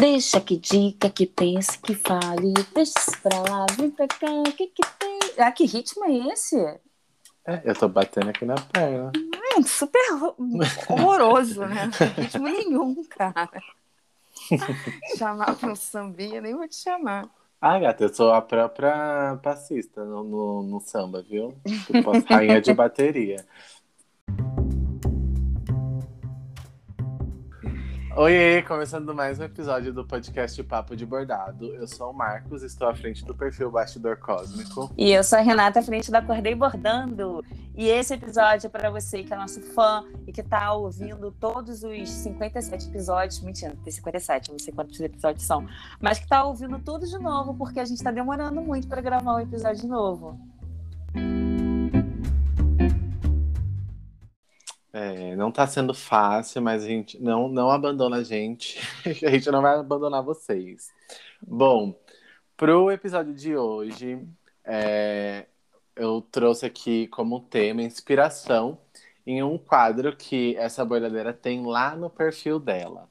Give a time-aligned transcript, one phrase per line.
[0.00, 2.54] Deixa que diga, que pense, que fale.
[2.74, 5.18] Deixa isso pra lá, vem pra cá, o que que tem?
[5.36, 6.56] Ah, que ritmo é esse?
[7.46, 9.12] É, eu tô batendo aqui na perna.
[9.58, 10.00] É super
[10.88, 11.84] horroroso, né?
[11.84, 13.50] Não tem ritmo nenhum, cara.
[15.18, 17.28] chamar pra um sambinha, nem vou te chamar.
[17.60, 21.54] Ah, gata, eu sou a própria passista no, no, no samba, viu?
[21.86, 23.44] Tipo, a rainha de bateria.
[28.16, 31.66] Oi, começando mais um episódio do podcast Papo de Bordado.
[31.66, 34.92] Eu sou o Marcos, estou à frente do perfil Bastidor Cósmico.
[34.98, 37.44] E eu sou a Renata, à frente da Acordei Bordando.
[37.76, 41.84] E esse episódio é para você que é nosso fã e que está ouvindo todos
[41.84, 43.40] os 57 episódios.
[43.42, 45.64] Mentira, tem 57, não sei quantos episódios são.
[46.00, 49.36] Mas que está ouvindo tudo de novo, porque a gente está demorando muito para gravar
[49.36, 50.36] um episódio novo.
[54.92, 58.78] É, não tá sendo fácil, mas a gente não, não abandona a gente.
[59.06, 60.90] a gente não vai abandonar vocês.
[61.40, 61.94] Bom,
[62.56, 64.26] pro episódio de hoje,
[64.64, 65.46] é,
[65.94, 68.78] eu trouxe aqui como tema inspiração
[69.26, 73.08] em um quadro que essa bordadeira tem lá no perfil dela.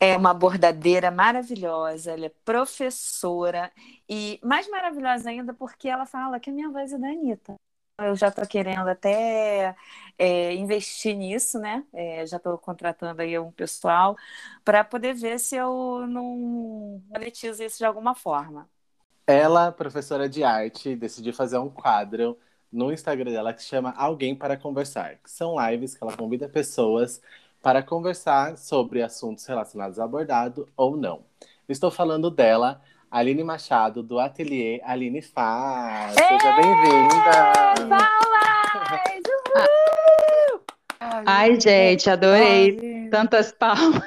[0.00, 3.72] É uma bordadeira maravilhosa, ela é professora
[4.08, 7.56] e mais maravilhosa ainda porque ela fala que a minha voz é da Anitta.
[8.00, 9.74] Eu já estou querendo até
[10.16, 11.84] é, investir nisso, né?
[11.92, 14.16] É, já estou contratando aí um pessoal
[14.64, 18.70] para poder ver se eu não monetizo isso de alguma forma.
[19.26, 22.38] Ela, professora de arte, decidiu fazer um quadro
[22.72, 27.20] no Instagram dela que chama Alguém para Conversar, que são lives que ela convida pessoas
[27.62, 31.24] para conversar sobre assuntos relacionados a bordado ou não.
[31.68, 36.14] Estou falando dela, Aline Machado, do Ateliê Aline Faz.
[36.14, 37.88] Seja bem-vinda!
[37.88, 39.22] Palmas!
[41.26, 43.08] Ai, gente, adorei.
[43.10, 44.04] Tantas palmas.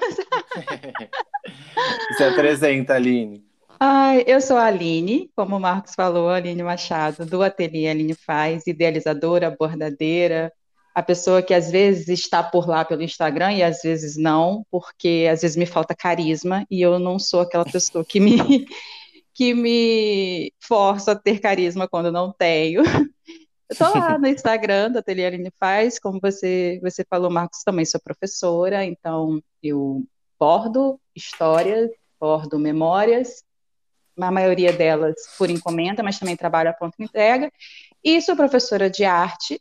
[2.15, 3.43] Se apresenta, Aline.
[3.79, 8.67] Ai, eu sou a Aline, como o Marcos falou, Aline Machado, do Ateliê Aline Faz,
[8.67, 10.53] idealizadora, bordadeira,
[10.93, 15.27] a pessoa que às vezes está por lá pelo Instagram e às vezes não, porque
[15.31, 18.37] às vezes me falta carisma e eu não sou aquela pessoa que me,
[19.33, 22.83] que me força a ter carisma quando não tenho.
[23.69, 27.85] Eu estou lá no Instagram do Ateliê Aline Faz, como você, você falou, Marcos, também
[27.85, 30.03] sou professora, então eu
[30.37, 33.45] bordo histórias, bordo memórias,
[34.19, 37.49] a maioria delas por encomenda, mas também trabalho a ponto entrega,
[38.03, 39.57] e sou professora de arte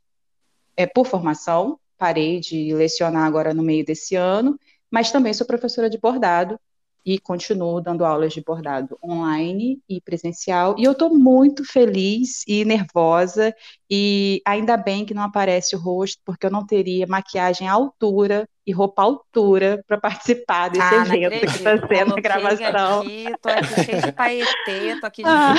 [0.81, 4.59] é, por formação, parei de lecionar agora no meio desse ano,
[4.91, 6.59] mas também sou professora de bordado,
[7.05, 10.75] e continuo dando aulas de bordado online e presencial.
[10.79, 13.55] E eu estou muito feliz e nervosa,
[13.91, 18.49] e ainda bem que não aparece o rosto, porque eu não teria maquiagem à altura
[18.67, 23.01] e roupa altura para participar desse Ah, evento que está sendo a gravação.
[23.01, 25.55] Aqui, tô aqui cheio de paetê, tô aqui de Ah.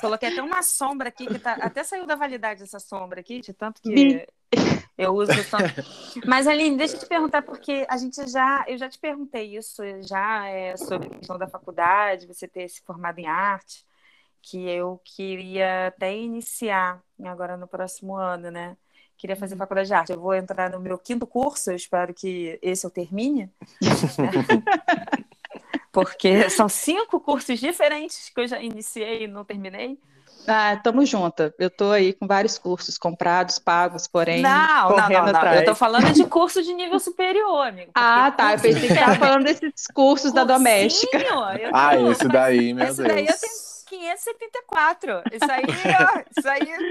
[0.00, 1.54] Coloquei até uma sombra aqui que tá.
[1.54, 4.26] Até saiu da validade essa sombra aqui, de tanto que
[4.96, 5.74] eu uso sombra.
[6.26, 8.64] Mas, Aline, deixa eu te perguntar, porque a gente já.
[8.66, 12.82] Eu já te perguntei isso já é, sobre a questão da faculdade, você ter se
[12.82, 13.84] formado em arte,
[14.40, 18.76] que eu queria até iniciar agora no próximo ano, né?
[19.18, 20.12] Queria fazer faculdade de arte.
[20.12, 23.50] Eu vou entrar no meu quinto curso, eu espero que esse eu termine.
[25.92, 29.98] Porque são cinco cursos diferentes que eu já iniciei e não terminei.
[30.46, 31.52] Ah, tamo junta.
[31.58, 35.36] Eu tô aí com vários cursos comprados, pagos, porém Não, não, correndo não, não.
[35.38, 35.60] atrás.
[35.60, 37.90] Eu tô falando de curso de nível superior, amigo.
[37.94, 38.54] Ah, tá.
[38.54, 41.18] Eu pensei que tava falando desses cursos da Cursinho, doméstica.
[41.18, 43.08] eu Ah, tô- esse daí, meu Esse Deus.
[43.08, 45.26] daí eu tenho 574.
[45.32, 45.64] Isso aí,
[46.00, 46.82] ó, isso aí.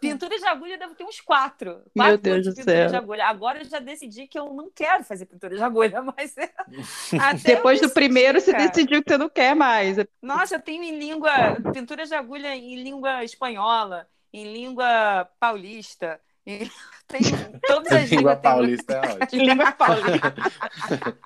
[0.00, 1.82] Pintura de agulha deve ter uns quatro.
[1.94, 2.88] Meu Quatro Deus de do pintura céu.
[2.88, 3.26] de agulha.
[3.26, 6.34] Agora eu já decidi que eu não quero fazer pintura de agulha, mas
[7.18, 9.96] até Depois do primeiro, você decidiu que você não quer mais.
[10.22, 11.30] Nossa, eu tenho em língua,
[11.72, 16.20] pintura de agulha em língua espanhola, em língua paulista,
[16.64, 16.70] em-
[17.06, 18.40] tenho todas as Língua línguas.
[18.40, 19.42] tenho- paulista é ótimo.
[19.42, 20.34] Língua paulista.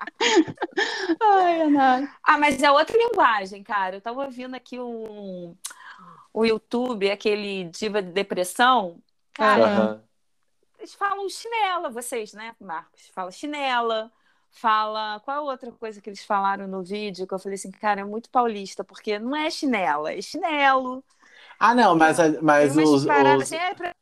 [1.21, 2.15] Ai, Ana.
[2.23, 3.97] Ah, mas é outra linguagem, cara.
[3.97, 5.55] Eu tava ouvindo aqui um,
[6.33, 9.01] o YouTube, aquele Diva de Depressão.
[9.33, 9.65] Cara.
[9.65, 10.03] Aham.
[10.77, 13.07] eles falam chinela, vocês, né, Marcos?
[13.13, 14.11] Fala chinela,
[14.51, 15.19] fala.
[15.21, 17.25] Qual a outra coisa que eles falaram no vídeo?
[17.27, 21.03] Que eu falei assim, cara, é muito paulista, porque não é chinela, é chinelo.
[21.57, 23.93] Ah, não, mas, mas Tem os, os, assim, é pra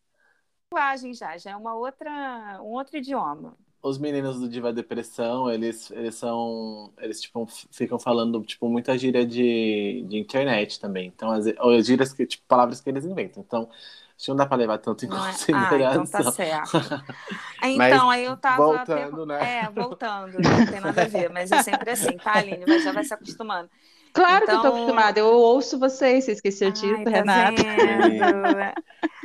[0.72, 3.58] linguagem já, já é uma outra, um outro idioma.
[3.82, 6.94] os meninos do Diva Depressão, eles, eles são.
[7.00, 11.08] Eles tipo, ficam falando tipo, muita gíria de, de internet também.
[11.08, 13.44] Então, as, ou gírias que, tipo, palavras que eles inventam.
[13.46, 13.70] Então,
[14.18, 15.38] Acho que não dá pra levar tanto em Não é?
[15.38, 15.60] consideração.
[15.60, 16.78] Ah, então tá certo.
[17.64, 18.88] Então, aí eu tava.
[18.88, 19.40] voltando, né?
[19.40, 22.66] É, voltando, não tem nada a ver, mas é sempre assim, tá, Aline?
[22.66, 23.70] Mas já vai se acostumando.
[24.18, 25.20] Claro que eu tô Então- acostumada.
[25.20, 27.62] Eu ouço vocês, você esqueceu disso, tá Renata.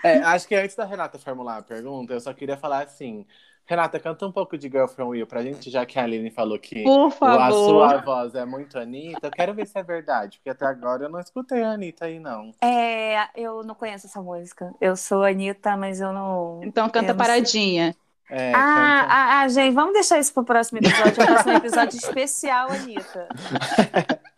[0.05, 3.25] É, acho que antes da Renata formular a pergunta, eu só queria falar assim.
[3.65, 6.59] Renata, canta um pouco de Girl From Will pra gente, já que a Aline falou
[6.59, 9.29] que Por a sua voz é muito Anitta.
[9.29, 12.19] Eu quero ver se é verdade, porque até agora eu não escutei a Anitta aí,
[12.19, 12.51] não.
[12.61, 14.75] É, eu não conheço essa música.
[14.81, 16.61] Eu sou Anitta, mas eu não.
[16.65, 17.95] Então canta paradinha.
[18.29, 19.15] É, Ah, canta.
[19.15, 21.23] ah, ah, gente, vamos deixar isso pro próximo episódio.
[21.23, 23.29] O próximo episódio especial, Anitta.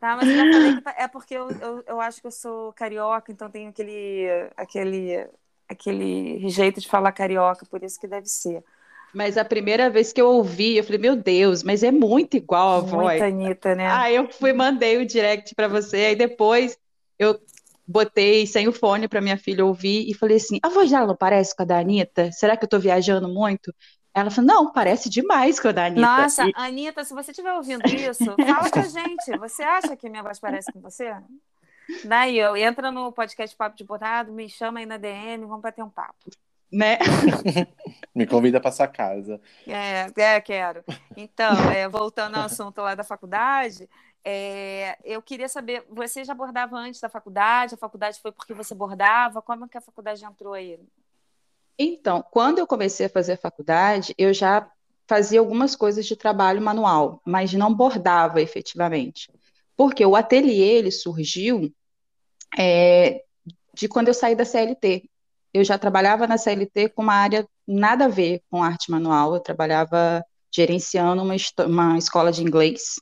[0.00, 2.30] Tá, mas eu já falei que tá- é porque eu, eu, eu acho que eu
[2.30, 4.26] sou carioca, então tenho aquele,
[4.56, 5.28] aquele,
[5.68, 8.64] aquele jeito de falar carioca, por isso que deve ser.
[9.12, 12.70] Mas a primeira vez que eu ouvi, eu falei, meu Deus, mas é muito igual
[12.78, 13.22] a voz.
[13.22, 13.88] Muita Anitta, né?
[13.88, 16.78] Aí eu fui, mandei o direct pra você, aí depois
[17.18, 17.40] eu
[17.86, 21.16] botei sem o fone pra minha filha ouvir e falei assim: a voz dela não
[21.16, 22.30] parece com a da Anitta?
[22.32, 23.74] Será que eu tô viajando muito?
[24.14, 26.00] Ela falou: não, parece demais com a da Anitta.
[26.00, 29.38] Nossa, E- Anitta, se você estiver ouvindo isso, fala com a gente.
[29.38, 31.14] Você acha que minha voz parece com você?
[32.04, 35.82] Daí, eu entra no podcast Papo de Bordado, me chama aí na DM, vamos bater
[35.82, 36.30] um papo.
[36.72, 36.98] né?
[38.14, 39.40] Me convida pra sua casa.
[39.66, 40.84] É, é, quero.
[41.16, 43.88] Então, é, voltando ao assunto lá da faculdade,
[44.24, 47.74] é, eu queria saber, você já bordava antes da faculdade?
[47.74, 49.42] A faculdade foi porque você bordava?
[49.42, 50.78] Como é que a faculdade entrou aí?
[51.82, 54.70] Então, quando eu comecei a fazer a faculdade, eu já
[55.08, 59.32] fazia algumas coisas de trabalho manual, mas não bordava efetivamente.
[59.74, 61.72] Porque o ateliê ele surgiu
[62.58, 63.22] é,
[63.72, 65.08] de quando eu saí da CLT.
[65.54, 69.40] Eu já trabalhava na CLT com uma área nada a ver com arte manual, eu
[69.40, 70.22] trabalhava
[70.54, 71.34] gerenciando uma,
[71.66, 73.00] uma escola de inglês,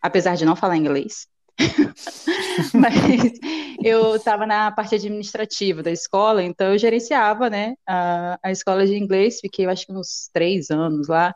[0.00, 1.26] apesar de não falar inglês.
[2.74, 3.32] Mas
[3.82, 8.96] eu estava na parte administrativa da escola, então eu gerenciava, né, a, a escola de
[8.96, 11.34] inglês, fiquei, acho que uns três anos lá,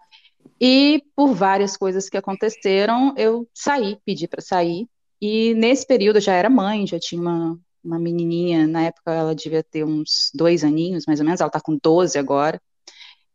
[0.60, 4.88] e por várias coisas que aconteceram, eu saí, pedi para sair,
[5.20, 9.34] e nesse período eu já era mãe, já tinha uma, uma menininha, na época ela
[9.34, 12.60] devia ter uns dois aninhos, mais ou menos, ela está com 12 agora,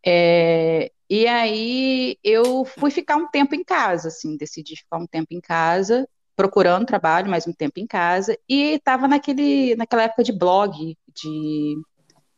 [0.06, 5.28] é, e aí eu fui ficar um tempo em casa, assim, decidi ficar um tempo
[5.32, 10.32] em casa, procurando trabalho, mais um tempo em casa, e estava naquele, naquela época de
[10.32, 11.76] blog, de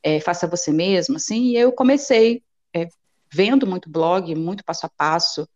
[0.03, 2.44] é, faça você mesmo, assim, e eu comecei
[2.74, 2.88] é,
[3.33, 5.47] vendo muito blog, muito passo a passo,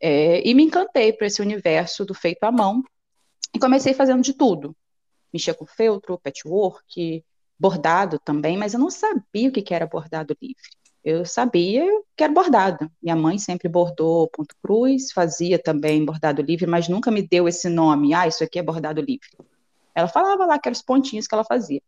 [0.00, 2.82] é, e me encantei por esse universo do feito à mão,
[3.54, 4.76] e comecei fazendo de tudo,
[5.32, 7.24] mexia com feltro, patchwork,
[7.58, 10.62] bordado também, mas eu não sabia o que era bordado livre.
[11.06, 11.86] Eu sabia
[12.16, 12.90] que era bordado.
[13.00, 17.68] Minha mãe sempre bordou ponto cruz, fazia também bordado livre, mas nunca me deu esse
[17.68, 18.12] nome.
[18.12, 19.28] Ah, isso aqui é bordado livre.
[19.94, 21.80] Ela falava lá que eram os pontinhos que ela fazia.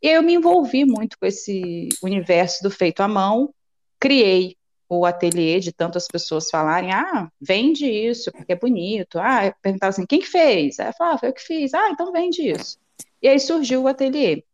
[0.00, 3.52] E eu me envolvi muito com esse universo do feito à mão,
[3.98, 4.56] criei
[4.88, 9.18] o ateliê de tantas pessoas falarem, ah, vende isso, porque é bonito.
[9.18, 10.78] Ah, eu perguntava assim, quem que fez?
[10.78, 11.74] Aí falava, ah, foi eu que fiz.
[11.74, 12.78] Ah, então vende isso.
[13.20, 14.44] E aí surgiu o ateliê.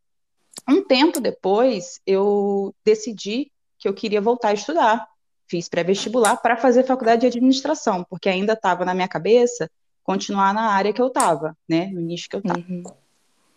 [0.66, 3.52] Um tempo depois, eu decidi
[3.86, 5.06] que eu queria voltar a estudar.
[5.48, 9.70] Fiz pré-vestibular para fazer faculdade de administração, porque ainda estava na minha cabeça
[10.02, 12.58] continuar na área que eu estava, né, no nicho que eu estava.
[12.58, 12.82] Uhum.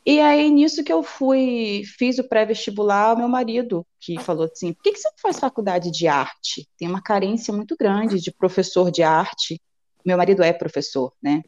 [0.06, 4.84] E aí, nisso que eu fui, fiz o pré-vestibular, meu marido, que falou assim, por
[4.84, 6.68] que, que você não faz faculdade de arte?
[6.78, 9.62] Tem uma carência muito grande de professor de arte.
[10.06, 11.44] Meu marido é professor, né?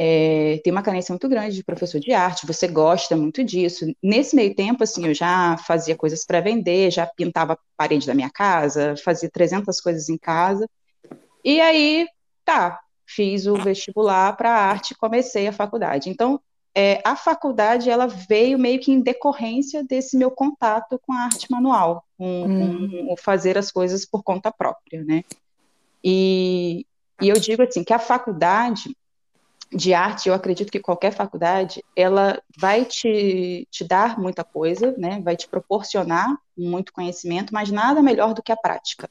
[0.00, 3.84] É, tem uma carência muito grande de professor de arte, você gosta muito disso.
[4.00, 8.14] Nesse meio tempo, assim, eu já fazia coisas para vender, já pintava a parede da
[8.14, 10.70] minha casa, fazia 300 coisas em casa.
[11.44, 12.06] E aí,
[12.44, 16.08] tá, fiz o vestibular para arte e comecei a faculdade.
[16.08, 16.40] Então,
[16.72, 21.50] é, a faculdade, ela veio meio que em decorrência desse meu contato com a arte
[21.50, 22.88] manual, com, Hum.
[23.06, 25.24] com o fazer as coisas por conta própria, né?
[26.04, 26.86] E,
[27.20, 28.96] e eu digo assim, que a faculdade
[29.70, 35.20] de arte, eu acredito que qualquer faculdade, ela vai te, te dar muita coisa, né?
[35.22, 39.10] Vai te proporcionar muito conhecimento, mas nada melhor do que a prática.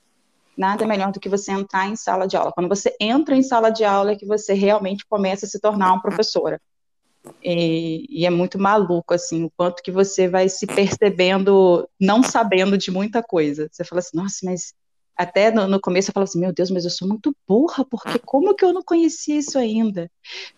[0.58, 2.52] Nada melhor do que você entrar em sala de aula.
[2.52, 5.94] Quando você entra em sala de aula é que você realmente começa a se tornar
[5.94, 6.60] uma professora.
[7.44, 12.78] E, e é muito maluco, assim, o quanto que você vai se percebendo não sabendo
[12.78, 13.68] de muita coisa.
[13.72, 14.74] Você fala assim, nossa, mas
[15.18, 18.20] até no, no começo eu falo assim, meu Deus, mas eu sou muito burra, porque
[18.20, 20.10] como que eu não conhecia isso ainda?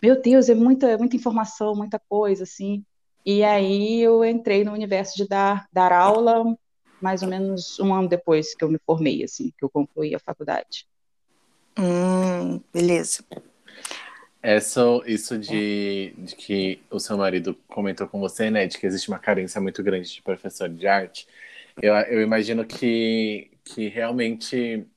[0.01, 2.83] Meu Deus, é muita, muita informação, muita coisa, assim.
[3.25, 6.43] E aí eu entrei no universo de dar, dar aula
[7.01, 10.19] mais ou menos um ano depois que eu me formei, assim, que eu concluí a
[10.19, 10.85] faculdade.
[11.77, 13.23] Hum, beleza.
[14.41, 19.09] Essa, isso de, de que o seu marido comentou com você, né, de que existe
[19.09, 21.27] uma carência muito grande de professor de arte,
[21.81, 24.87] eu, eu imagino que, que realmente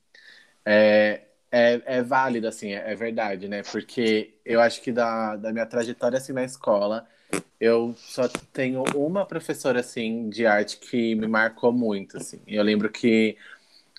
[0.65, 1.21] é,
[1.51, 3.61] é, é válido, assim, é, é verdade, né?
[3.63, 7.07] Porque eu acho que da, da minha trajetória, assim, na escola,
[7.59, 12.41] eu só tenho uma professora, assim, de arte que me marcou muito, assim.
[12.47, 13.37] Eu lembro que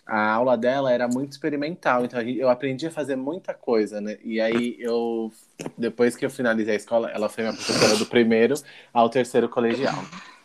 [0.07, 4.19] a aula dela era muito experimental, então eu aprendi a fazer muita coisa, né?
[4.23, 5.33] E aí eu,
[5.79, 8.55] depois que eu finalizei a escola, ela foi minha professora do primeiro
[8.93, 9.97] ao terceiro colegial.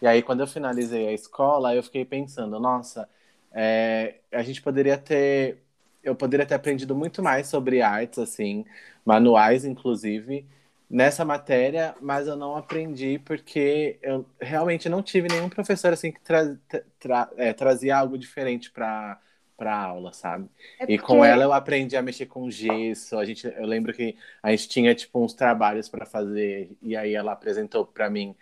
[0.02, 3.10] E aí quando eu finalizei a escola, eu fiquei pensando, nossa,
[3.52, 5.64] é, a gente poderia ter,
[6.04, 8.66] eu poderia ter aprendido muito mais sobre artes, assim,
[9.06, 10.48] manuais, inclusive,
[10.90, 16.20] nessa matéria, mas eu não aprendi porque eu realmente não tive nenhum professor assim que
[16.22, 16.58] tra
[17.00, 19.20] tra é, trazia algo diferente para
[19.58, 20.50] para aula, sabe?
[20.78, 20.94] É porque...
[20.94, 23.18] E com ela eu aprendi a mexer com gesso.
[23.18, 27.14] A gente, eu lembro que a gente tinha tipo uns trabalhos para fazer e aí
[27.14, 28.36] ela apresentou para mim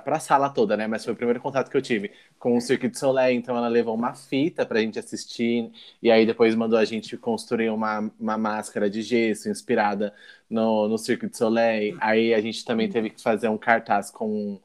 [0.00, 0.86] para a sala toda, né?
[0.86, 3.38] Mas foi o primeiro contato que eu tive com o Cirque du Soleil.
[3.38, 5.70] Então ela levou uma fita para a gente assistir
[6.02, 10.14] e aí depois mandou a gente construir uma, uma máscara de gesso inspirada
[10.48, 11.96] no, no Cirque du Soleil.
[12.00, 14.60] Aí a gente também teve que fazer um cartaz com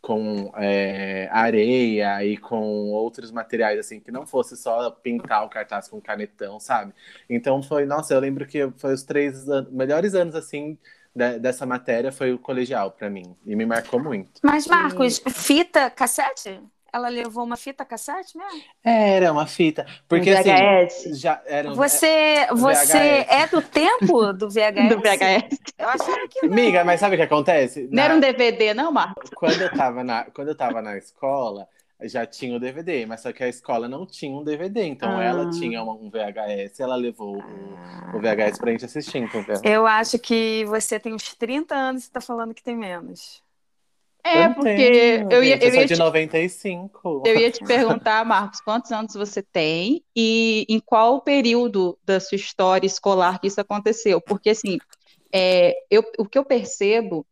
[0.00, 5.88] com é, areia e com outros materiais, assim, que não fosse só pintar o cartaz
[5.88, 6.94] com canetão, sabe?
[7.28, 10.78] Então foi, nossa, eu lembro que foi os três an melhores anos, assim,
[11.18, 14.40] de dessa matéria foi o colegial para mim, e me marcou muito.
[14.42, 15.30] Mas, Marcos, e...
[15.30, 16.60] fita cassete?
[16.90, 18.62] Ela levou uma fita cassete mesmo?
[18.82, 19.84] Era uma fita.
[20.08, 21.14] Porque um assim.
[21.14, 24.88] Já era um, você você é do tempo do VHS?
[24.88, 25.58] do VHS.
[25.78, 26.52] Eu achava que não.
[26.52, 27.82] Amiga, mas sabe o que acontece?
[27.82, 28.04] Não na...
[28.04, 29.28] era um DVD, não, Marcos?
[29.34, 31.68] Quando eu tava na, quando eu tava na escola,
[32.02, 35.24] já tinha o DVD, mas só que a escola não tinha um DVD, então ah.
[35.24, 39.60] ela tinha um VHS, ela levou o, o VHS pra gente assistir, entendeu?
[39.64, 43.42] Eu acho que você tem uns 30 anos e tá falando que tem menos.
[44.24, 47.22] É, eu porque tenho, eu ia, eu, eu ia de te, 95.
[47.24, 52.36] Eu ia te perguntar, Marcos, quantos anos você tem e em qual período da sua
[52.36, 54.20] história escolar que isso aconteceu?
[54.20, 54.78] Porque, assim,
[55.32, 57.26] é, eu, o que eu percebo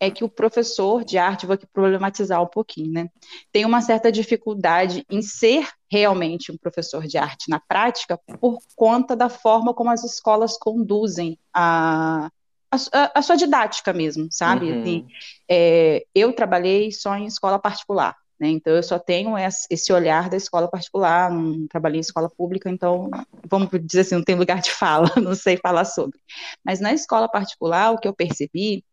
[0.00, 3.08] é que o professor de arte, vou aqui problematizar um pouquinho, né?
[3.50, 9.16] Tem uma certa dificuldade em ser realmente um professor de arte na prática por conta
[9.16, 12.30] da forma como as escolas conduzem a,
[12.70, 14.70] a, a sua didática mesmo, sabe?
[14.70, 14.80] Uhum.
[14.80, 15.06] Assim,
[15.48, 18.48] é, eu trabalhei só em escola particular, né?
[18.50, 19.34] Então eu só tenho
[19.68, 23.10] esse olhar da escola particular, não trabalhei em escola pública, então
[23.50, 26.20] vamos dizer assim, não tem lugar de fala, não sei falar sobre.
[26.64, 28.84] Mas na escola particular, o que eu percebi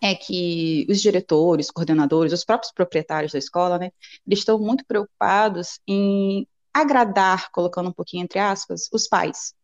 [0.00, 3.90] é que os diretores, coordenadores, os próprios proprietários da escola, né,
[4.26, 9.54] eles estão muito preocupados em agradar, colocando um pouquinho entre aspas, os pais.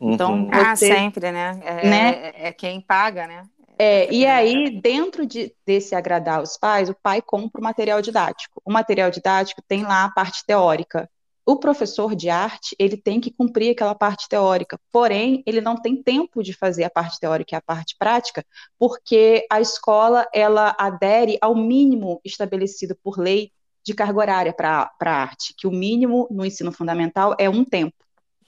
[0.00, 0.50] Então, uhum.
[0.52, 1.60] Ah, você, ah, sempre, né?
[1.62, 2.10] É, né?
[2.10, 3.44] É, é, quem paga, né?
[3.78, 8.60] É, e aí, dentro de, desse agradar os pais, o pai compra o material didático.
[8.64, 11.08] O material didático tem lá a parte teórica.
[11.44, 16.00] O professor de arte, ele tem que cumprir aquela parte teórica, porém, ele não tem
[16.00, 18.44] tempo de fazer a parte teórica e a parte prática,
[18.78, 23.50] porque a escola, ela adere ao mínimo estabelecido por lei
[23.84, 27.96] de carga horária para a arte, que o mínimo no ensino fundamental é um tempo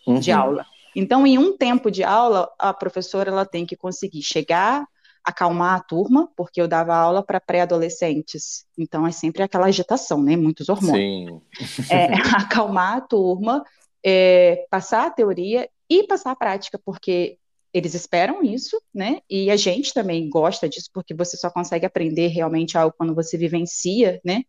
[0.07, 0.21] uhum.
[0.21, 0.65] de aula.
[0.95, 4.87] Então, em um tempo de aula, a professora ela tem que conseguir chegar,
[5.25, 10.37] acalmar a turma, porque eu dava aula para pré-adolescentes, então é sempre aquela agitação, né?
[10.37, 11.41] Muitos hormônios.
[11.57, 11.85] Sim.
[11.91, 13.65] É, acalmar a turma,
[14.05, 17.39] é, passar a teoria e passar a prática, porque
[17.73, 19.21] eles esperam isso, né?
[19.29, 23.37] E a gente também gosta disso, porque você só consegue aprender realmente algo quando você
[23.37, 24.43] vivencia, né?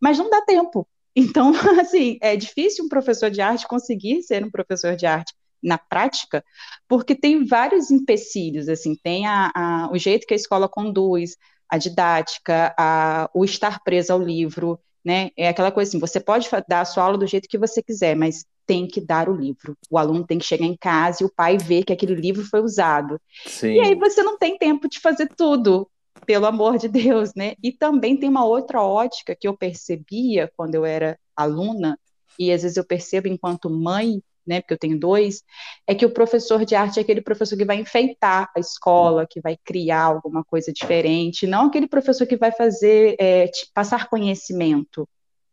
[0.00, 0.86] Mas não dá tempo.
[1.14, 5.78] Então, assim, é difícil um professor de arte conseguir ser um professor de arte na
[5.78, 6.44] prática,
[6.88, 11.36] porque tem vários empecilhos, assim, tem a, a, o jeito que a escola conduz,
[11.68, 15.30] a didática, a, o estar preso ao livro, né?
[15.36, 18.16] É aquela coisa assim, você pode dar a sua aula do jeito que você quiser,
[18.16, 19.76] mas tem que dar o livro.
[19.88, 22.60] O aluno tem que chegar em casa e o pai ver que aquele livro foi
[22.60, 23.20] usado.
[23.46, 23.74] Sim.
[23.74, 25.88] E aí você não tem tempo de fazer tudo,
[26.24, 27.54] pelo amor de Deus, né?
[27.62, 31.98] E também tem uma outra ótica que eu percebia quando eu era aluna,
[32.38, 35.42] e às vezes eu percebo enquanto mãe né, porque eu tenho dois,
[35.86, 39.40] é que o professor de arte é aquele professor que vai enfeitar a escola, que
[39.40, 45.08] vai criar alguma coisa diferente, não aquele professor que vai fazer, é, passar conhecimento,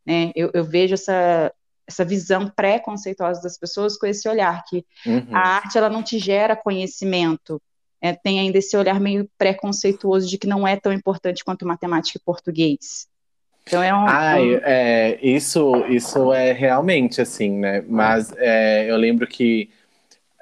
[0.06, 1.52] né, eu, eu vejo essa,
[1.88, 5.28] essa visão pré-conceituosa das pessoas com esse olhar, que uhum.
[5.32, 7.62] a arte, ela não te gera conhecimento,
[8.02, 12.20] é, tem ainda esse olhar meio preconceituoso de que não é tão importante quanto matemática
[12.20, 13.08] e português,
[13.66, 14.06] então é um.
[14.08, 17.84] Ah, é, isso, isso é realmente assim, né?
[17.88, 19.70] Mas é, eu lembro que,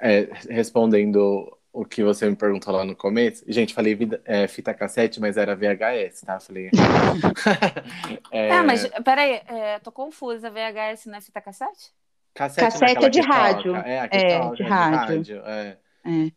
[0.00, 3.44] é, respondendo o que você me perguntou lá no começo.
[3.48, 6.38] Gente, falei vida, é, fita cassete, mas era VHS, tá?
[6.38, 6.68] Falei.
[8.30, 8.48] é...
[8.48, 10.50] é, mas peraí, é, tô confusa.
[10.50, 11.92] VHS não é fita cassete?
[12.34, 13.76] Cassete, cassete é de rádio.
[13.76, 15.22] É, é, toca, de, é rádio.
[15.22, 15.42] de rádio.
[15.46, 15.78] É.
[16.04, 16.32] é.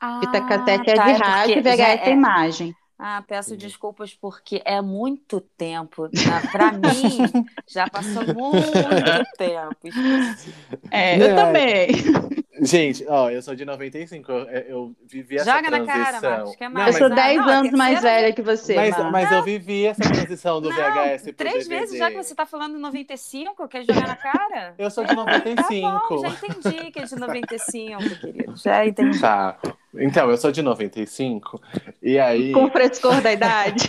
[0.00, 2.74] Ah, fita cassete é tá, de rádio, VHS é, é imagem.
[2.98, 6.08] Ah, peço desculpas porque é muito tempo.
[6.50, 7.30] Para mim,
[7.66, 8.72] já passou muito
[9.36, 9.88] tempo.
[10.90, 11.88] É, eu também.
[12.60, 15.86] Gente, ó, eu sou de 95, eu, eu vivi essa Joga transição.
[15.86, 16.94] na cara, Marcos, que é mais.
[16.94, 20.60] Eu sou 10 não, anos mais velha que você, Mas, mas eu vivi essa transição
[20.60, 21.80] do não, VHS pro Três DVD.
[21.80, 24.74] vezes já que você tá falando 95, quer jogar na cara?
[24.78, 25.80] Eu sou de 95.
[25.82, 28.56] Tá bom, já entendi que é de 95, querido.
[28.56, 29.20] Já entendi.
[29.20, 29.58] Tá.
[29.94, 31.60] Então, eu sou de 95,
[32.02, 32.52] e aí...
[32.52, 33.88] Com frescor da idade.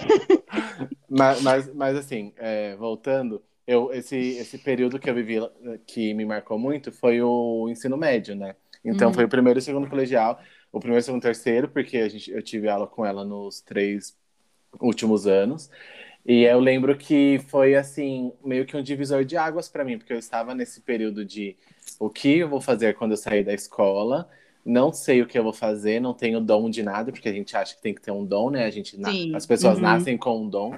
[1.09, 5.37] mas, mas, mas, assim, é, voltando, eu, esse, esse período que eu vivi,
[5.85, 8.55] que me marcou muito, foi o ensino médio, né?
[8.83, 9.13] Então, uhum.
[9.13, 10.39] foi o primeiro e o segundo colegial.
[10.71, 14.17] O primeiro, segundo terceiro, porque a gente, eu tive aula com ela nos três
[14.81, 15.69] últimos anos.
[16.25, 20.13] E eu lembro que foi, assim, meio que um divisor de águas para mim, porque
[20.13, 21.55] eu estava nesse período de
[21.99, 24.27] o que eu vou fazer quando eu sair da escola
[24.65, 27.55] não sei o que eu vou fazer, não tenho dom de nada, porque a gente
[27.55, 28.65] acha que tem que ter um dom, né?
[28.65, 28.97] A gente
[29.33, 29.81] as pessoas uhum.
[29.81, 30.77] nascem com um dom.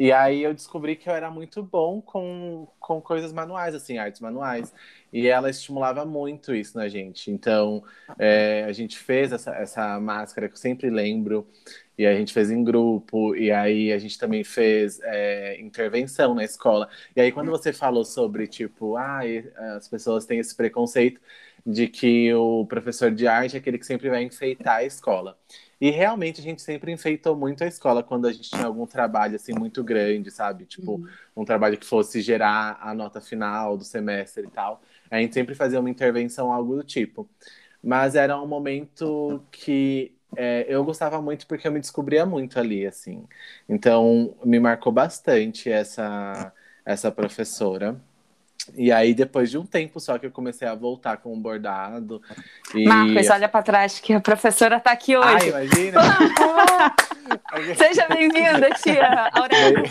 [0.00, 4.18] E aí eu descobri que eu era muito bom com, com coisas manuais, assim, artes
[4.22, 4.72] manuais.
[5.12, 7.30] E ela estimulava muito isso na gente.
[7.30, 7.84] Então,
[8.18, 11.46] é, a gente fez essa, essa máscara que eu sempre lembro,
[11.98, 16.44] e a gente fez em grupo, e aí a gente também fez é, intervenção na
[16.44, 16.88] escola.
[17.14, 19.20] E aí, quando você falou sobre, tipo, ah,
[19.76, 21.20] as pessoas têm esse preconceito,
[21.66, 25.38] de que o professor de arte é aquele que sempre vai enfeitar a escola.
[25.80, 29.36] E realmente a gente sempre enfeitou muito a escola quando a gente tinha algum trabalho
[29.36, 30.66] assim muito grande, sabe?
[30.66, 31.08] Tipo, uhum.
[31.38, 34.82] um trabalho que fosse gerar a nota final do semestre e tal.
[35.10, 37.28] A gente sempre fazia uma intervenção, algo do tipo.
[37.82, 42.86] Mas era um momento que é, eu gostava muito porque eu me descobria muito ali,
[42.86, 43.26] assim.
[43.68, 46.52] Então, me marcou bastante essa,
[46.84, 48.00] essa professora.
[48.74, 52.20] E aí, depois de um tempo só que eu comecei a voltar com o bordado.
[52.74, 52.84] E...
[52.84, 55.28] Marcos, olha para trás que a professora está aqui hoje.
[55.28, 56.00] Ai, imagina!
[57.76, 59.82] Seja bem-vinda, tia Aurélia.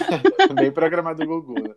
[0.48, 1.56] Bem, bem programado Gugu.
[1.56, 1.74] Né?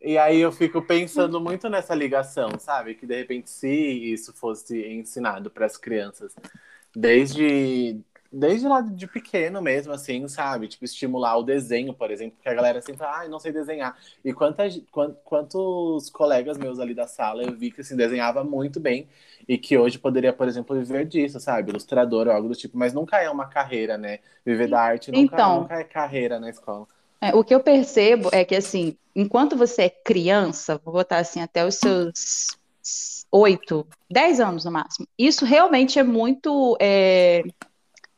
[0.00, 2.94] e aí eu fico pensando muito nessa ligação, sabe?
[2.94, 6.34] Que de repente, se isso fosse ensinado para as crianças
[6.96, 8.00] desde
[8.32, 10.68] desde lá de pequeno mesmo, assim, sabe?
[10.68, 13.52] Tipo, estimular o desenho, por exemplo, porque a galera sempre fala, ai, ah, não sei
[13.52, 13.96] desenhar.
[14.24, 14.80] E quantas,
[15.24, 19.08] quantos colegas meus ali da sala eu vi que, assim, desenhava muito bem
[19.48, 21.70] e que hoje poderia, por exemplo, viver disso, sabe?
[21.70, 24.18] Ilustrador ou algo do tipo, mas nunca é uma carreira, né?
[24.44, 26.86] Viver da arte nunca, então, nunca é carreira na escola.
[27.20, 31.40] É, o que eu percebo é que, assim, enquanto você é criança, vou botar assim,
[31.40, 32.56] até os seus
[33.32, 36.76] oito, dez anos no máximo, isso realmente é muito...
[36.80, 37.42] É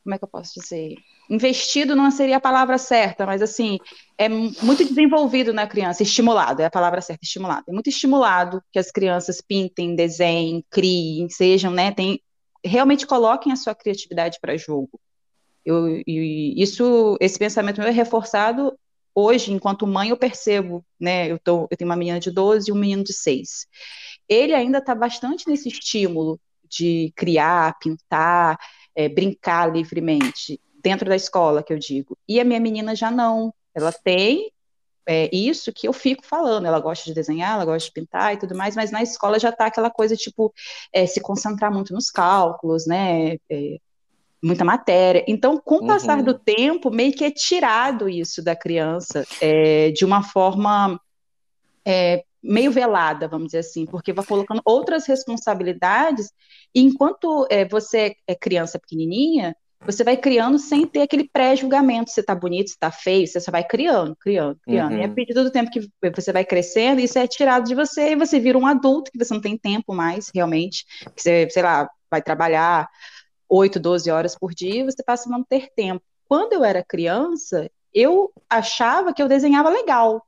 [0.09, 0.95] como é que eu posso dizer?
[1.29, 3.77] Investido não seria a palavra certa, mas assim,
[4.17, 7.65] é muito desenvolvido na criança, estimulado, é a palavra certa, estimulado.
[7.69, 12.19] É muito estimulado que as crianças pintem, desenhem, criem, sejam, né, tem,
[12.65, 14.99] realmente coloquem a sua criatividade para jogo.
[15.63, 18.75] Eu, isso, esse pensamento meu é reforçado
[19.13, 22.73] hoje, enquanto mãe, eu percebo, né, eu, tô, eu tenho uma menina de 12 e
[22.73, 23.67] um menino de 6.
[24.27, 28.57] Ele ainda está bastante nesse estímulo de criar, pintar,
[28.99, 32.17] é, brincar livremente, dentro da escola, que eu digo.
[32.27, 33.53] E a minha menina já não.
[33.73, 34.51] Ela tem
[35.07, 36.65] é, isso que eu fico falando.
[36.65, 39.51] Ela gosta de desenhar, ela gosta de pintar e tudo mais, mas na escola já
[39.51, 40.53] está aquela coisa, tipo,
[40.91, 43.37] é, se concentrar muito nos cálculos, né?
[43.49, 43.77] É,
[44.43, 45.23] muita matéria.
[45.29, 46.25] Então, com o passar uhum.
[46.25, 50.99] do tempo, meio que é tirado isso da criança é, de uma forma
[51.85, 56.31] é, meio velada, vamos dizer assim, porque vai colocando outras responsabilidades,
[56.73, 62.21] e enquanto é, você é criança pequenininha, você vai criando sem ter aquele pré-julgamento, se
[62.21, 64.91] tá bonito, se tá feio, você só vai criando, criando, criando.
[64.91, 64.99] Uhum.
[64.99, 68.15] E a partir do tempo que você vai crescendo, isso é tirado de você, e
[68.15, 71.89] você vira um adulto, que você não tem tempo mais, realmente, que você, sei lá,
[72.11, 72.89] vai trabalhar
[73.47, 76.03] 8, 12 horas por dia, você passa a não ter tempo.
[76.27, 80.23] Quando eu era criança, eu achava que eu desenhava legal,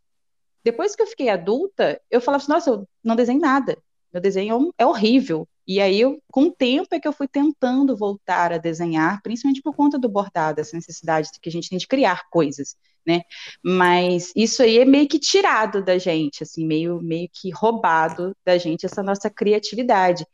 [0.63, 3.77] depois que eu fiquei adulta, eu falava assim, nossa, eu não desenho nada.
[4.11, 5.47] Meu desenho é horrível.
[5.65, 9.61] E aí, eu, com o tempo, é que eu fui tentando voltar a desenhar, principalmente
[9.61, 13.21] por conta do bordado, essa necessidade que a gente tem de criar coisas, né?
[13.63, 18.57] Mas isso aí é meio que tirado da gente, assim, meio, meio que roubado da
[18.57, 20.25] gente, essa nossa criatividade.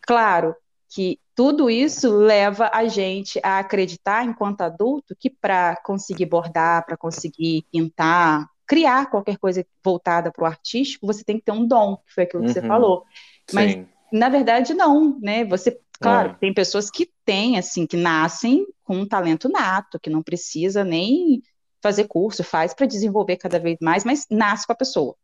[0.00, 0.56] Claro
[0.88, 6.96] que tudo isso leva a gente a acreditar, enquanto adulto, que para conseguir bordar, para
[6.96, 11.96] conseguir pintar, criar qualquer coisa voltada para o artístico, você tem que ter um dom,
[12.06, 12.54] que foi aquilo que uhum.
[12.54, 13.04] você falou.
[13.52, 13.86] Mas, Sim.
[14.12, 15.44] na verdade, não, né?
[15.44, 16.34] Você Claro, É.
[16.34, 21.42] tem pessoas que têm, assim, que nascem com um talento nato, que não precisa nem
[21.82, 25.14] fazer curso, faz para desenvolver cada vez mais, mas nasce com a pessoa.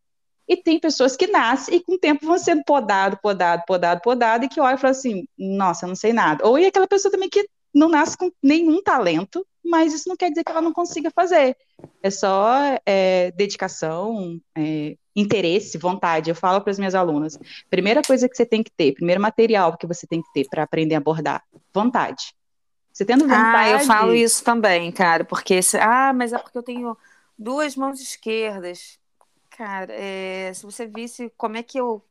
[0.47, 4.45] E tem pessoas que nascem e com o tempo vão sendo podado, podado, podado, podado,
[4.45, 6.47] e que olha e fala assim, nossa, eu não sei nada.
[6.47, 10.31] Ou e aquela pessoa também que não nasce com nenhum talento, mas isso não quer
[10.31, 11.57] dizer que ela não consiga fazer.
[12.03, 12.49] É só
[12.85, 16.31] é, dedicação, é, interesse, vontade.
[16.31, 19.77] Eu falo para as minhas alunas, primeira coisa que você tem que ter, primeiro material
[19.77, 21.43] que você tem que ter para aprender a abordar,
[21.73, 22.35] vontade.
[22.93, 23.71] Você tendo vontade...
[23.71, 26.97] Ah, eu falo isso também, cara, porque se- ah, mas é porque eu tenho
[27.39, 28.99] duas mãos esquerdas.
[29.51, 32.03] Cara, é, se você visse como é que eu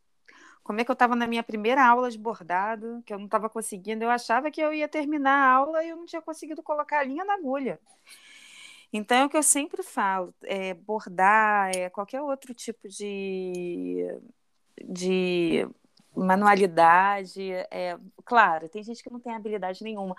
[0.69, 3.49] como é que eu estava na minha primeira aula de bordado, que eu não estava
[3.49, 6.99] conseguindo, eu achava que eu ia terminar a aula e eu não tinha conseguido colocar
[6.99, 7.79] a linha na agulha.
[8.91, 14.07] Então, é o que eu sempre falo, é bordar, é qualquer outro tipo de,
[14.83, 15.67] de
[16.15, 20.15] manualidade, é, claro, tem gente que não tem habilidade nenhuma,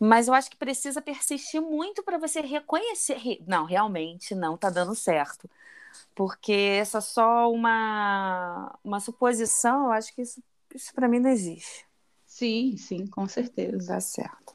[0.00, 4.70] mas eu acho que precisa persistir muito para você reconhecer, re- não, realmente não está
[4.70, 5.48] dando certo.
[6.14, 10.42] Porque essa é só uma, uma suposição, eu acho que isso,
[10.74, 11.84] isso para mim não existe.
[12.26, 13.94] Sim, sim, com certeza.
[13.94, 14.54] dá certo.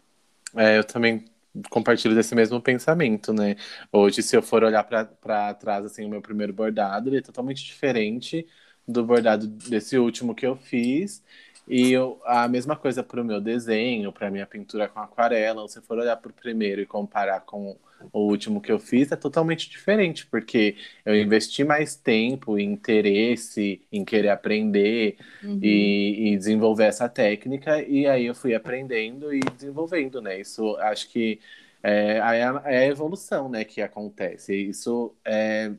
[0.56, 1.26] É, eu também
[1.70, 3.56] compartilho desse mesmo pensamento, né?
[3.92, 7.64] Hoje, se eu for olhar para trás, assim, o meu primeiro bordado, ele é totalmente
[7.64, 8.48] diferente
[8.88, 11.24] do bordado desse último que eu fiz.
[11.70, 15.68] E eu- a mesma coisa para o meu desenho, para minha pintura com aquarela.
[15.68, 17.78] Se for olhar para o primeiro e comparar com
[18.12, 24.04] o último que eu fiz, é totalmente diferente, porque eu investi mais tempo interesse em
[24.06, 25.62] querer aprender Uhum.
[25.62, 30.40] e, e desenvolver essa técnica, e aí eu fui aprendendo e desenvolvendo, né?
[30.40, 31.40] Isso acho que
[31.84, 34.56] é, é a é a evolução, né, que acontece.
[34.56, 35.72] Isso é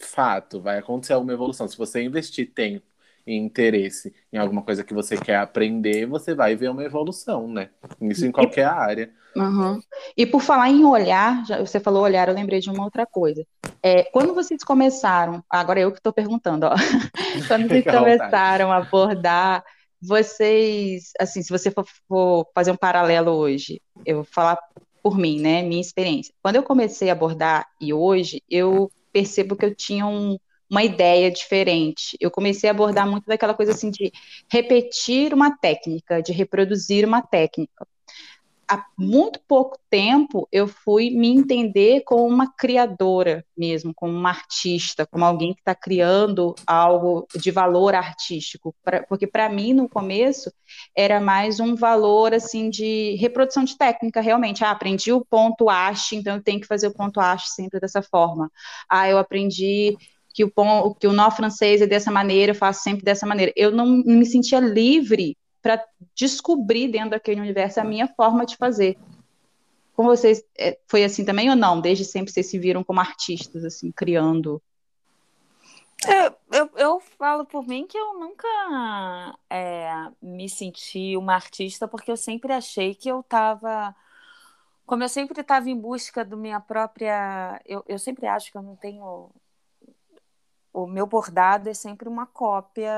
[0.00, 1.68] fato, vai acontecer alguma evolução.
[1.68, 2.84] Se você investir tempo
[3.26, 7.70] e interesse em alguma coisa que você quer aprender, você vai ver uma evolução, né?
[8.00, 9.10] Isso em qualquer área.
[9.34, 9.80] Uhum.
[10.16, 13.44] E por falar em olhar, já- você falou olhar, eu lembrei de uma outra coisa.
[13.82, 16.74] É, quando vocês começaram, agora eu que estou perguntando, ó,
[17.48, 19.64] quando vocês começaram a abordar,
[20.00, 24.58] vocês, assim, se você for, for fazer um paralelo hoje, eu vou falar
[25.02, 26.32] por mim, né, minha experiência.
[26.42, 30.36] Quando eu comecei a abordar e hoje, eu percebo que eu tinha um-
[30.70, 32.16] uma ideia diferente.
[32.20, 34.12] Eu comecei a abordar muito daquela coisa assim de
[34.50, 37.86] repetir uma técnica, de reproduzir uma técnica
[38.68, 45.06] há muito pouco tempo eu fui me entender como uma criadora mesmo, como uma artista,
[45.06, 48.74] como alguém que está criando algo de valor artístico.
[48.82, 50.52] Pra- porque para mim, no começo,
[50.96, 54.64] era mais um valor assim de reprodução de técnica, realmente.
[54.64, 58.02] Ah, aprendi o ponto haste, então eu tenho que fazer o ponto haste sempre dessa
[58.02, 58.50] forma.
[58.88, 59.96] Ah, eu aprendi
[60.36, 63.50] que o, que o nó francês é dessa maneira, eu faço sempre dessa maneira.
[63.56, 65.82] Eu não, não me sentia livre para
[66.14, 68.98] descobrir dentro daquele universo a minha forma de fazer.
[69.94, 71.80] Com vocês, é, foi assim também ou não?
[71.80, 74.62] Desde sempre vocês se viram como artistas, assim, criando.
[76.06, 78.46] Eu, eu, eu falo por mim que eu nunca
[79.48, 83.96] é, me senti uma artista, porque eu sempre achei que eu estava.
[84.84, 87.58] Como eu sempre estava em busca da minha própria.
[87.64, 89.30] Eu, eu sempre acho que eu não tenho.
[90.76, 92.92] O meu bordado é sempre uma cópia,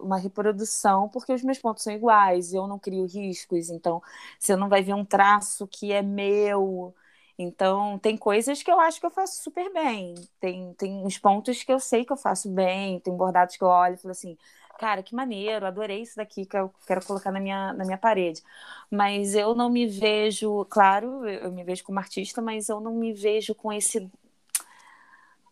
[0.00, 4.02] uma reprodução, porque os meus pontos são iguais, eu não crio riscos, então
[4.38, 6.94] você não vai ver um traço que é meu.
[7.38, 10.14] Então, tem coisas que eu acho que eu faço super bem.
[10.40, 13.00] Tem, tem uns pontos que eu sei que eu faço bem.
[13.00, 14.36] Tem bordados que eu olho e falo assim,
[14.78, 18.42] cara, que maneiro, adorei isso daqui que eu quero colocar na minha, na minha parede.
[18.90, 23.12] Mas eu não me vejo, claro, eu me vejo como artista, mas eu não me
[23.12, 24.10] vejo com esse.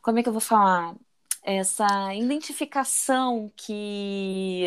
[0.02, 0.94] Como é que eu vou falar?
[1.42, 4.64] Essa identificação que.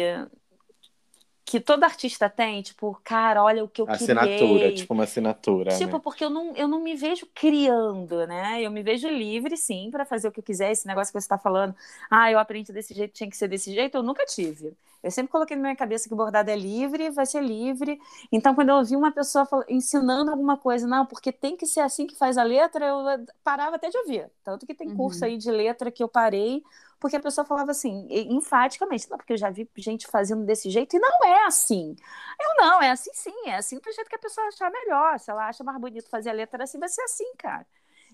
[1.46, 4.74] Que todo artista tem, tipo, cara, olha o que eu Assinatura, criei.
[4.74, 6.02] tipo uma assinatura, Tipo, né?
[6.02, 8.62] porque eu não, eu não me vejo criando, né?
[8.62, 10.72] Eu me vejo livre, sim, para fazer o que eu quiser.
[10.72, 11.76] Esse negócio que você está falando,
[12.12, 14.78] ah, eu aprendi desse jeito, tinha que ser desse jeito, eu nunca tive.
[15.02, 18.00] Eu sempre coloquei na minha cabeça que bordado é livre, vai ser livre.
[18.32, 22.06] Então, quando eu ouvi uma pessoa ensinando alguma coisa, não, porque tem que ser assim
[22.08, 24.30] que faz a letra, eu parava até de ouvir.
[24.44, 24.96] Tanto que tem Uhum.
[24.96, 26.64] curso aí de letra que eu parei,
[27.04, 30.96] porque a pessoa falava assim, enfaticamente, não, porque eu já vi gente fazendo desse jeito
[30.96, 31.94] e não é assim.
[32.40, 35.20] Eu não, é assim sim, é assim do jeito que a pessoa achar melhor.
[35.20, 37.68] Se ela acha mais bonito fazer a letra assim, vai ser assim, cara.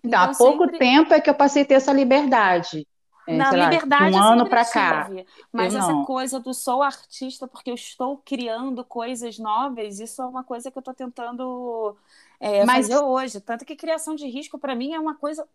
[0.04, 2.88] Então, há pouco sempre- tempo é que eu passei a ter essa liberdade.
[3.28, 5.08] É, Na sei lá, liberdade de um eu ano para cá.
[5.54, 6.04] Mas Eu essa não.
[6.04, 10.78] coisa do sou artista porque eu estou criando coisas novas, isso é uma coisa que
[10.78, 11.96] eu estou tentando
[12.40, 13.40] é, Mas- fazer hoje.
[13.40, 15.48] Tanto que criação de risco, para mim, é uma coisa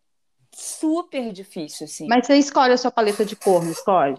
[0.57, 2.07] super difícil, assim.
[2.09, 4.17] Mas você escolhe a sua paleta de cor, não escolhe?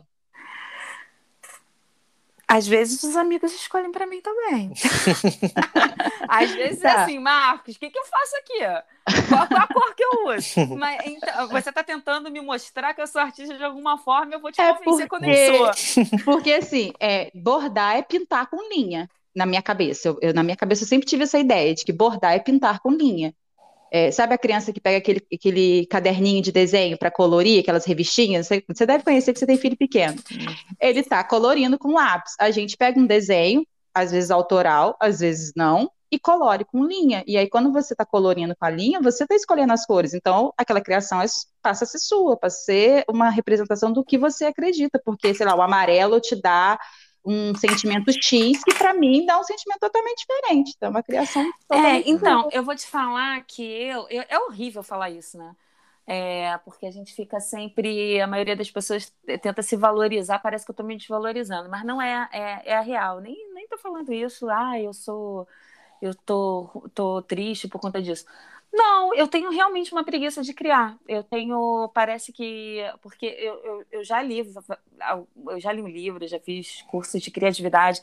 [2.48, 4.72] Às vezes os amigos escolhem para mim também.
[6.30, 6.90] Às vezes é tá.
[6.90, 9.28] é assim, Marcos, o que, que eu faço aqui?
[9.28, 10.68] Qual, qual a cor que eu uso?
[10.78, 14.40] Mas, então, você está tentando me mostrar que eu sou artista de alguma forma, eu
[14.40, 15.08] vou te é convencer porque...
[15.08, 16.06] quando eu sou.
[16.24, 20.08] Porque assim, é, bordar é pintar com linha na minha cabeça.
[20.08, 22.80] Eu, eu, na minha cabeça eu sempre tive essa ideia de que bordar é pintar
[22.80, 23.34] com linha.
[23.96, 28.46] É, sabe a criança que pega aquele, aquele caderninho de desenho para colorir, aquelas revistinhas?
[28.46, 30.22] Você, você, deve conhecer que você tem filho pequeno.
[30.82, 32.34] Ele está colorindo com lápis.
[32.38, 37.24] A gente pega um desenho, às vezes autoral, às vezes não, e colore com linha.
[37.26, 40.14] E aí, quando você está colorindo com a linha, você está escolhendo as cores.
[40.14, 41.26] Então, aquela criação é,
[41.62, 45.46] passa a ser sua, passa a ser uma representação do que você acredita, porque, sei
[45.46, 46.78] lá, o amarelo te dá
[47.26, 50.74] um sentimento X que para mim dá um sentimento totalmente diferente.
[50.76, 54.84] Então, é uma criação É, então, eu vou te falar que eu, eu, é horrível
[54.84, 55.56] falar isso, né?
[56.08, 60.72] É, porque a gente fica sempre, a maioria das pessoas tenta se valorizar, parece que
[60.72, 63.20] eu estou me desvalorizando, mas não é, é, é a real.
[63.22, 65.48] Nem, nem tô falando isso, ah, eu sou,
[66.02, 68.26] eu tô, tô triste por conta disso.
[68.78, 70.98] Não, eu tenho realmente uma preguiça de criar.
[71.08, 74.40] Eu tenho, parece que, porque eu, eu, eu já li,
[75.48, 78.02] eu já li um livro, já fiz curso de criatividade,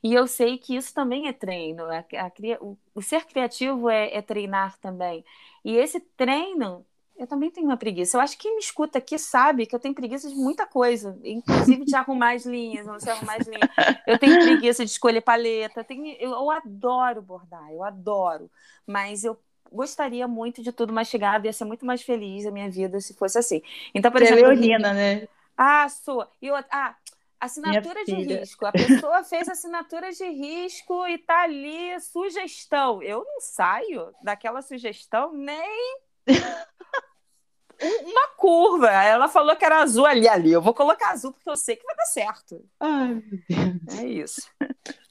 [0.00, 1.84] e eu sei que isso também é treino.
[1.86, 5.24] A, a, o, o, ser criativo é, é treinar também.
[5.64, 8.16] E esse treino eu também tenho uma preguiça.
[8.16, 11.18] Eu acho que quem me escuta aqui sabe que eu tenho preguiça de muita coisa,
[11.24, 13.68] inclusive de arrumar as linhas, não sei arrumar as linhas.
[14.06, 15.84] Eu tenho preguiça de escolher paleta.
[15.84, 18.50] Tenho, eu, eu, adoro bordar, eu adoro.
[18.86, 19.36] Mas eu
[19.72, 23.38] gostaria muito de tudo mastigado, ia ser muito mais feliz a minha vida se fosse
[23.38, 23.62] assim.
[23.94, 24.44] Então, por Você exemplo.
[24.44, 25.28] É leonina, né?
[25.56, 26.26] Ah, sou.
[26.40, 26.96] E outra, ah,
[27.40, 28.64] assinatura de risco.
[28.66, 33.02] A pessoa fez assinatura de risco e tá ali sugestão.
[33.02, 35.96] Eu não saio daquela sugestão nem
[38.04, 38.90] uma curva.
[38.90, 40.52] Ela falou que era azul ali, ali.
[40.52, 42.64] Eu vou colocar azul porque eu sei que vai dar certo.
[42.78, 43.98] Ai, meu Deus.
[43.98, 44.42] É isso.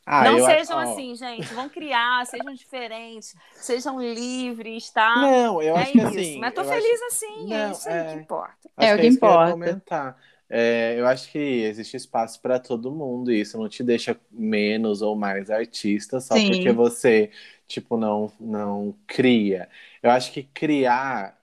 [0.06, 1.54] Ah, não sejam assim, gente.
[1.54, 5.16] Vão criar, sejam diferentes, sejam livres, tá?
[5.16, 6.08] Não, eu é acho que isso.
[6.08, 6.40] assim.
[6.40, 7.06] Mas tô feliz acho...
[7.06, 8.14] assim, é não, é isso aí é...
[8.14, 8.70] que importa.
[8.78, 9.52] Acho é o que, que é importa.
[9.52, 10.18] comentar.
[10.54, 15.02] É, eu acho que existe espaço para todo mundo e isso não te deixa menos
[15.02, 16.48] ou mais artista só Sim.
[16.48, 17.32] porque você,
[17.68, 19.70] tipo, não, não cria.
[20.04, 21.40] Eu acho que criar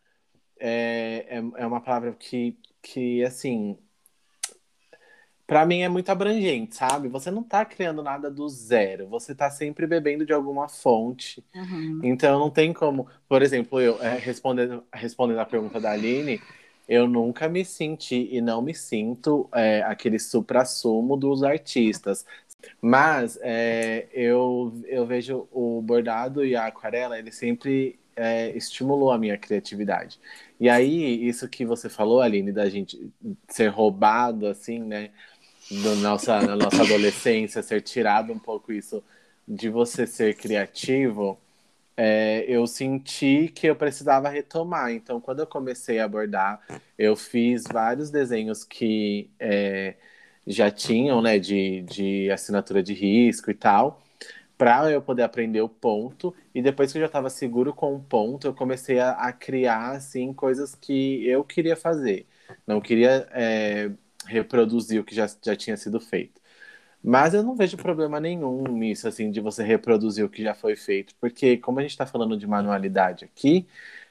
[0.60, 3.78] é, é, é uma palavra que, que assim,
[5.48, 7.08] para mim é muito abrangente, sabe?
[7.08, 11.42] Você não tá criando nada do zero, você tá sempre bebendo de alguma fonte.
[11.54, 12.00] Uhum.
[12.04, 16.38] Então não tem como, por exemplo, eu é, respondendo, respondendo a pergunta da Aline,
[16.86, 22.26] eu nunca me senti e não me sinto é, aquele supra-sumo dos artistas.
[22.78, 29.18] Mas é, eu, eu vejo o bordado e a aquarela, ele sempre é, estimulou a
[29.18, 30.20] minha criatividade.
[30.60, 33.10] E aí, isso que você falou, Aline, da gente
[33.48, 35.10] ser roubado, assim, né?
[35.70, 39.02] Do nossa, na nossa adolescência, ser tirado um pouco isso
[39.46, 41.38] de você ser criativo,
[41.96, 44.92] é, eu senti que eu precisava retomar.
[44.92, 46.60] Então, quando eu comecei a abordar,
[46.98, 49.94] eu fiz vários desenhos que é,
[50.46, 54.02] já tinham, né, de, de assinatura de risco e tal,
[54.56, 56.34] para eu poder aprender o ponto.
[56.54, 59.92] E depois que eu já estava seguro com o ponto, eu comecei a, a, criar,
[59.92, 62.26] assim, coisas que eu queria fazer.
[62.66, 63.90] Não queria é,
[64.28, 66.40] reproduzir o que já, já tinha sido feito.
[67.02, 70.76] Mas eu não vejo problema nenhum nisso, assim, de você reproduzir o que já foi
[70.76, 73.66] feito, porque como a gente está falando de manualidade aqui,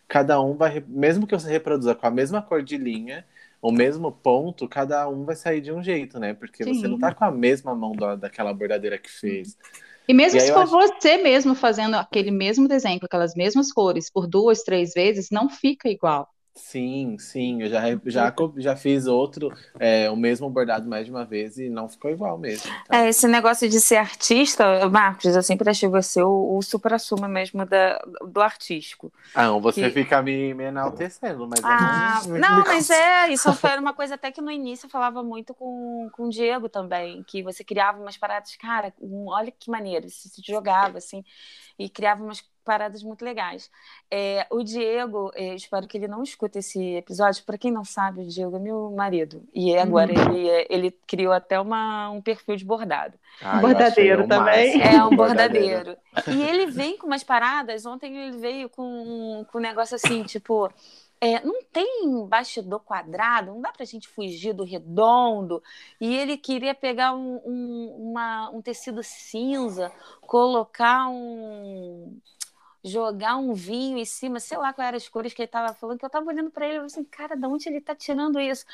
[0.07, 3.25] cada um vai, mesmo que você reproduza com a mesma cor de linha,
[3.61, 6.33] o mesmo ponto, cada um vai sair de um jeito, né?
[6.33, 6.73] Porque Sim.
[6.73, 9.57] você não tá com a mesma mão da, daquela bordadeira que fez.
[10.07, 10.71] E mesmo e se for acho...
[10.71, 15.49] você mesmo fazendo aquele mesmo desenho, com aquelas mesmas cores, por duas, três vezes, não
[15.49, 16.29] fica igual.
[16.57, 21.23] Sim, sim, eu já, já, já fiz outro, é, o mesmo bordado mais de uma
[21.23, 22.69] vez e não ficou igual mesmo.
[22.87, 22.97] Tá?
[22.97, 27.63] É, esse negócio de ser artista, Marcos, eu sempre achei você o, o supra-sumo mesmo
[27.63, 29.13] da, do artístico.
[29.35, 29.91] Ah, não, você que...
[29.91, 31.61] fica me, me enaltecendo, mas...
[31.63, 35.21] Ah, não, não mas é, isso foi uma coisa até que no início eu falava
[35.21, 38.91] muito com, com o Diego também, que você criava umas paradas, cara,
[39.27, 41.23] olha que maneiro, você se jogava assim,
[41.77, 43.71] e criava umas paradas muito legais.
[44.11, 47.45] É, o Diego, é, espero que ele não escute esse episódio.
[47.45, 49.41] Para quem não sabe, o Diego é meu marido.
[49.53, 50.35] E agora uhum.
[50.35, 53.17] ele, é, ele criou até uma, um perfil de bordado.
[53.41, 54.81] Ah, bordadeiro também.
[54.81, 55.95] É, um bordadeiro.
[56.27, 57.85] e ele vem com umas paradas.
[57.85, 60.69] Ontem ele veio com, com um negócio assim, tipo.
[61.19, 65.63] É, não tem bastidor quadrado, não dá para a gente fugir do redondo.
[65.99, 72.19] E ele queria pegar um, um, uma, um tecido cinza, colocar um,
[72.87, 75.99] jogar um vinho em cima, sei lá qual era as cores que ele estava falando,
[75.99, 78.39] que eu estava olhando para ele e falei assim, cara, de onde ele está tirando
[78.39, 78.65] isso?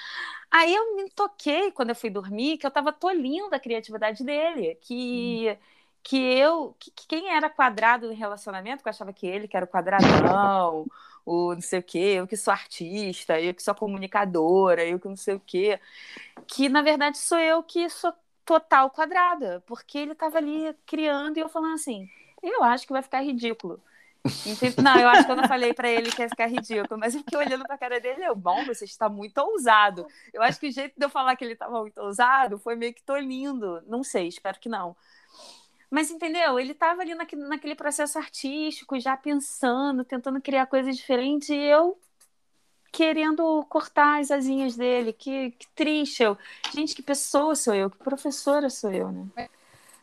[0.52, 4.76] Aí eu me toquei quando eu fui dormir que eu estava tolindo a criatividade dele,
[4.82, 5.58] que hum.
[6.04, 9.56] que eu, que, que, quem era quadrado no relacionamento, que eu achava que ele que
[9.58, 10.86] era o quadradão,
[11.26, 15.08] o não sei o quê, eu que sou artista, eu que sou comunicadora, eu que
[15.08, 15.80] não sei o quê,
[16.47, 18.13] que na verdade sou eu que sou
[18.45, 22.10] total quadrada, porque ele estava ali criando e eu falando assim,
[22.41, 23.82] eu acho que vai ficar ridículo.
[24.81, 27.21] Não, eu acho que eu não falei para ele que ia ficar ridículo, mas eu
[27.21, 30.07] fiquei olhando para a cara dele, eu, bom, você está muito ousado.
[30.33, 32.93] Eu acho que o jeito de eu falar que ele estava muito ousado foi meio
[32.93, 34.95] que tô lindo, não sei, espero que não.
[35.91, 36.59] Mas entendeu?
[36.59, 41.99] Ele estava ali naquele, naquele processo artístico, já pensando, tentando criar coisas diferentes, e eu
[42.93, 45.12] querendo cortar as asinhas dele.
[45.12, 46.23] Que, que triste.
[46.23, 46.38] Eu.
[46.73, 49.49] Gente, que pessoa sou eu, que professora sou eu, né?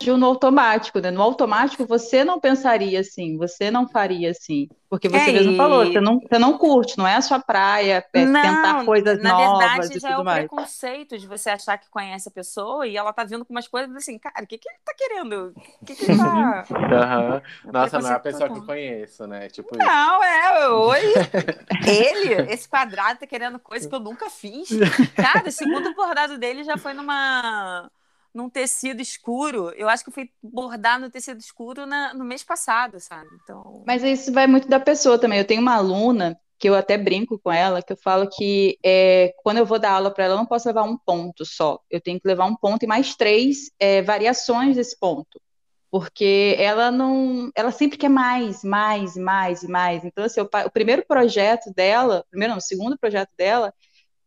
[0.05, 1.11] No automático, né?
[1.11, 4.67] No automático você não pensaria assim, você não faria assim.
[4.91, 5.57] Porque você é, mesmo e...
[5.57, 9.23] falou, você não, você não curte, não é a sua praia, é não, tentar coisas
[9.23, 9.59] na novas.
[9.59, 10.39] Na verdade, já é o mais.
[10.39, 13.95] preconceito de você achar que conhece a pessoa e ela tá vindo com umas coisas
[13.95, 15.53] assim, cara, o que, que ele tá querendo?
[15.81, 16.65] O que, que ele tá.
[16.69, 17.41] uhum.
[17.71, 19.47] Nossa, não é a pessoa que conheço, né?
[19.47, 21.13] Tipo não, é, oi.
[21.87, 24.71] ele, esse quadrado, tá querendo coisa que eu nunca fiz.
[25.15, 27.89] Cara, o segundo bordado dele já foi numa
[28.33, 29.71] num tecido escuro.
[29.75, 33.29] Eu acho que eu fui bordar no tecido escuro na, no mês passado, sabe?
[33.43, 33.83] Então...
[33.85, 35.39] Mas isso vai muito da pessoa também.
[35.39, 39.33] Eu tenho uma aluna que eu até brinco com ela, que eu falo que é,
[39.43, 41.79] quando eu vou dar aula para ela, eu não posso levar um ponto só.
[41.89, 45.41] Eu tenho que levar um ponto e mais três é, variações desse ponto.
[45.89, 47.51] Porque ela não.
[47.55, 50.05] Ela sempre quer mais, mais, mais e mais.
[50.05, 53.73] Então, assim, o, o primeiro projeto dela, primeiro não, o segundo projeto dela,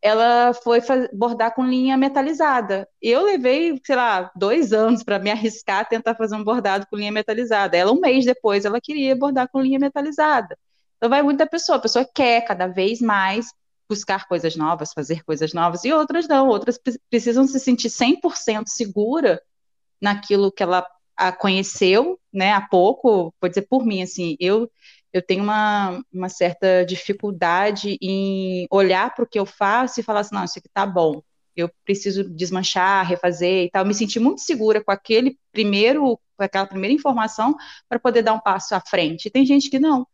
[0.05, 0.81] ela foi
[1.15, 2.87] bordar com linha metalizada.
[3.01, 6.97] Eu levei, sei lá, dois anos para me arriscar a tentar fazer um bordado com
[6.97, 7.75] linha metalizada.
[7.75, 10.59] Ela, um mês depois, ela queria bordar com linha metalizada.
[10.99, 11.79] Então, vai muito da pessoa.
[11.79, 13.47] A pessoa quer cada vez mais
[13.89, 16.49] buscar coisas novas, fazer coisas novas, e outras não.
[16.49, 19.41] Outras precisam se sentir 100% segura
[19.99, 20.87] naquilo que ela
[21.39, 23.33] conheceu, né, há pouco.
[23.41, 24.71] Vou dizer por mim, assim, eu
[25.15, 30.21] eu tenho uma, uma certa dificuldade em olhar para o que eu faço e falar
[30.21, 31.23] assim, não, isso aqui tá bom,
[31.57, 33.85] eu preciso desmanchar, refazer e tal.
[33.85, 37.55] Me senti muito segura com aquele primeiro, com aquela primeira informação
[37.89, 39.27] para poder dar um passo à frente.
[39.27, 40.05] E tem gente que não,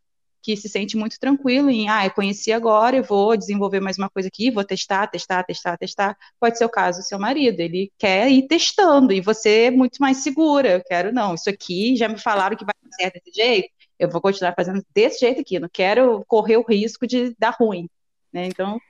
[0.42, 4.10] que se sente muito tranquilo em, ah, eu conheci agora, eu vou desenvolver mais uma
[4.10, 6.16] coisa aqui, vou testar, testar, testar, testar.
[6.38, 9.98] Pode ser o caso do seu marido, ele quer ir testando e você é muito
[9.98, 10.68] mais segura.
[10.72, 14.08] Eu quero, não, isso aqui já me falaram que vai dar certo desse jeito, eu
[14.08, 17.86] vou continuar fazendo desse jeito aqui, não quero correr o risco de dar ruim,
[18.32, 18.46] né?
[18.46, 18.80] Então,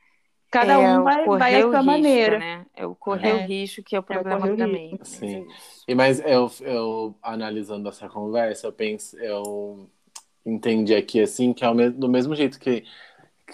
[0.48, 2.38] cada é, um vai, vai a sua maneira.
[2.38, 2.66] Né?
[2.76, 3.34] É o correr é.
[3.34, 4.98] o risco que é o é problema é também.
[5.02, 5.48] Sim.
[5.88, 9.90] E mas eu, eu analisando essa conversa, eu penso, eu
[10.46, 12.84] entendi aqui assim que é mesmo, do mesmo jeito que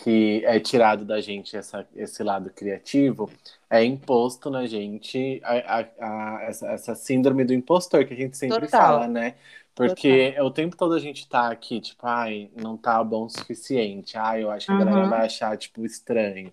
[0.03, 3.31] que é tirado da gente essa, esse lado criativo,
[3.71, 8.37] é imposto na gente a, a, a essa, essa, síndrome do impostor que a gente
[8.37, 8.81] sempre Total.
[8.81, 9.37] fala, né?
[9.77, 10.47] Porque Total.
[10.47, 14.17] o tempo todo a gente tá aqui, tipo, ai, não tá bom o suficiente.
[14.17, 15.11] Ai, eu acho que a galera uhum.
[15.11, 16.51] vai achar, tipo, estranho.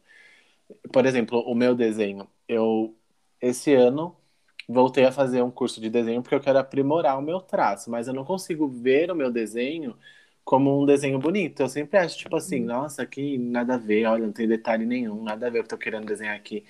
[0.92, 2.28] Por exemplo, o meu desenho.
[2.48, 2.94] Eu,
[3.42, 4.16] esse ano,
[4.68, 8.08] voltei a fazer um curso de desenho porque eu quero aprimorar o meu traço, mas
[8.08, 9.98] eu não consigo ver o meu desenho
[10.44, 11.62] como um desenho bonito.
[11.62, 12.68] Eu sempre acho, tipo assim, uhum.
[12.68, 15.74] nossa, aqui nada a ver, olha, não tem detalhe nenhum, nada a ver o que
[15.74, 16.66] eu tô querendo desenhar aqui.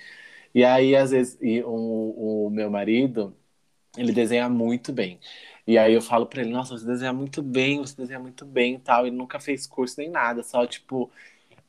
[0.54, 3.36] E aí, às vezes, e o, o meu marido,
[3.98, 5.20] ele desenha muito bem.
[5.65, 8.76] E aí eu falo pra ele, nossa, você desenha muito bem, você desenha muito bem
[8.76, 9.08] e tal.
[9.08, 11.12] Ele nunca fez curso nem nada, só tipo.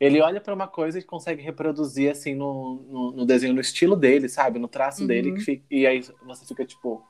[0.00, 3.94] Ele olha para uma coisa e consegue reproduzir assim no, no, no, desenho, no estilo
[3.96, 4.58] dele, sabe?
[4.58, 5.06] No traço uhum.
[5.06, 5.40] dele.
[5.40, 7.04] Fica, e aí você fica tipo,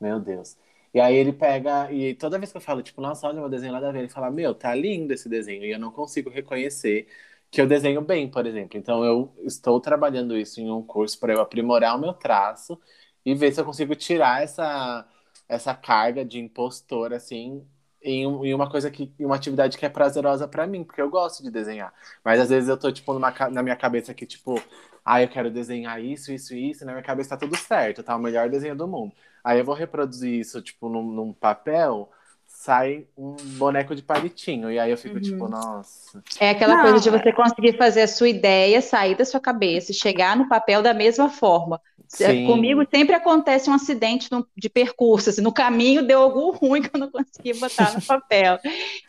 [0.00, 0.56] meu Deus.
[0.92, 3.72] E aí ele pega, e toda vez que eu falo, tipo, nossa, olha meu desenho
[3.72, 5.64] lá da ver, ele fala, meu, tá lindo esse desenho.
[5.64, 7.08] E eu não consigo reconhecer
[7.50, 8.78] que eu desenho bem, por exemplo.
[8.78, 12.78] Então eu estou trabalhando isso em um curso para eu aprimorar o meu traço
[13.24, 15.06] e ver se eu consigo tirar essa
[15.48, 17.66] essa carga de impostor, assim,
[18.02, 21.10] em, em uma coisa que, em uma atividade que é prazerosa para mim, porque eu
[21.10, 21.92] gosto de desenhar.
[22.24, 24.60] Mas às vezes eu tô, tipo, numa, na minha cabeça que, tipo,
[25.04, 28.16] ah, eu quero desenhar isso, isso, isso, e na minha cabeça tá tudo certo, tá
[28.16, 29.12] o melhor desenho do mundo.
[29.42, 32.10] Aí eu vou reproduzir isso, tipo, num, num papel,
[32.64, 34.72] sai um boneco de palitinho.
[34.72, 35.50] E aí eu fico tipo, uhum.
[35.50, 36.22] tipo, nossa.
[36.40, 39.92] É aquela Não, coisa de você conseguir fazer a sua ideia sair da sua cabeça
[39.92, 41.78] e chegar no papel da mesma forma.
[42.08, 42.46] Sim.
[42.46, 46.90] Comigo sempre acontece um acidente no, de percurso, assim, no caminho deu algum ruim que
[46.94, 48.58] eu não consegui botar no papel.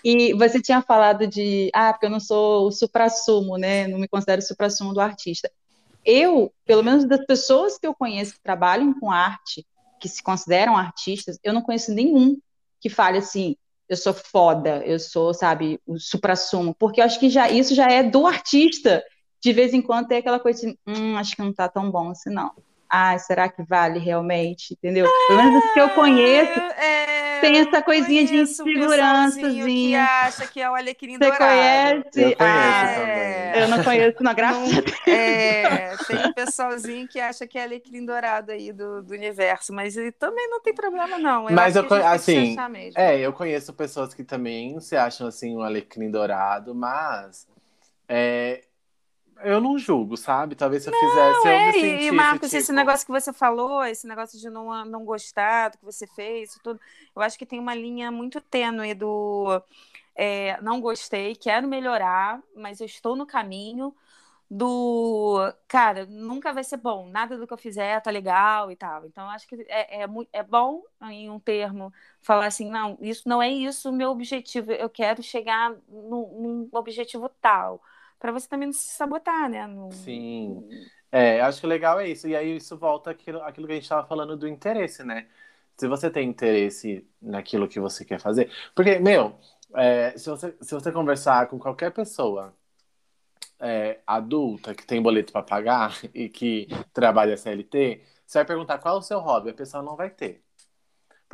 [0.03, 3.87] E você tinha falado de, ah, porque eu não sou o supra-sumo, né?
[3.87, 5.49] Não me considero o supra-sumo do artista.
[6.03, 9.65] Eu, pelo menos das pessoas que eu conheço que trabalham com arte,
[9.97, 12.37] que se consideram artistas, eu não conheço nenhum
[12.85, 13.55] que fale assim,
[13.89, 17.87] eu sou foda, eu sou, sabe, o supra-sumo, porque eu acho que já isso já
[17.89, 19.03] é do artista.
[19.41, 22.11] De vez em quando tem aquela coisa assim, hum, acho que não tá tão bom
[22.11, 22.51] assim, não.
[22.89, 24.73] Ah, será que vale realmente?
[24.73, 25.05] Entendeu?
[25.27, 29.67] Pelo menos os que eu conheço, é, tem essa coisinha de insegurançazinha.
[29.67, 31.37] que acha que é o alecrim Você dourado.
[31.37, 32.21] conhece?
[32.21, 33.61] Eu conheço ah, também.
[33.61, 34.95] Eu não conheço, não, graças a Deus.
[35.07, 39.95] É, tem um pessoalzinho que acha que é alecrim dourado aí do, do universo, mas
[40.19, 41.49] também não tem problema, não.
[41.49, 42.99] Eu Mas acho eu que a gente conhe- tem que se assim, achar mesmo.
[42.99, 47.47] É, eu conheço pessoas que também se acham assim um alecrim dourado, mas
[48.07, 48.63] é,
[49.43, 50.55] eu não julgo, sabe?
[50.55, 52.53] Talvez se eu fizesse, eu É, me e- sentisse, e, Marcos, tipo...
[52.53, 56.57] esse negócio que você falou, esse negócio de não, não gostar do que você fez,
[56.63, 56.79] tudo,
[57.15, 59.61] eu acho que tem uma linha muito tênue do
[60.15, 63.95] é, não gostei, quero melhorar, mas eu estou no caminho
[64.51, 69.05] do cara, nunca vai ser bom, nada do que eu fizer tá legal e tal.
[69.05, 73.27] Então, eu acho que é, é, é bom, em um termo, falar assim: não, isso
[73.29, 77.81] não é isso o meu objetivo, eu quero chegar num, num objetivo tal.
[78.19, 79.67] Para você também não se sabotar, né?
[79.67, 80.67] Não- Sim.
[81.11, 82.27] É, acho que legal é isso.
[82.27, 85.27] E aí isso volta àquilo que a gente estava falando do interesse, né?
[85.77, 88.51] Se você tem interesse naquilo que você quer fazer.
[88.75, 89.37] Porque, meu,
[89.75, 92.55] é, se você, se você conversar com qualquer pessoa
[93.59, 98.95] é, adulta que tem boleto para pagar e que trabalha CLT, você vai perguntar qual
[98.97, 100.44] é o seu hobby, a pessoa não vai ter.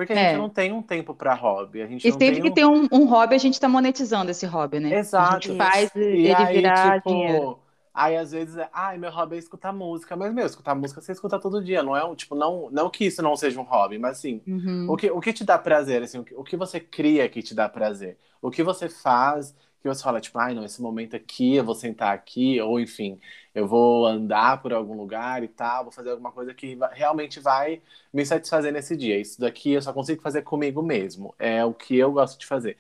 [0.05, 0.17] Porque a É.
[0.17, 2.51] gente não tem um tempo para hobby, a gente E não sempre tem que um...
[2.51, 4.99] tem um, um hobby, a gente está monetizando esse hobby, né?
[5.15, 5.23] A Exato.
[5.23, 7.59] gente faz E ele aí, virar tipo, dinheiro.
[7.93, 11.11] aí às vezes, é, ai, meu hobby é escutar música, mas meu, escutar música você
[11.13, 13.97] escuta todo dia, não é um, tipo, não, não que isso não seja um hobby,
[13.97, 14.85] mas assim, Uhum.
[14.85, 17.41] o que, o que te dá prazer, assim, o que, o que você cria que
[17.41, 18.17] te dá prazer?
[18.41, 21.75] O que você faz que você fala, tipo, ai, não, esse momento aqui, eu vou
[21.75, 23.19] sentar aqui, ou enfim,
[23.53, 27.82] eu vou andar por algum lugar e tal, vou fazer alguma coisa que realmente vai
[28.13, 29.19] me satisfazer nesse dia.
[29.19, 32.77] Isso daqui eu só consigo fazer comigo mesmo, é o que eu gosto de fazer.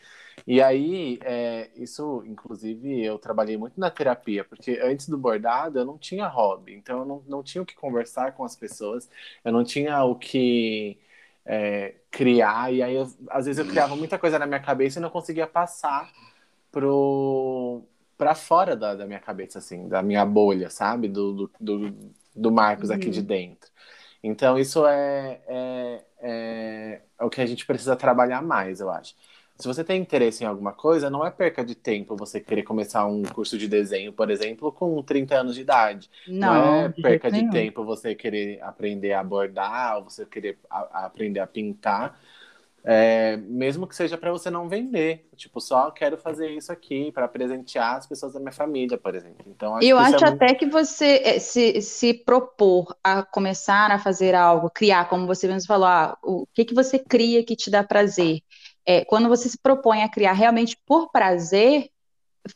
[0.47, 5.85] E aí, é, isso, inclusive, eu trabalhei muito na terapia, porque antes do bordado eu
[5.85, 9.09] não tinha hobby, então eu não, não tinha o que conversar com as pessoas,
[9.43, 10.97] eu não tinha o que
[11.45, 15.01] é, criar, e aí eu- às vezes eu criava muita coisa na minha cabeça e
[15.01, 16.09] não conseguia passar
[16.71, 17.83] pro
[18.17, 21.07] para fora da, da minha cabeça, assim, da minha bolha, sabe?
[21.07, 23.11] Do, do, do, do Marcos aqui Uhum.
[23.11, 23.69] de dentro.
[24.23, 29.15] Então, isso é, é, é, é o que a gente precisa trabalhar mais, eu acho.
[29.57, 33.05] Se você tem interesse em alguma coisa, não é perca de tempo você querer começar
[33.05, 36.09] um curso de desenho, por exemplo, com 30 anos de idade.
[36.25, 37.51] Não, Não, é de perca de nenhum.
[37.51, 42.19] tempo você querer aprender a bordar, ou você querer a- a aprender a pintar.
[42.83, 47.27] É, mesmo que seja para você não vender, tipo, só quero fazer isso aqui para
[47.27, 49.45] presentear as pessoas da minha família, por exemplo.
[49.47, 50.43] Então, acho Eu isso acho é muito...
[50.43, 55.47] até que você eh, se, se propor a começar a fazer algo, criar, como você
[55.47, 58.39] mesmo falou, ah, o que que você cria que te dá prazer?
[58.83, 61.91] É, quando você se propõe a criar realmente por prazer,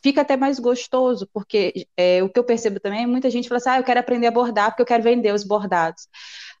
[0.02, 3.58] fica até mais gostoso, porque é, o que eu percebo também é muita gente fala
[3.58, 6.08] assim, ah, eu quero aprender a bordar porque eu quero vender os bordados.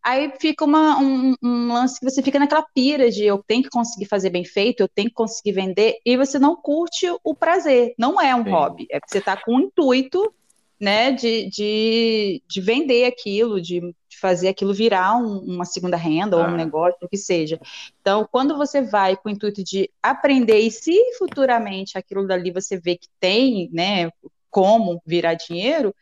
[0.08, 3.68] Aí fica uma- um, um lance que você fica naquela pira de eu tenho que
[3.70, 7.92] conseguir fazer bem feito, eu tenho que conseguir vender, e você não curte o prazer.
[7.98, 8.50] Não é um Sim.
[8.50, 10.32] hobby, é porque você está com o intuito,
[10.78, 16.36] né, de, de, de vender aquilo, de, de fazer aquilo virar um- uma segunda renda
[16.36, 16.56] ou um Ah.
[16.56, 17.58] negócio, o que seja.
[18.00, 22.78] Então, quando você vai com o intuito de aprender, e se futuramente aquilo dali você
[22.78, 24.08] vê que tem, né,
[24.50, 25.92] como virar dinheiro,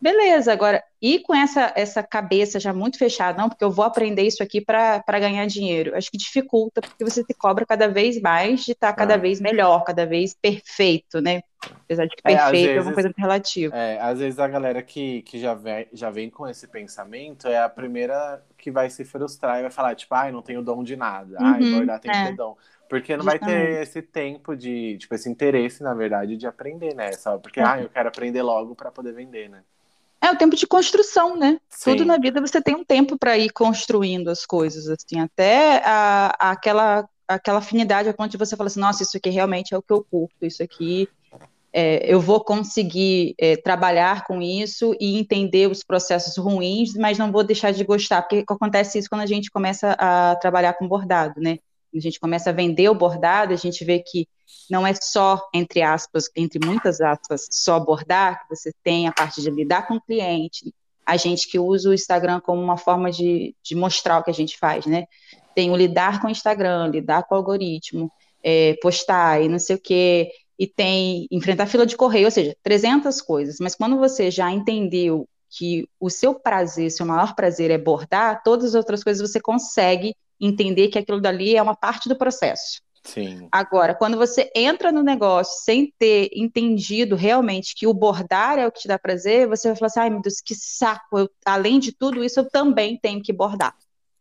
[0.00, 0.52] beleza.
[0.52, 4.42] Agora, e com essa, essa cabeça já muito fechada, não, porque eu vou aprender isso
[4.42, 8.72] aqui para ganhar dinheiro, acho que dificulta, porque você se cobra cada vez mais de
[8.72, 9.18] estar cada Ah.
[9.18, 11.42] vez melhor, cada vez perfeito, né?
[11.84, 13.76] Apesar de que É, perfeito é, vezes- uma coisa muito relativa.
[13.76, 17.58] É, às vezes a galera que, que já, vem, já vem com esse pensamento é
[17.58, 20.96] a primeira que vai se frustrar e vai falar, tipo, ai, não tenho dom de
[20.96, 21.36] nada.
[21.40, 22.14] Ai, Uhum, bordar tem é.
[22.22, 22.56] que ter dom.
[22.88, 23.82] Porque não vai ter Justamente.
[23.82, 27.12] esse tempo de, tipo, esse interesse, na verdade, de aprender, né?
[27.12, 27.64] Só porque, É.
[27.64, 29.62] ai, eu quero aprender logo para poder vender, né?
[30.20, 31.60] É o tempo de construção, né?
[31.84, 32.06] Tudo Sim.
[32.06, 37.08] na vida você tem um tempo para ir construindo as coisas, assim, até a, aquela,
[37.28, 39.92] aquela afinidade a ponto de você falar assim, nossa, isso aqui realmente é o que
[39.92, 41.08] eu curto, isso aqui
[41.78, 47.30] é, eu vou conseguir é, trabalhar com isso e entender os processos ruins, mas não
[47.30, 51.38] vou deixar de gostar, porque acontece isso quando a gente começa a trabalhar com bordado,
[51.38, 51.58] né?
[51.90, 54.26] Quando a gente começa a vender o bordado, a gente vê que
[54.70, 59.42] não é só, entre aspas, entre muitas aspas, só bordar, que você tem a parte
[59.42, 60.72] de lidar com o cliente,
[61.04, 64.34] a gente que usa o Instagram como uma forma de, de mostrar o que a
[64.34, 65.04] gente faz, né?
[65.54, 68.10] Tem o lidar com o Instagram, lidar com o algoritmo,
[68.42, 72.56] é, postar e não sei o quê, e tem enfrentar fila de correio, ou seja,
[72.62, 73.56] 300 coisas.
[73.60, 78.66] Mas quando você já entendeu que o seu prazer, seu maior prazer é bordar, todas
[78.66, 82.80] as outras coisas você consegue entender que aquilo dali é uma parte do processo.
[83.06, 83.48] Sim.
[83.52, 88.72] Agora, quando você entra no negócio sem ter entendido realmente que o bordar é o
[88.72, 91.78] que te dá prazer, você vai falar assim: ai meu Deus, que saco, eu, além
[91.78, 93.74] de tudo isso, eu também tenho que bordar.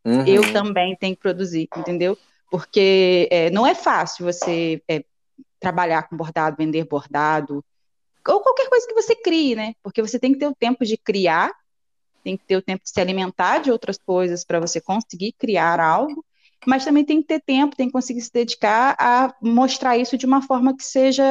[0.05, 0.23] Uhum.
[0.27, 2.15] Eu também tenho que produzir, entendeu?
[2.51, 5.03] Porque é, não é fácil você é,
[5.59, 7.63] trabalhar com bordado, vender bordado,
[8.27, 9.73] ou qualquer coisa que você crie, né?
[9.83, 11.51] Porque você tem que ter o tempo de criar,
[12.23, 15.79] tem que ter o tempo de se alimentar de outras coisas para você conseguir criar
[15.79, 16.25] algo
[16.65, 20.25] mas também tem que ter tempo, tem que conseguir se dedicar a mostrar isso de
[20.25, 21.23] uma forma que seja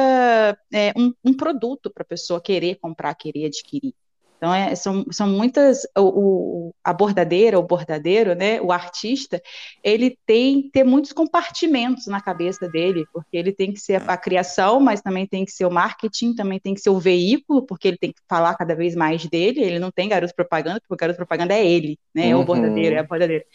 [0.73, 3.93] é, um, um, produto para a pessoa querer comprar, querer adquirir.
[4.37, 5.83] Então, é, são, são muitas.
[5.97, 9.41] O, o, a bordadeira, o bordadeiro, né, o artista,
[9.83, 14.13] ele tem que ter muitos compartimentos na cabeça dele, porque ele tem que ser a,
[14.13, 17.65] a criação, mas também tem que ser o marketing, também tem que ser o veículo,
[17.65, 19.61] porque ele tem que falar cada vez mais dele.
[19.61, 22.95] Ele não tem garoto propaganda, porque o garoto propaganda é ele, né, é o bordadeiro,
[22.95, 23.45] é a bordadeira.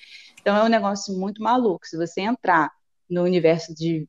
[0.41, 1.87] Então é um negócio muito maluco.
[1.87, 2.71] Se você entrar
[3.09, 4.09] no universo de,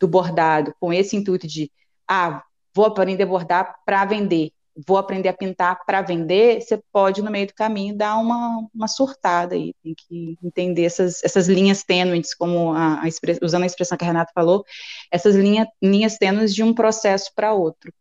[0.00, 1.70] do bordado com esse intuito de,
[2.08, 2.42] ah,
[2.74, 4.50] vou aprender a bordar para vender,
[4.86, 8.88] vou aprender a pintar para vender, você pode, no meio do caminho, dar uma, uma
[8.88, 9.74] surtada aí.
[9.82, 13.08] Tem que entender essas, essas linhas tênues, como a, a
[13.42, 14.64] usando a expressão que a Renata falou,
[15.10, 17.92] essas linha, linhas tênues de um processo para outro.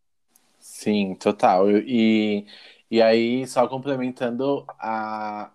[0.60, 1.70] Sim, total.
[1.72, 2.46] E,
[2.92, 5.52] e aí, só complementando a,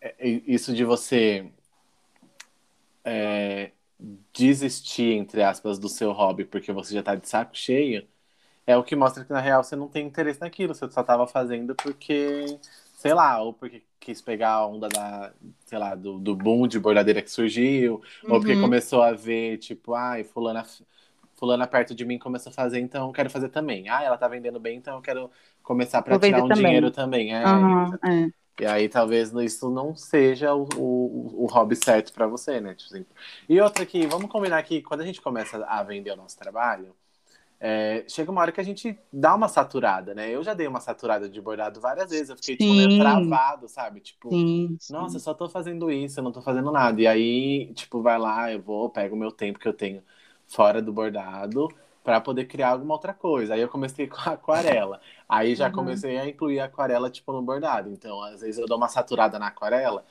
[0.00, 1.50] é, é, isso de você
[3.02, 3.72] é,
[4.32, 8.06] desistir, entre aspas, do seu hobby porque você já tá de saco cheio,
[8.66, 11.26] é o que mostra que na real você não tem interesse naquilo, você só tava
[11.26, 12.58] fazendo porque,
[12.96, 15.32] sei lá, ou porque quis pegar a onda da,
[15.64, 18.34] sei lá, do, do boom de bordadeira que surgiu, uhum.
[18.34, 18.62] ou porque uhum.
[18.62, 20.64] começou a ver, tipo, ai, fulana,
[21.34, 23.88] fulana perto de mim começou a fazer, então eu quero fazer também.
[23.88, 25.30] Ah, ela tá vendendo bem, então eu quero
[25.62, 26.64] começar para tirar um também.
[26.64, 27.34] dinheiro também.
[27.34, 28.30] É, uhum, é.
[28.60, 32.74] E aí talvez isso não seja o, o, o hobby certo para você, né?
[32.74, 33.06] Tipo assim.
[33.48, 36.94] E outra aqui, vamos combinar que quando a gente começa a vender o nosso trabalho,
[37.66, 40.28] é, chega uma hora que a gente dá uma saturada, né?
[40.28, 44.00] Eu já dei uma saturada de bordado várias vezes, eu fiquei tipo, meio travado, sabe?
[44.00, 44.92] Tipo, sim, sim.
[44.92, 47.00] nossa, eu só tô fazendo isso, eu não tô fazendo nada.
[47.00, 50.02] E aí, tipo, vai lá, eu vou, pego o meu tempo que eu tenho
[50.46, 51.68] fora do bordado
[52.02, 53.54] para poder criar alguma outra coisa.
[53.54, 55.00] Aí eu comecei com a aquarela.
[55.26, 55.72] Aí já uhum.
[55.72, 57.88] comecei a incluir a aquarela tipo no bordado.
[57.88, 60.04] Então, às vezes eu dou uma saturada na aquarela,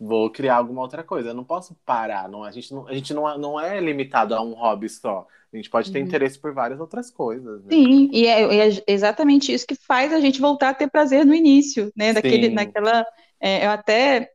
[0.00, 1.28] vou criar alguma outra coisa.
[1.28, 2.28] Eu não posso parar.
[2.28, 5.26] Não, a gente, não, a gente não, não é limitado a um hobby só.
[5.52, 6.06] A gente pode ter uhum.
[6.06, 7.62] interesse por várias outras coisas.
[7.64, 7.70] Né?
[7.70, 11.34] Sim, e é, é, exatamente isso que faz a gente voltar a ter prazer no
[11.34, 12.12] início, né?
[12.12, 13.04] Daquele, naquela.
[13.38, 14.30] É, eu até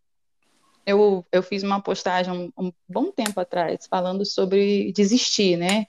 [0.86, 5.88] eu, eu fiz uma postagem um, um, bom tempo atrás falando sobre desistir, né?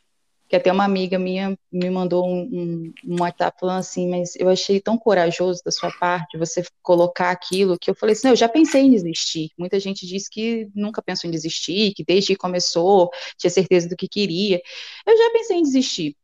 [0.49, 4.49] Que até uma amiga minha me mandou um, um, um, WhatsApp falando assim, mas eu
[4.49, 8.49] achei tão corajoso da sua parte você colocar aquilo, que eu falei assim, eu já
[8.49, 9.51] pensei em desistir.
[9.59, 13.97] Muita gente diz que nunca pensou em desistir, que desde que começou tinha certeza do
[13.97, 14.61] que queria.
[15.07, 16.17] Eu já pensei em desistir.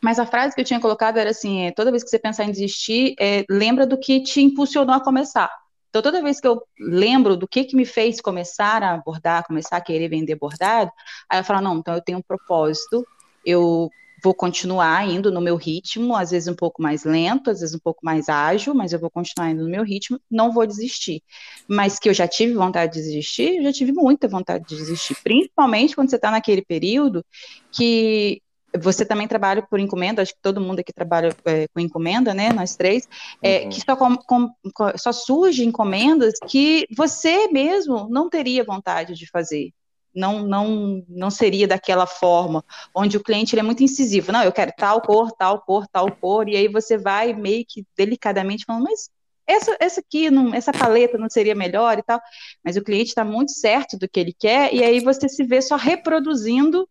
[0.00, 2.44] Mas a frase que eu tinha colocado era assim, é, toda vez que você pensar
[2.44, 5.50] em desistir, é, lembra do que te impulsionou a começar.
[5.88, 9.76] Então, toda vez que eu lembro do que, que me fez começar a bordar, começar
[9.76, 10.90] a querer vender bordado,
[11.28, 13.04] aí eu falo, não, então eu tenho um propósito,
[13.44, 13.90] eu
[14.22, 17.78] vou continuar indo no meu ritmo, às vezes um pouco mais lento, às vezes um
[17.78, 21.22] pouco mais ágil, mas eu vou continuar indo no meu ritmo, não vou desistir.
[21.66, 25.16] Mas que eu já tive vontade de desistir, eu já tive muita vontade de desistir,
[25.22, 27.24] principalmente quando você está naquele período
[27.72, 28.42] que
[28.78, 32.52] você também trabalha por encomenda, acho que todo mundo aqui trabalha é, com encomenda, né?
[32.52, 33.08] Nós três,
[33.42, 33.68] é, uhum.
[33.68, 34.52] que só, com, com,
[34.96, 39.72] só surge encomendas que você mesmo não teria vontade de fazer
[40.14, 44.32] não, não, não seria daquela forma, onde o cliente é muito incisivo.
[44.32, 47.84] Não, eu quero tal cor, tal cor, tal cor, e aí você vai meio que
[47.96, 49.10] delicadamente falando, mas
[49.46, 52.20] essa, essa aqui, não, essa paleta não seria melhor e tal.
[52.64, 55.60] Mas o cliente está muito certo do que ele quer, e aí você se vê
[55.60, 56.88] só reproduzindo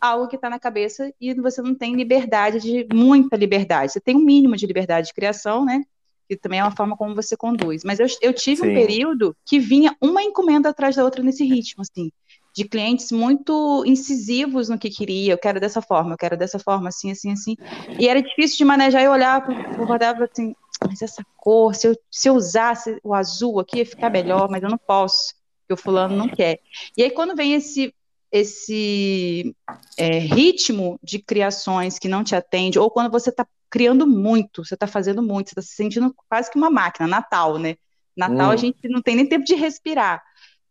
[0.00, 3.92] algo que está na cabeça e você não tem liberdade de muita liberdade.
[3.92, 5.84] Você tem um mínimo de liberdade de criação, né?
[6.28, 7.84] Que também é uma forma como você conduz.
[7.84, 8.70] Mas eu, eu tive Sim.
[8.70, 12.10] um período que vinha uma encomenda atrás da outra nesse ritmo, assim
[12.54, 16.88] de clientes muito incisivos no que queria, eu quero dessa forma, eu quero dessa forma,
[16.88, 17.56] assim, assim, assim.
[17.98, 20.54] E era difícil de manejar e olhar para o guarda assim,
[20.86, 24.62] mas essa cor, se eu, se eu usasse o azul aqui ia ficar melhor, mas
[24.62, 26.60] eu não posso, porque o fulano não quer.
[26.96, 27.94] E aí quando vem esse
[28.30, 29.54] esse
[29.98, 34.72] é, ritmo de criações que não te atende, ou quando você está criando muito, você
[34.72, 37.76] está fazendo muito, você está se sentindo quase que uma máquina, Natal, né?
[38.16, 38.52] Natal hum.
[38.52, 40.22] a gente não tem nem tempo de respirar.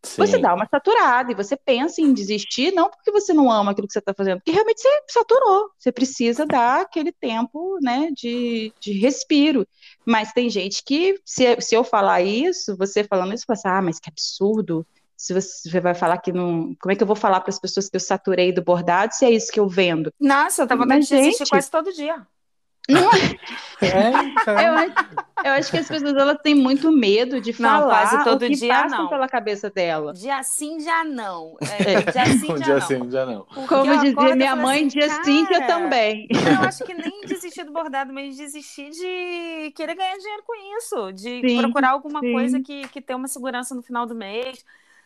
[0.03, 0.25] Sim.
[0.25, 3.85] Você dá uma saturada e você pensa em desistir, não porque você não ama aquilo
[3.87, 5.69] que você está fazendo, porque realmente você saturou.
[5.77, 9.67] Você precisa dar aquele tempo né, de, de respiro.
[10.05, 13.79] Mas tem gente que, se, se eu falar isso, você falando isso, você fala assim,
[13.79, 14.85] ah, mas que absurdo.
[15.15, 16.75] Se você, você vai falar que não.
[16.81, 19.23] Como é que eu vou falar para as pessoas que eu saturei do bordado se
[19.23, 20.11] é isso que eu vendo?
[20.19, 22.25] Nossa, eu tava vontade de assistir quase todo dia.
[22.89, 23.85] Não é?
[23.85, 24.59] é então.
[24.59, 24.93] eu, acho,
[25.43, 28.47] eu, acho, que as pessoas elas têm muito medo de não, falar quase todo o
[28.47, 29.09] que dia, passam não.
[29.09, 30.13] pela cabeça dela.
[30.13, 31.57] Dia sim, já não.
[31.61, 32.81] É, dia sim, já dia não.
[32.81, 33.45] Sim, já não.
[33.67, 36.27] Como dizia minha mãe, assim, dia cara, sim, eu também.
[36.61, 41.11] Eu acho que nem desistir do bordado, mas desistir de querer ganhar dinheiro com isso.
[41.13, 42.33] De sim, procurar alguma sim.
[42.33, 44.63] coisa que, que tenha uma segurança no final do mês.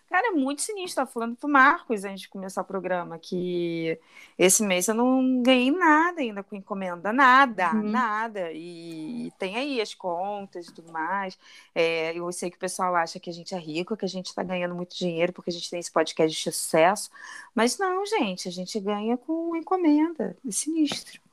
[0.09, 0.97] Cara, é muito sinistro.
[0.97, 3.99] Tava falando pro Marcos antes de começar o programa que
[4.37, 7.89] esse mês eu não ganhei nada ainda com encomenda, nada, uhum.
[7.89, 8.51] nada.
[8.53, 11.37] E tem aí as contas e tudo mais.
[11.73, 14.27] É, eu sei que o pessoal acha que a gente é rico, que a gente
[14.27, 17.09] está ganhando muito dinheiro porque a gente tem esse podcast de sucesso.
[17.53, 20.37] Mas não, gente, a gente ganha com encomenda.
[20.47, 21.24] É sinistro.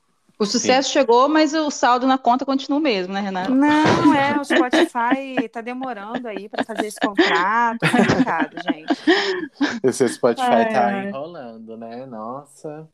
[0.43, 0.93] O sucesso Sim.
[0.93, 3.49] chegou, mas o saldo na conta continua o mesmo, né, Renata?
[3.49, 9.81] Não, é, o Spotify está demorando aí para fazer esse contrato, é complicado, gente.
[9.83, 12.05] Esse Spotify está enrolando, né?
[12.05, 12.87] Nossa.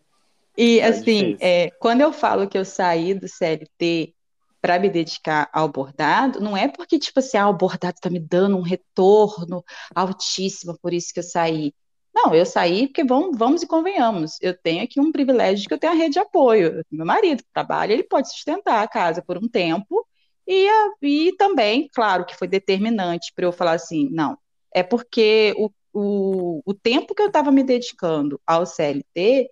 [0.55, 4.13] E tá assim, é, quando eu falo que eu saí do CLT
[4.61, 8.19] para me dedicar ao bordado, não é porque, tipo assim, ah, o bordado está me
[8.19, 9.63] dando um retorno
[9.95, 11.73] altíssimo, por isso que eu saí.
[12.21, 14.37] Não, eu saí porque vamos, vamos e convenhamos.
[14.41, 16.83] Eu tenho aqui um privilégio de que eu tenho a rede de apoio.
[16.91, 20.05] Meu marido trabalha, ele pode sustentar a casa por um tempo.
[20.45, 20.67] E,
[21.01, 24.37] e também, claro, que foi determinante para eu falar assim, não,
[24.73, 29.49] é porque o, o, o tempo que eu estava me dedicando ao CLT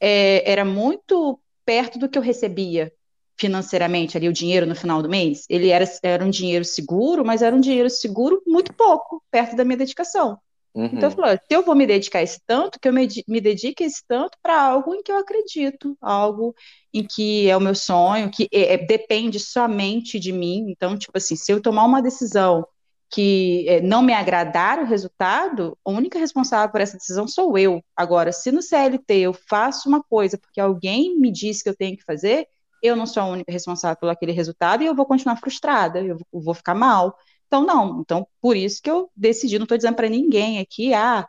[0.00, 2.92] é, era muito perto do que eu recebia
[3.38, 5.46] financeiramente ali, o dinheiro no final do mês.
[5.48, 9.64] Ele era, era um dinheiro seguro, mas era um dinheiro seguro muito pouco, perto da
[9.64, 10.38] minha dedicação.
[10.78, 10.90] Uhum.
[10.92, 13.82] Então, eu falei, se eu vou me dedicar esse tanto, que eu me, me dedique
[13.82, 16.54] esse tanto para algo em que eu acredito, algo
[16.94, 20.66] em que é o meu sonho, que é, é, depende somente de mim.
[20.68, 22.64] Então, tipo assim, se eu tomar uma decisão
[23.10, 27.82] que é, não me agradar o resultado, a única responsável por essa decisão sou eu.
[27.96, 31.96] Agora, se no CLT eu faço uma coisa porque alguém me disse que eu tenho
[31.96, 32.46] que fazer,
[32.80, 36.18] eu não sou a única responsável por aquele resultado e eu vou continuar frustrada, eu
[36.32, 37.16] vou ficar mal.
[37.48, 38.00] Então, não.
[38.00, 41.26] Então, por isso que eu decidi, não estou dizendo para ninguém aqui, ah,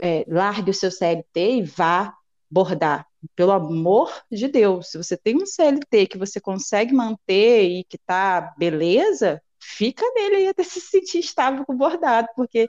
[0.00, 2.14] é, largue o seu CLT e vá
[2.50, 3.06] bordar.
[3.36, 7.98] Pelo amor de Deus, se você tem um CLT que você consegue manter e que
[7.98, 12.68] tá beleza, fica nele aí até se sentir estável com bordado, porque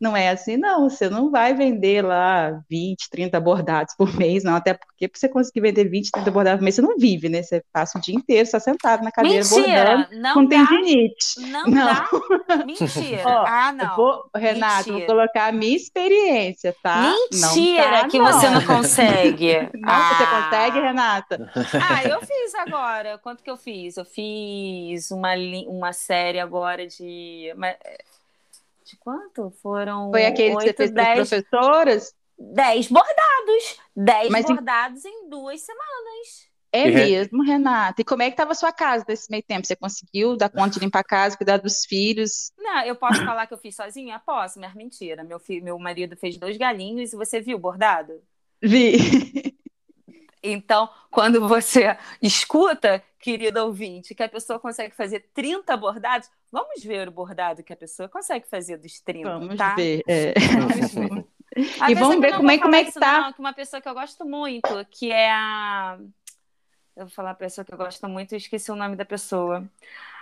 [0.00, 0.88] não é assim, não.
[0.88, 4.54] Você não vai vender lá 20, 30 bordados por mês, não.
[4.54, 7.42] Até porque para você conseguir vender 20, 30 bordados por mês, você não vive, né?
[7.42, 11.40] Você passa o dia inteiro só sentado na cadeira Mentira, bordando não com dá, tendinite.
[11.40, 12.08] Não, não dá.
[12.64, 13.22] Mentira.
[13.26, 13.96] Ó, ah, não.
[13.96, 14.98] Vou, Renato, Mentira.
[14.98, 17.14] vou colocar a minha experiência, tá?
[17.32, 18.26] Mentira tá, que não.
[18.26, 19.46] você não consegue.
[19.76, 20.14] Não, ah.
[20.14, 21.52] você consegue, Renata?
[21.54, 23.18] Ah, eu fiz agora.
[23.18, 23.96] Quanto que eu fiz?
[23.96, 25.34] Eu fiz uma,
[25.68, 27.52] uma série agora de
[28.86, 29.50] de quanto?
[29.62, 30.10] Foram.
[30.10, 32.14] Foi aquele 8, que você fez para professoras?
[32.38, 33.80] Dez bordados.
[33.94, 35.08] Dez Mas bordados em...
[35.08, 36.46] em duas semanas.
[36.72, 38.02] É mesmo, Renata.
[38.02, 39.66] E como é que estava a sua casa nesse meio tempo?
[39.66, 42.52] Você conseguiu dar conta de limpar a casa, cuidar dos filhos?
[42.58, 44.20] Não, eu posso falar que eu fiz sozinha?
[44.24, 45.24] Posso, mas mentira.
[45.24, 48.20] Meu, filho, meu marido fez dois galinhos e você viu o bordado?
[48.62, 48.96] Vi.
[50.42, 57.08] Então, quando você escuta, querido ouvinte, que a pessoa consegue fazer 30 bordados, vamos ver
[57.08, 59.74] o bordado que a pessoa consegue fazer dos 30, vamos tá?
[59.74, 60.34] Ver, é.
[60.58, 61.26] Vamos ver.
[61.88, 63.20] e vamos ver como é, como é que tá.
[63.20, 65.98] Não, que uma pessoa que eu gosto muito, que é a...
[66.96, 69.68] Eu vou falar a pessoa que eu gosto muito, eu esqueci o nome da pessoa.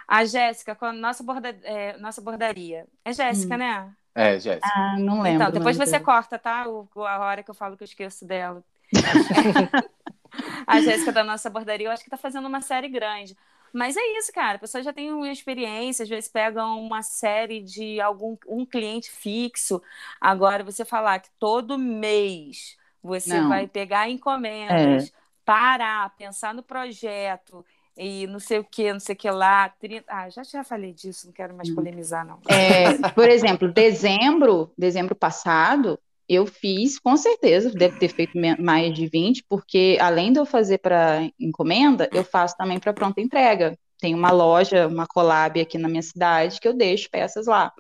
[0.09, 1.57] A Jéssica, com a nossa, borda...
[1.63, 2.87] É, nossa bordaria.
[3.05, 3.59] É Jéssica, hum.
[3.59, 3.95] né?
[4.15, 4.69] É, Jéssica.
[4.75, 5.43] Ah, não lembro.
[5.43, 6.05] Então, depois você dele.
[6.05, 6.69] corta, tá?
[6.69, 8.63] O, a hora que eu falo que eu esqueço dela.
[10.67, 13.37] a Jéssica da nossa bordaria, eu acho que está fazendo uma série grande.
[13.75, 14.55] Mas é isso, cara.
[14.55, 19.11] A pessoa já tem uma experiência, às vezes pegam uma série de algum um cliente
[19.11, 19.83] fixo.
[20.21, 23.49] Agora, você falar que todo mês você não.
[23.49, 25.13] vai pegar encomendas, é.
[25.45, 27.67] parar, pensar no projeto
[27.97, 29.69] e não sei o que, não sei o que lá.
[29.69, 30.05] 30...
[30.07, 31.75] Ah, já já falei disso, não quero mais hum.
[31.75, 32.39] polemizar, não.
[32.49, 35.99] É, por exemplo, dezembro, dezembro passado,
[36.29, 40.79] eu fiz, com certeza, deve ter feito mais de 20, porque além de eu fazer
[40.79, 43.79] para encomenda, eu faço também para pronta entrega.
[43.99, 47.73] Tem uma loja, uma collab aqui na minha cidade que eu deixo peças lá.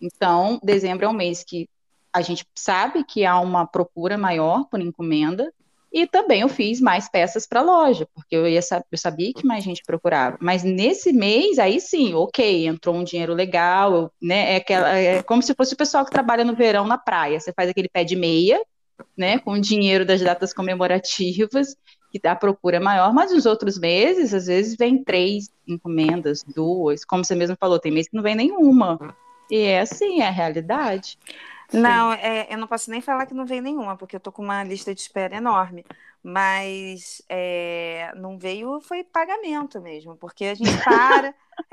[0.00, 1.68] Então, dezembro é um mês que
[2.12, 5.52] a gente sabe que há uma procura maior por encomenda,
[5.92, 8.60] e também eu fiz mais peças para a loja, porque eu, ia,
[8.92, 10.36] eu sabia que mais gente procurava.
[10.40, 14.52] Mas nesse mês, aí sim, ok, entrou um dinheiro legal, né?
[14.52, 17.40] É, aquela, é como se fosse o pessoal que trabalha no verão na praia.
[17.40, 18.60] Você faz aquele pé de meia,
[19.16, 19.38] né?
[19.38, 21.74] Com o dinheiro das datas comemorativas,
[22.10, 27.24] que dá procura maior, mas os outros meses, às vezes, vem três encomendas, duas, como
[27.24, 28.98] você mesmo falou, tem mês que não vem nenhuma.
[29.50, 31.18] E é assim, é a realidade.
[31.72, 34.42] Não, é, eu não posso nem falar que não veio nenhuma, porque eu tô com
[34.42, 35.84] uma lista de espera enorme.
[36.22, 41.34] Mas é, não veio, foi pagamento mesmo, porque a gente para.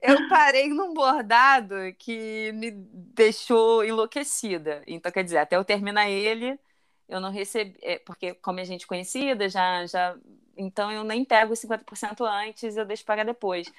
[0.00, 4.82] é, eu parei num bordado que me deixou enlouquecida.
[4.86, 6.58] Então, quer dizer, até eu terminar ele,
[7.08, 7.78] eu não recebi.
[7.82, 10.16] É, porque, como é gente conhecida, já, já.
[10.56, 13.72] Então, eu nem pego os 50% antes, eu deixo pagar depois.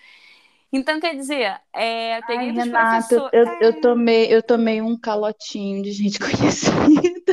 [0.76, 3.58] Então, quer dizer, é, Ai, Renato, eu, é...
[3.62, 7.33] eu, tomei, eu tomei um calotinho de gente conhecida.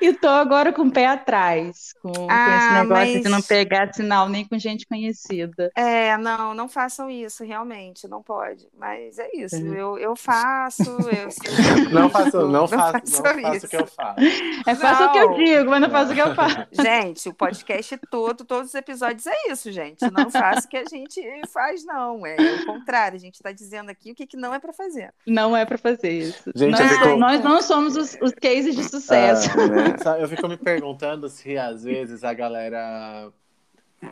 [0.00, 3.22] E tô agora com o pé atrás, com, ah, com esse ah, negócio mas...
[3.22, 5.70] de não pegar sinal nem com gente conhecida.
[5.74, 8.68] É, não, não façam isso, realmente, não pode.
[8.78, 9.80] Mas é isso, é.
[9.80, 11.30] Eu, eu faço, eu
[11.90, 14.20] Não faço, não, não faço, não faço o que eu faço.
[14.66, 16.66] É faço o que eu digo, mas não faço o que eu faço.
[16.72, 20.10] Gente, o podcast todo, todos os episódios é isso, gente.
[20.10, 21.20] Não faço o que a gente
[21.52, 22.24] faz, não.
[22.26, 25.12] É o contrário, a gente está dizendo aqui o que, que não é para fazer.
[25.26, 26.50] Não é para fazer isso.
[26.54, 27.16] Gente, nós, fico...
[27.16, 29.50] nós não somos os, os cases de sucesso.
[29.68, 29.96] Né?
[30.20, 33.32] Eu fico me perguntando se às vezes a galera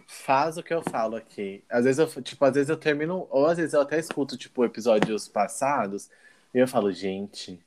[0.06, 1.64] faz o que eu falo aqui.
[1.68, 4.64] Às vezes eu, tipo, às vezes eu termino, ou às vezes eu até escuto, tipo,
[4.64, 6.10] episódios passados,
[6.54, 7.58] e eu falo, gente,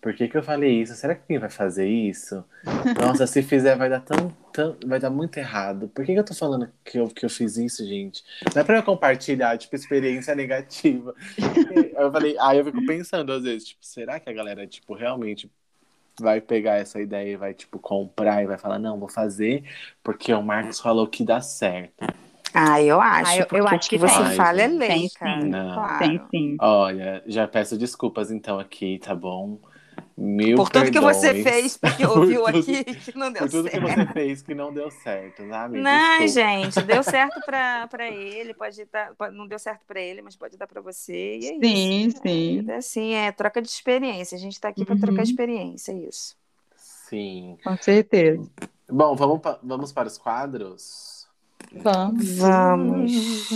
[0.00, 0.94] por que que eu falei isso?
[0.94, 2.44] Será que alguém vai fazer isso?
[3.00, 5.88] Nossa, se fizer vai dar tão, tão vai dar muito errado.
[5.88, 8.22] Por que que eu tô falando que eu, que eu fiz isso, gente?
[8.54, 11.14] Não é pra eu compartilhar, tipo, experiência negativa.
[11.96, 15.50] eu falei, aí eu fico pensando às vezes, tipo, será que a galera, tipo, realmente
[16.20, 19.64] vai pegar essa ideia e vai, tipo, comprar e vai falar, não, vou fazer
[20.02, 21.94] porque o Marcos falou que dá certo.
[22.52, 23.30] Ah, eu acho.
[23.30, 25.44] Ah, eu, eu acho que, que você faz, fala é lei, tem, cara.
[25.44, 25.74] Não.
[25.74, 25.98] Claro.
[25.98, 26.56] Tem sim.
[26.60, 29.58] Olha, já peço desculpas então aqui, tá bom?
[30.16, 33.50] Mil por tudo que você fez, porque ouviu tudo, aqui que não deu certo.
[33.50, 33.86] Por tudo certo.
[33.86, 35.80] que você fez que não deu certo, sabe?
[35.80, 36.28] Não, Desculpa.
[36.28, 40.66] gente, deu certo para ele, pode dar, não deu certo para ele, mas pode dar
[40.66, 41.38] para você.
[41.38, 42.20] E é sim, isso.
[42.22, 42.64] sim.
[42.68, 44.36] É, assim, é troca de experiência.
[44.36, 44.86] A gente está aqui uhum.
[44.86, 46.36] para trocar experiência, é isso.
[46.76, 47.58] Sim.
[47.62, 48.48] Com certeza.
[48.88, 51.26] Bom, vamos, vamos para os quadros?
[51.72, 52.38] Vamos.
[52.38, 53.48] Vamos.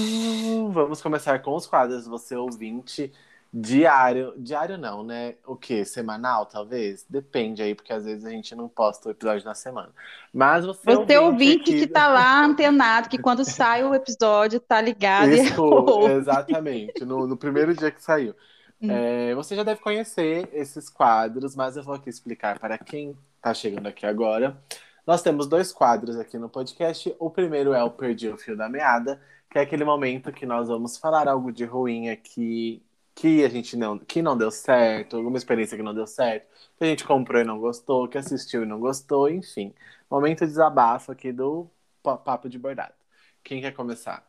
[0.72, 2.06] Vamos começar com os quadros.
[2.06, 3.12] Você ouvinte
[3.52, 5.36] Diário, diário não, né?
[5.46, 5.82] O que?
[5.82, 7.06] Semanal, talvez?
[7.08, 9.88] Depende aí, porque às vezes a gente não posta o episódio na semana.
[10.32, 11.80] Mas você, você ouvinte, ouvinte aqui...
[11.80, 17.26] que tá lá antenado, que quando sai o episódio tá ligado Isso, e exatamente, no,
[17.26, 18.34] no primeiro dia que saiu.
[18.82, 18.90] Hum.
[18.90, 23.54] É, você já deve conhecer esses quadros, mas eu vou aqui explicar para quem tá
[23.54, 24.62] chegando aqui agora.
[25.06, 27.16] Nós temos dois quadros aqui no podcast.
[27.18, 29.18] O primeiro é o Perdi o Fio da Meada,
[29.50, 32.82] que é aquele momento que nós vamos falar algo de ruim aqui
[33.18, 36.46] que a gente não, que não deu certo, alguma experiência que não deu certo,
[36.78, 39.74] que a gente comprou e não gostou, que assistiu e não gostou, enfim.
[40.08, 41.68] Momento de desabafo aqui do
[42.00, 42.94] Papo de Bordado.
[43.42, 44.24] Quem quer começar?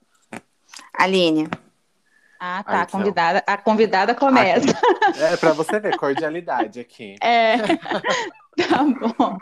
[0.91, 1.47] Aline.
[2.39, 2.71] Ah, tá.
[2.71, 2.81] então.
[2.81, 4.71] a, convidada, a convidada começa.
[4.71, 5.21] Aqui.
[5.21, 7.15] É para você ver, cordialidade aqui.
[7.21, 7.57] É.
[8.69, 9.37] Tá bom.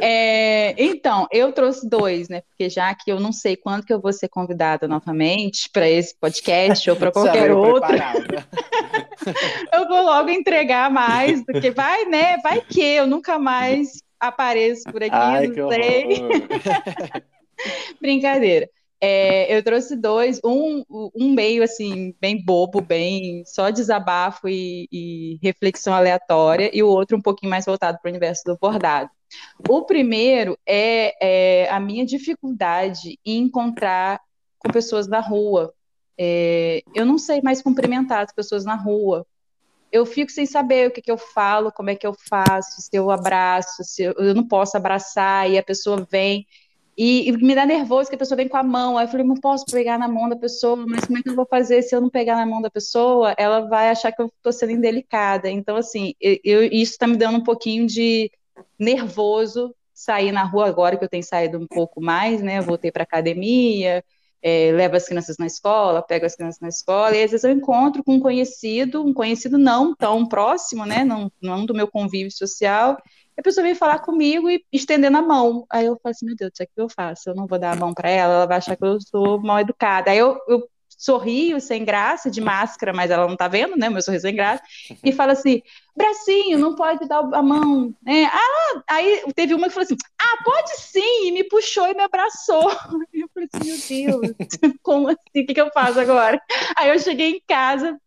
[0.00, 2.40] É, então, eu trouxe dois, né?
[2.40, 6.16] Porque já que eu não sei quando que eu vou ser convidada novamente para esse
[6.18, 7.94] podcast ou para qualquer outro,
[9.72, 12.38] eu vou logo entregar mais, porque vai, né?
[12.38, 16.24] Vai que eu nunca mais apareço por aqui, Ai, não sei.
[18.00, 18.68] Brincadeira.
[19.00, 20.82] É, eu trouxe dois, um,
[21.14, 27.16] um meio assim, bem bobo, bem só desabafo e, e reflexão aleatória, e o outro
[27.16, 29.10] um pouquinho mais voltado para o universo do bordado.
[29.68, 34.20] O primeiro é, é, a minha dificuldade em encontrar
[34.58, 35.74] com pessoas na rua.
[36.18, 39.26] É, eu não sei mais cumprimentar as pessoas na rua.
[39.92, 42.90] Eu fico sem saber o que, que eu falo, como é que eu faço, se
[42.92, 46.46] eu abraço, se eu, eu não posso abraçar e a pessoa vem
[46.96, 48.96] e, e, me dá nervoso que a pessoa vem com a mão.
[48.96, 51.34] Aí eu falei, não posso pegar na mão da pessoa, mas como é que eu
[51.34, 53.34] vou fazer se eu não pegar na mão da pessoa?
[53.36, 55.50] Ela vai achar que eu estou sendo indelicada.
[55.50, 58.30] Então, assim, eu, isso está me dando um pouquinho de
[58.78, 62.60] nervoso sair na rua agora que eu tenho saído um pouco mais, né?
[62.60, 64.02] Voltei para academia,
[64.42, 67.50] é, levo as crianças na escola, pego as crianças na escola, e às vezes eu
[67.50, 71.04] encontro com um conhecido, um conhecido não tão próximo, né?
[71.04, 72.96] Não, não do meu convívio social,
[73.38, 75.66] a pessoa vem falar comigo e estendendo a mão.
[75.70, 77.30] Aí eu falo assim, meu Deus, o que eu faço?
[77.30, 79.60] Eu não vou dar a mão para ela, ela vai achar que eu sou mal
[79.60, 80.10] educada.
[80.10, 83.88] Aí eu, eu sorrio sem graça, de máscara, mas ela não tá vendo, né?
[83.88, 84.62] Meu sorriso sem graça,
[85.04, 85.62] e fala assim:
[85.94, 88.24] bracinho, não pode dar a mão, né?
[88.32, 92.02] Ah, aí teve uma que falou assim: ah, pode sim, e me puxou e me
[92.02, 92.70] abraçou.
[93.12, 95.42] E eu falei assim: meu Deus, como assim?
[95.42, 96.40] O que, que eu faço agora?
[96.76, 97.98] Aí eu cheguei em casa,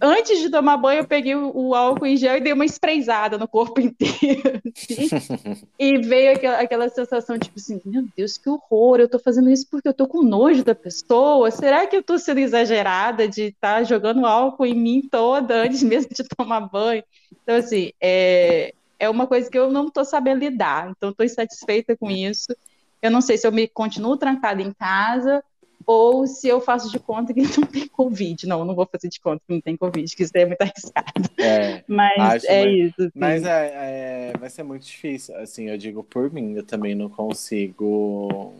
[0.00, 3.48] antes de tomar banho, eu peguei o, álcool em gel e dei uma espreizada no
[3.48, 4.60] corpo inteiro.
[4.76, 9.50] Assim, e veio aquela, aquela, sensação, tipo assim, meu Deus, que horror, eu tô fazendo
[9.50, 11.50] isso porque eu tô com nojo da pessoa.
[11.50, 15.82] Será que eu tô sendo exagerada de estar tá jogando álcool em mim toda antes
[15.82, 17.02] mesmo de tomar banho?
[17.42, 20.90] Então, assim, é, é uma coisa que eu não tô sabendo lidar.
[20.90, 22.54] Então, tô insatisfeita com isso.
[23.00, 25.42] Eu não sei se eu me continuo trancada em casa
[25.88, 28.46] ou se eu faço de conta que não tem Covid.
[28.46, 31.30] Não, não vou fazer de conta que não tem Covid, que isso é muito arriscado.
[31.38, 33.04] É, mas é isso.
[33.04, 33.10] Sim.
[33.14, 35.34] Mas é, é, vai ser muito difícil.
[35.38, 38.52] Assim, eu digo por mim, eu também não consigo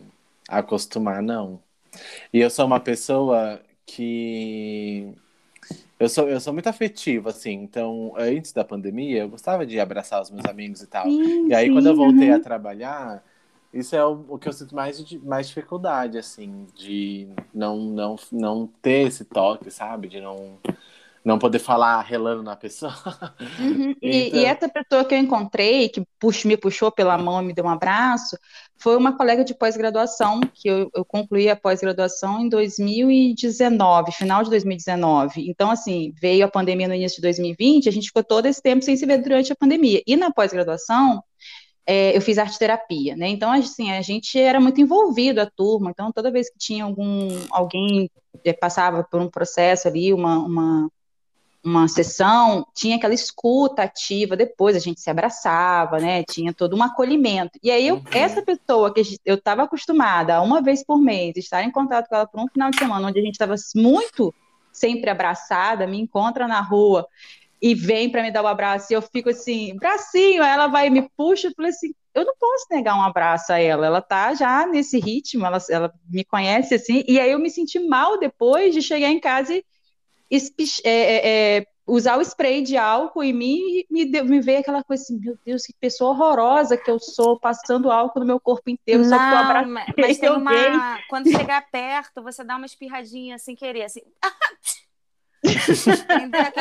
[0.47, 1.59] acostumar, não.
[2.33, 5.13] E eu sou uma pessoa que.
[5.99, 7.51] Eu sou, eu sou muito afetiva, assim.
[7.51, 11.05] Então, antes da pandemia, eu gostava de abraçar os meus amigos e tal.
[11.05, 12.37] Sim, e aí, sim, quando eu voltei uhum.
[12.37, 13.23] a trabalhar,
[13.73, 18.67] isso é o, o, que eu sinto mais, mais dificuldade, assim, de não, não, não
[18.81, 20.07] ter esse toque, sabe?
[20.07, 20.57] De não,
[21.23, 22.93] não poder falar relando na pessoa.
[23.59, 23.91] Uhum.
[23.91, 23.95] então...
[24.01, 27.53] e, e, essa pessoa que eu encontrei, que pux, me puxou pela mão e me
[27.53, 28.35] deu um abraço,
[28.75, 34.49] foi uma colega de pós-graduação, que eu, eu concluí a pós-graduação em 2019, final de
[34.49, 35.47] 2019.
[35.47, 38.83] Então, assim, veio a pandemia no início de 2020, a gente ficou todo esse tempo
[38.83, 40.01] sem se ver durante a pandemia.
[40.07, 41.21] E na pós-graduação,
[41.91, 43.27] é, eu fiz arte terapia, né?
[43.29, 45.89] Então, assim, a gente era muito envolvido, a turma.
[45.89, 48.11] Então, toda vez que tinha algum alguém
[48.45, 50.91] é, passava por um processo ali, uma, uma,
[51.65, 54.37] uma sessão, tinha aquela escuta ativa.
[54.37, 56.23] Depois a gente se abraçava, né?
[56.29, 57.57] Tinha todo um acolhimento.
[57.63, 58.03] E aí, eu, uhum.
[58.11, 62.15] essa pessoa que eu estava acostumada a uma vez por mês estar em contato com
[62.15, 64.31] ela por um final de semana, onde a gente estava muito
[64.71, 67.07] sempre abraçada, me encontra na rua
[67.61, 70.89] e vem para me dar um abraço, e eu fico assim, bracinho, ela vai e
[70.89, 74.33] me puxa, eu falei assim, eu não posso negar um abraço a ela, ela tá
[74.33, 78.73] já nesse ritmo, ela, ela me conhece assim, e aí eu me senti mal depois
[78.73, 79.63] de chegar em casa e
[80.83, 84.83] é, é, é, usar o spray de álcool em mim e me, me veio aquela
[84.83, 88.69] coisa assim, meu Deus, que pessoa horrorosa que eu sou, passando álcool no meu corpo
[88.69, 90.99] inteiro, não, só que eu abracei mas tem uma...
[91.09, 93.99] Quando chegar perto, você dá uma espirradinha sem querer, assim...
[93.99, 94.19] Entendeu?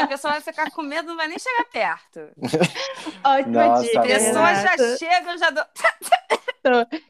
[0.02, 2.20] A pessoa vai ficar com medo, não vai nem chegar perto.
[3.24, 4.00] Ótima dica.
[4.00, 5.64] A pessoa já chega, já dou.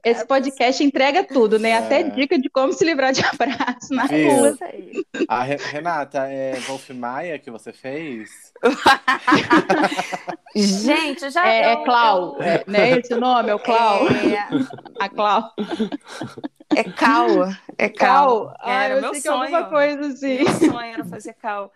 [0.05, 1.71] Esse podcast entrega tudo, né?
[1.71, 1.79] É.
[1.79, 4.59] Até dica de como se livrar de abraço na rua.
[5.29, 8.53] A Renata, é Wolf Maia que você fez?
[10.55, 11.47] Gente, já.
[11.49, 12.43] É, eu, é Clau, eu...
[12.43, 12.99] é, né?
[12.99, 13.51] Esse nome?
[13.51, 14.07] É o Clau.
[14.09, 14.49] É...
[14.99, 15.53] A Clau.
[16.75, 17.29] É cal.
[17.79, 18.47] É cal.
[18.47, 18.57] cal.
[18.65, 19.43] Era ah, meu sonho.
[19.43, 20.39] alguma coisa assim.
[20.39, 21.73] Meu sonho era fazer cal.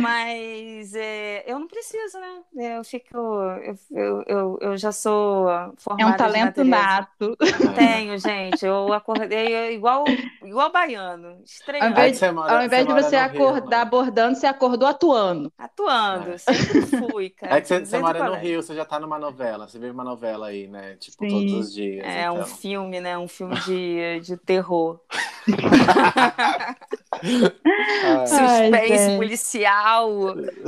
[0.00, 2.78] Mas é, eu não preciso, né?
[2.78, 3.14] Eu fico.
[3.14, 6.10] Eu, eu, eu, eu já sou formada.
[6.10, 7.36] É um talento nato.
[7.76, 8.64] Tenho, gente.
[8.64, 10.04] Eu acordei igual,
[10.42, 11.42] igual baiano.
[11.44, 11.84] Estranho.
[11.84, 15.52] Ao invés, de, mora, ao invés você de você acordar Rio, abordando, você acordou atuando.
[15.58, 16.38] Atuando, é.
[16.38, 17.58] sempre fui, cara.
[17.58, 19.68] É que você, você mora no Rio, você já tá numa novela.
[19.68, 20.96] Você vive uma novela aí, né?
[20.96, 21.30] Tipo, Sim.
[21.30, 22.02] todos os dias.
[22.06, 22.38] É então.
[22.38, 23.18] um filme, né?
[23.18, 25.00] Um filme de, de terror.
[28.26, 29.81] Suspense Ai, policial,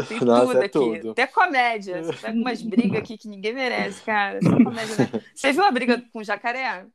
[0.09, 0.71] tem Nossa, tudo é aqui.
[0.71, 1.11] Tudo.
[1.13, 2.03] Até comédia.
[2.03, 4.41] Você pega umas brigas aqui que ninguém merece, cara.
[4.41, 5.23] Comédia, né?
[5.35, 6.87] Você viu a briga com o jacaré?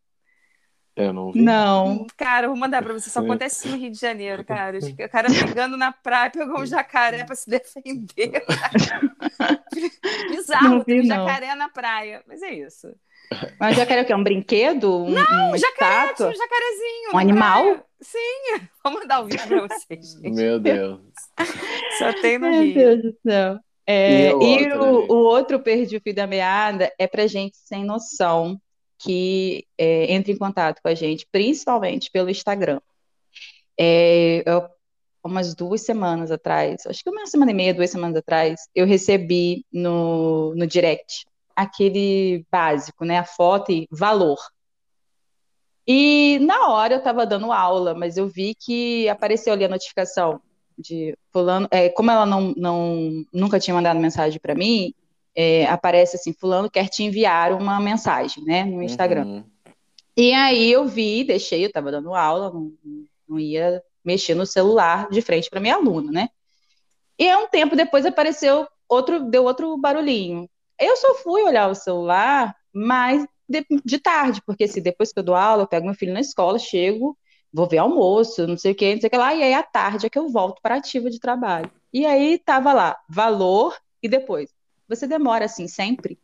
[0.96, 1.42] Eu não vi.
[1.42, 2.06] Não.
[2.18, 3.10] Cara, eu vou mandar pra você.
[3.10, 4.78] Só acontece no Rio de Janeiro, cara.
[4.78, 8.44] O cara brigando na praia, pegou um jacaré pra se defender.
[10.30, 12.22] Bizarro, vi, tem um jacaré na praia.
[12.28, 12.94] Mas é isso.
[13.60, 14.16] Mas jacaré é o quê?
[14.16, 15.06] Um brinquedo?
[15.06, 17.14] Um, não, um jacaré, um jacarezinho.
[17.14, 17.64] Um animal?
[17.64, 17.86] Praia.
[18.02, 20.32] Sim, vou mandar o vídeo pra vocês, gente.
[20.32, 21.02] Meu Deus.
[21.98, 22.76] Só tem no Meu Rio.
[22.76, 23.60] Meu Deus do céu.
[23.86, 27.28] É, e, o, e outro, o, o, outro perdi o fio da meada é pra
[27.28, 28.60] gente sem noção
[29.00, 32.80] que é, entra em contato com a gente, principalmente pelo Instagram.
[33.80, 34.68] É, eu,
[35.24, 39.66] umas duas semanas atrás, acho que uma semana e meia, duas semanas atrás, eu recebi
[39.72, 41.26] no, no direct
[41.62, 43.18] aquele básico, né?
[43.18, 44.38] A foto e valor.
[45.88, 50.40] E na hora eu estava dando aula, mas eu vi que apareceu ali a notificação
[50.78, 54.94] de fulano, é, como ela não, não nunca tinha mandado mensagem para mim,
[55.36, 59.26] é, aparece assim, fulano quer te enviar uma mensagem, né, no Instagram.
[59.26, 59.44] Uhum.
[60.16, 62.72] E aí eu vi, deixei, eu estava dando aula, não,
[63.28, 66.30] não ia mexer no celular de frente para minha aluna, né?
[67.18, 70.50] E um tempo depois apareceu outro, deu outro barulhinho.
[70.80, 75.20] Eu só fui olhar o celular mais de, de, tarde, porque se assim, depois que
[75.20, 77.18] eu dou aula, eu pego meu filho na escola, chego,
[77.52, 79.64] vou ver almoço, não sei o que, não sei o que lá, e aí à
[79.64, 81.72] tarde é que eu volto para ativa de trabalho.
[81.92, 84.54] E aí tava lá, valor e depois.
[84.88, 86.20] Você demora assim sempre?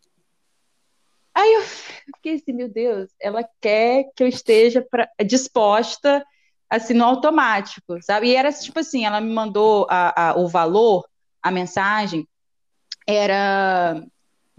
[1.34, 1.62] Aí eu
[2.16, 6.26] fiquei assim, meu Deus, ela quer que eu esteja pra, disposta
[6.70, 8.30] assim no automático, sabe?
[8.30, 11.06] E era tipo assim, ela me mandou a, a, o valor
[11.42, 12.28] a mensagem,
[13.06, 14.04] era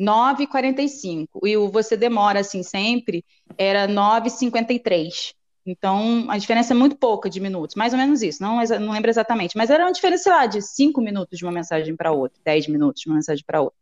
[0.01, 1.29] 9h45.
[1.45, 3.25] E o você demora assim sempre
[3.57, 5.35] era 9h53.
[5.67, 9.11] Então, a diferença é muito pouca de minutos, mais ou menos isso, não, não lembro
[9.11, 12.39] exatamente, mas era uma diferença, sei lá, de 5 minutos de uma mensagem para outra,
[12.45, 13.77] 10 minutos de uma mensagem para outra.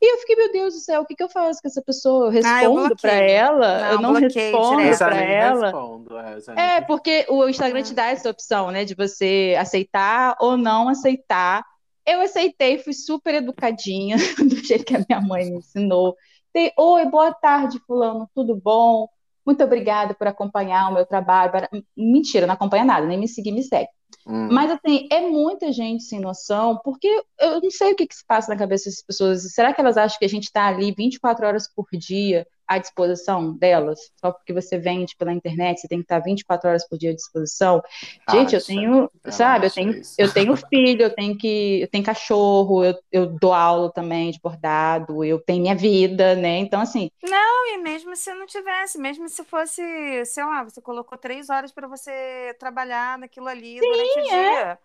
[0.00, 2.26] E eu fiquei, meu Deus do céu, o que, que eu faço com essa pessoa?
[2.26, 3.78] Eu respondo ah, para ela?
[3.78, 5.66] Não, eu não respondo para ela.
[5.66, 10.56] Respondo, é, é, porque o Instagram te dá essa opção, né, de você aceitar ou
[10.56, 11.64] não aceitar
[12.06, 16.16] eu aceitei, fui super educadinha, do jeito que a minha mãe me ensinou.
[16.54, 19.08] Dei, Oi, boa tarde, fulano, tudo bom?
[19.44, 21.52] Muito obrigada por acompanhar o meu trabalho.
[21.96, 23.88] Mentira, não acompanha nada, nem me seguir, me segue.
[24.26, 24.48] Hum.
[24.52, 27.08] Mas, assim, é muita gente sem noção, porque
[27.40, 29.52] eu não sei o que, que se passa na cabeça dessas pessoas.
[29.52, 33.52] Será que elas acham que a gente está ali 24 horas por dia à disposição
[33.56, 37.10] delas, só porque você vende pela internet, você tem que estar 24 horas por dia
[37.10, 37.82] à disposição.
[38.30, 42.84] Gente, eu tenho, sabe, eu tenho, eu tenho filho, eu tenho que, eu tenho cachorro,
[42.84, 46.58] eu, eu dou aula também de bordado, eu tenho minha vida, né?
[46.58, 47.10] Então, assim.
[47.22, 49.82] Não, e mesmo se não tivesse, mesmo se fosse,
[50.24, 54.24] sei lá, você colocou três horas para você trabalhar naquilo ali Sim, durante o é.
[54.24, 54.78] dia.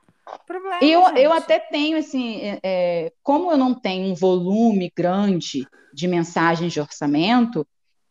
[0.46, 5.66] Problema, eu, eu até tenho, assim, é, é, como eu não tenho um volume grande
[5.94, 7.66] de mensagens de orçamento,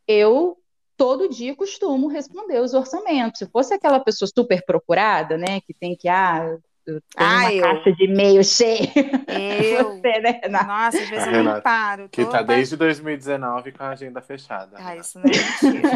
[0.06, 0.56] eu
[0.96, 3.38] todo dia costumo responder os orçamentos.
[3.38, 7.52] Se fosse aquela pessoa super procurada, né, que tem que, ah, eu tenho ah, uma
[7.52, 7.62] eu.
[7.62, 8.88] caixa de e-mail cheia.
[9.28, 9.96] Eu.
[9.96, 12.08] Você, né, Nossa, às vezes eu não paro.
[12.08, 14.76] Que tá desde 2019 com a agenda fechada.
[14.78, 15.90] Ah, isso não é mentira.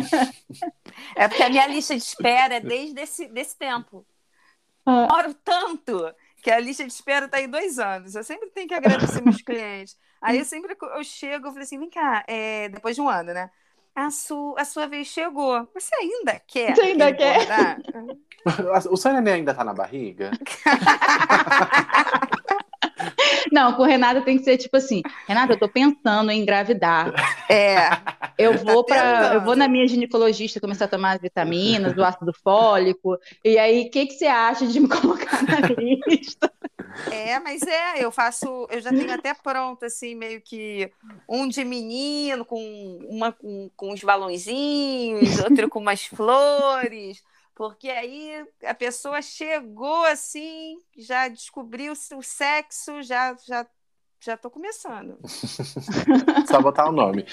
[1.15, 4.05] é porque a minha lista de espera é desde esse desse tempo.
[4.85, 5.07] Ah.
[5.09, 8.15] Moro tanto que a lista de espera está em dois anos.
[8.15, 9.97] Eu sempre tenho que agradecer meus clientes.
[10.21, 13.33] Aí eu sempre eu chego e falei assim, vem cá, é, depois de um ano,
[13.33, 13.51] né?
[13.95, 15.69] A, su, a sua vez chegou.
[15.75, 16.75] Você ainda quer?
[16.75, 17.79] Você ainda quer?
[18.91, 20.31] o seu neném ainda tá na barriga?
[23.53, 27.13] Não, com o Renata tem que ser tipo assim, Renata, eu tô pensando em engravidar.
[27.49, 27.91] É.
[28.39, 32.05] Eu tá vou para, eu vou na minha ginecologista começar a tomar as vitaminas, o
[32.05, 33.19] ácido fólico.
[33.45, 36.53] E aí, o que que você acha de me colocar na lista?
[37.11, 40.91] É, mas é, eu faço, eu já tenho até pronto, assim, meio que
[41.29, 47.23] um de menino, com uma com, com uns balãozinhos, outro com umas flores,
[47.55, 53.67] porque aí a pessoa chegou assim, já descobriu o sexo, já já
[54.23, 55.19] já tô começando.
[56.47, 57.25] Só botar o nome.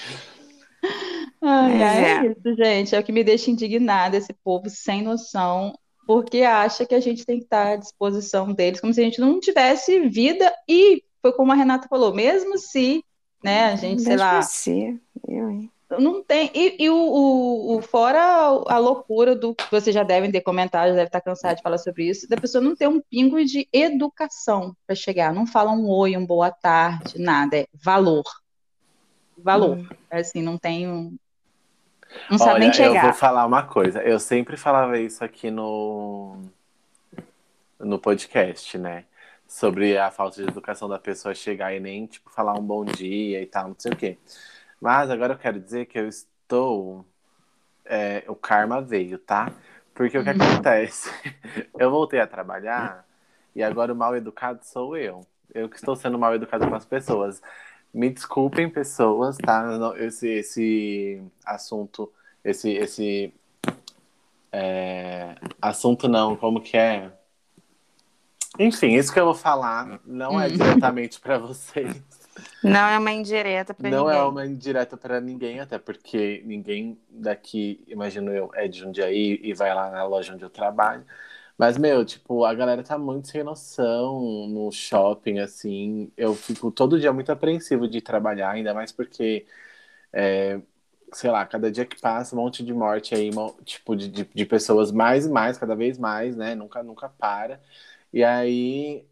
[1.42, 2.26] Ai, é.
[2.26, 2.94] é isso, gente.
[2.94, 5.78] É o que me deixa indignada, esse povo sem noção
[6.08, 9.20] porque acha que a gente tem que estar à disposição deles, como se a gente
[9.20, 13.04] não tivesse vida, e foi como a Renata falou, mesmo se,
[13.44, 14.40] né, a gente, sei lá.
[14.40, 14.98] Se,
[15.28, 15.70] eu, hein?
[15.98, 16.50] Não tem.
[16.54, 20.88] E, e o, o, o, fora a loucura do que vocês já devem ter comentado,
[20.88, 23.68] já deve estar cansado de falar sobre isso, da pessoa não ter um pingo de
[23.70, 25.30] educação para chegar.
[25.30, 27.58] Não fala um oi, um boa tarde, nada.
[27.58, 28.24] É valor.
[29.36, 29.76] Valor.
[29.76, 29.86] Hum.
[30.10, 31.18] Assim, não tem um,
[32.30, 32.96] não sabe Olha, nem chegar.
[32.96, 34.02] Eu vou falar uma coisa.
[34.02, 36.36] Eu sempre falava isso aqui no,
[37.78, 39.04] no podcast, né?
[39.46, 43.40] Sobre a falta de educação da pessoa chegar e nem, tipo, falar um bom dia
[43.40, 44.18] e tal, não sei o quê.
[44.80, 47.04] Mas agora eu quero dizer que eu estou.
[47.84, 49.50] É, o karma veio, tá?
[49.94, 50.36] Porque o que uhum.
[50.36, 51.10] acontece?
[51.76, 53.04] Eu voltei a trabalhar
[53.54, 55.26] e agora o mal educado sou eu.
[55.52, 57.42] Eu que estou sendo mal educado com as pessoas.
[57.92, 59.64] Me desculpem, pessoas, tá?
[59.98, 62.12] Esse, esse assunto,
[62.44, 63.34] esse, esse
[64.52, 67.12] é, assunto não, como que é?
[68.58, 70.50] Enfim, isso que eu vou falar não é hum.
[70.50, 72.02] diretamente para vocês.
[72.62, 74.04] Não é uma indireta para ninguém.
[74.04, 79.40] Não é uma indireta para ninguém, até porque ninguém daqui, imagino eu, é de Jundiaí
[79.42, 81.04] e vai lá na loja onde eu trabalho.
[81.58, 86.12] Mas, meu, tipo, a galera tá muito sem noção no shopping, assim.
[86.16, 89.44] Eu fico todo dia muito apreensivo de trabalhar, ainda mais porque,
[90.12, 90.60] é,
[91.12, 93.30] sei lá, cada dia que passa, um monte de morte aí,
[93.64, 96.54] tipo, de, de, de pessoas mais e mais, cada vez mais, né?
[96.54, 97.62] Nunca, nunca para.
[98.12, 99.06] E aí,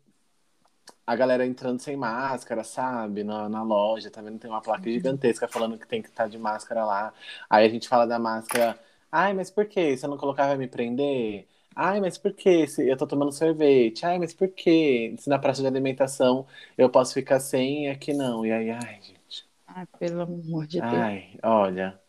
[1.06, 3.22] a galera entrando sem máscara, sabe?
[3.24, 4.38] Na, na loja, tá vendo?
[4.38, 7.12] Tem uma placa gigantesca falando que tem que estar tá de máscara lá.
[7.48, 8.78] Aí a gente fala da máscara.
[9.10, 9.96] Ai, mas por quê?
[9.96, 11.46] Se eu não colocar, vai me prender?
[11.76, 14.04] Ai, mas por que se eu tô tomando sorvete?
[14.06, 16.46] Ai, mas por que se na praça de alimentação
[16.76, 18.44] eu posso ficar sem e aqui não?
[18.46, 19.46] E aí, ai, gente.
[19.66, 21.06] Ai, pelo amor de Deus.
[21.08, 22.00] Ai, olha,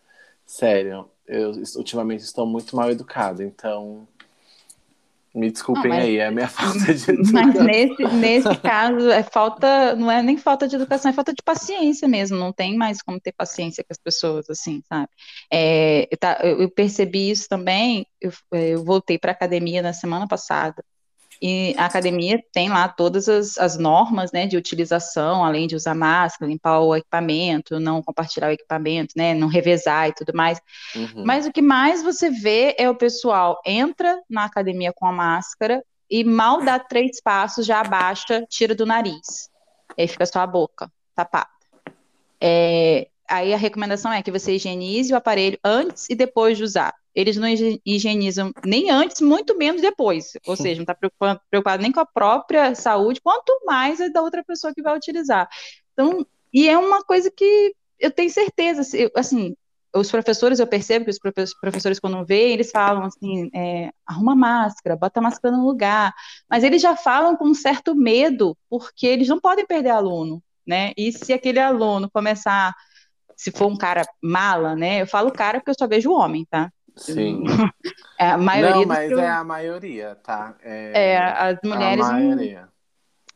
[0.45, 4.07] sério, eu ultimamente estou muito mal educado, então
[5.37, 6.05] me desculpem não, mas...
[6.05, 7.33] aí, é a minha falta de educação.
[7.33, 11.43] Mas nesse, nesse caso, é falta, não é nem falta de educação, é falta de
[11.43, 12.37] paciência mesmo.
[12.37, 15.09] Não tem mais como ter paciência com as pessoas, assim, sabe?
[15.51, 18.05] É, eu, tá, eu percebi isso também.
[18.19, 20.83] Eu, é, eu voltei para academia na semana passada.
[21.41, 25.93] E a academia tem lá todas as, as, normas, né, de utilização, além de usar
[25.93, 30.59] máscara, limpar o equipamento, não compartilhar o equipamento, né, não revezar e tudo mais.
[30.95, 31.23] Uhum.
[31.25, 35.83] Mas o que mais você vê é o pessoal entra na academia com a máscara
[36.09, 39.49] e mal dá três passos, já abaixa, tira do nariz.
[39.97, 41.49] E aí fica só a boca tapada.
[42.39, 46.93] É, aí a recomendação é que você higienize o aparelho antes e depois de usar.
[47.13, 47.47] Eles não
[47.85, 50.33] higienizam nem antes, muito menos depois.
[50.45, 54.21] Ou seja, não está preocupado, preocupado, nem com a própria saúde, quanto mais a da
[54.21, 55.49] outra pessoa que vai utilizar.
[55.93, 58.81] Então, e é uma coisa que eu tenho certeza,
[59.15, 59.55] assim,
[59.95, 64.95] os professores, eu percebo que os professores, quando veem, eles falam assim, é, arruma máscara,
[64.95, 66.13] bota a máscara no lugar,
[66.49, 70.91] mas eles já falam com um certo medo, porque eles não podem perder aluno, né?
[70.97, 72.75] E se aquele aluno começar,
[73.37, 75.03] se for um cara mala, né?
[75.03, 76.71] Eu falo cara porque eu só vejo homem, tá?
[76.97, 77.43] Sim.
[78.19, 78.75] É a maioria.
[78.77, 79.19] Não, mas eu...
[79.19, 80.57] é a maioria, tá?
[80.63, 82.03] É, é as mulheres.
[82.03, 82.67] A maioria.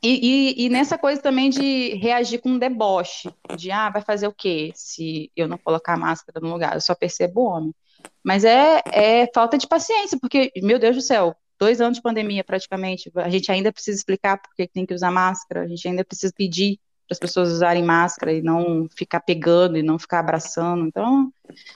[0.03, 4.25] E, e, e, nessa coisa também de reagir com um deboche, de ah, vai fazer
[4.25, 6.73] o quê se eu não colocar a máscara no lugar?
[6.73, 7.75] Eu só percebo o homem.
[8.23, 12.43] Mas é, é falta de paciência, porque, meu Deus do céu, dois anos de pandemia
[12.43, 16.03] praticamente, a gente ainda precisa explicar por que tem que usar máscara, a gente ainda
[16.03, 16.79] precisa pedir
[17.11, 20.85] as pessoas usarem máscara e não ficar pegando e não ficar abraçando.
[20.85, 21.31] Então,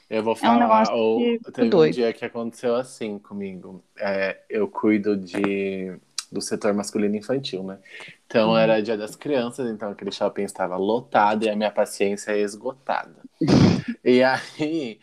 [0.10, 1.20] eu vou falar, é um negócio ou,
[1.52, 1.92] teve doido.
[1.92, 3.84] um dia que aconteceu assim comigo.
[3.98, 5.98] É, eu cuido de
[6.32, 7.78] do setor masculino infantil, né?
[8.26, 8.58] Então hum.
[8.58, 13.16] era dia das crianças, então aquele shopping estava lotado e a minha paciência é esgotada.
[14.04, 15.00] e aí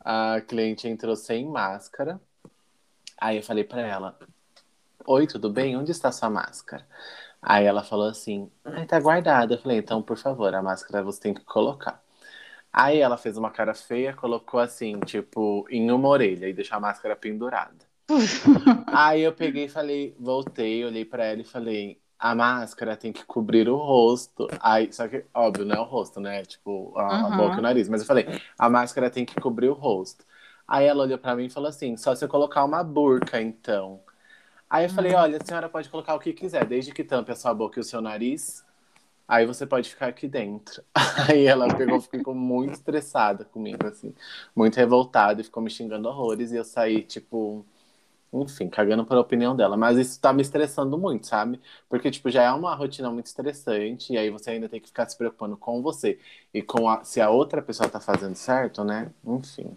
[0.00, 2.20] a cliente entrou sem máscara.
[3.18, 4.18] Aí eu falei para ela:
[5.06, 5.76] Oi, tudo bem?
[5.76, 6.86] Onde está sua máscara?
[7.48, 9.54] Aí ela falou assim: ah, tá guardada.
[9.54, 12.02] Eu falei: Então, por favor, a máscara você tem que colocar.
[12.72, 16.80] Aí ela fez uma cara feia, colocou assim, tipo, em uma orelha e deixou a
[16.80, 17.86] máscara pendurada.
[18.88, 23.24] Aí eu peguei e falei, voltei, olhei para ela e falei, a máscara tem que
[23.24, 24.48] cobrir o rosto.
[24.60, 26.44] Aí, só que, óbvio, não é o rosto, né?
[26.44, 27.26] Tipo, a, uhum.
[27.26, 27.88] a boca e o nariz.
[27.88, 28.26] Mas eu falei,
[28.58, 30.24] a máscara tem que cobrir o rosto.
[30.66, 34.00] Aí ela olhou para mim e falou assim: só se eu colocar uma burca, então.
[34.76, 35.18] Aí eu falei: uhum.
[35.18, 37.80] olha, a senhora pode colocar o que quiser, desde que tampe a sua boca e
[37.80, 38.62] o seu nariz.
[39.26, 40.82] Aí você pode ficar aqui dentro.
[41.30, 44.14] Aí ela pegou, ficou muito estressada comigo, assim,
[44.54, 46.52] muito revoltada e ficou me xingando horrores.
[46.52, 47.64] E eu saí, tipo,
[48.32, 49.78] enfim, cagando para a opinião dela.
[49.78, 51.58] Mas isso tá me estressando muito, sabe?
[51.88, 55.08] Porque, tipo, já é uma rotina muito estressante, e aí você ainda tem que ficar
[55.08, 56.18] se preocupando com você
[56.52, 59.10] e com a, se a outra pessoa tá fazendo certo, né?
[59.24, 59.74] Enfim.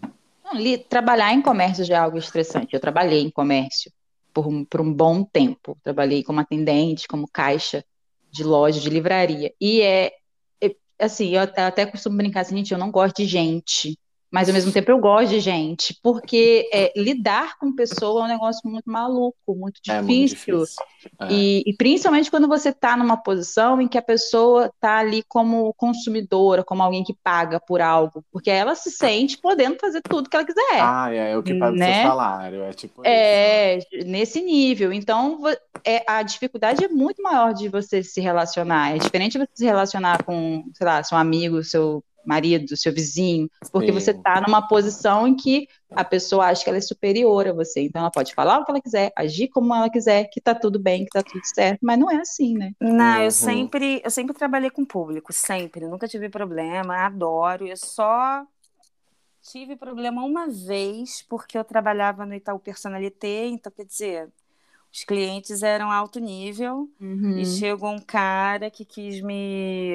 [0.78, 2.74] trabalhar em comércio já é algo estressante.
[2.74, 3.90] Eu trabalhei em comércio
[4.32, 5.76] por um, por um bom tempo.
[5.82, 7.84] Trabalhei como atendente, como caixa
[8.30, 9.52] de loja, de livraria.
[9.60, 10.12] E é,
[10.60, 13.98] é assim, eu até costumo brincar assim, gente, eu não gosto de gente
[14.30, 18.28] mas ao mesmo tempo eu gosto de gente, porque é, lidar com pessoa é um
[18.28, 19.98] negócio muito maluco, muito difícil.
[19.98, 20.84] É muito difícil.
[21.18, 21.32] É.
[21.32, 25.74] E, e, principalmente quando você está numa posição em que a pessoa está ali como
[25.74, 30.36] consumidora, como alguém que paga por algo, porque ela se sente podendo fazer tudo que
[30.36, 30.80] ela quiser.
[30.80, 31.90] Ah, é, é o que paga né?
[31.90, 34.06] o seu salário, é tipo É, isso.
[34.06, 34.92] nesse nível.
[34.92, 35.40] Então,
[35.84, 38.94] é, a dificuldade é muito maior de você se relacionar.
[38.94, 43.88] É diferente você se relacionar com, sei lá, seu amigo, seu marido, seu vizinho, porque
[43.88, 43.92] Sim.
[43.92, 47.80] você está numa posição em que a pessoa acha que ela é superior a você.
[47.82, 50.78] Então ela pode falar o que ela quiser, agir como ela quiser, que tá tudo
[50.78, 52.72] bem, que tá tudo certo, mas não é assim, né?
[52.80, 53.22] Não, uhum.
[53.24, 58.46] eu sempre, eu sempre trabalhei com público, sempre, nunca tive problema, adoro, eu só
[59.42, 64.28] tive problema uma vez porque eu trabalhava no Itaú Personalité, então quer dizer,
[64.92, 67.38] os clientes eram alto nível uhum.
[67.38, 69.94] e chegou um cara que quis me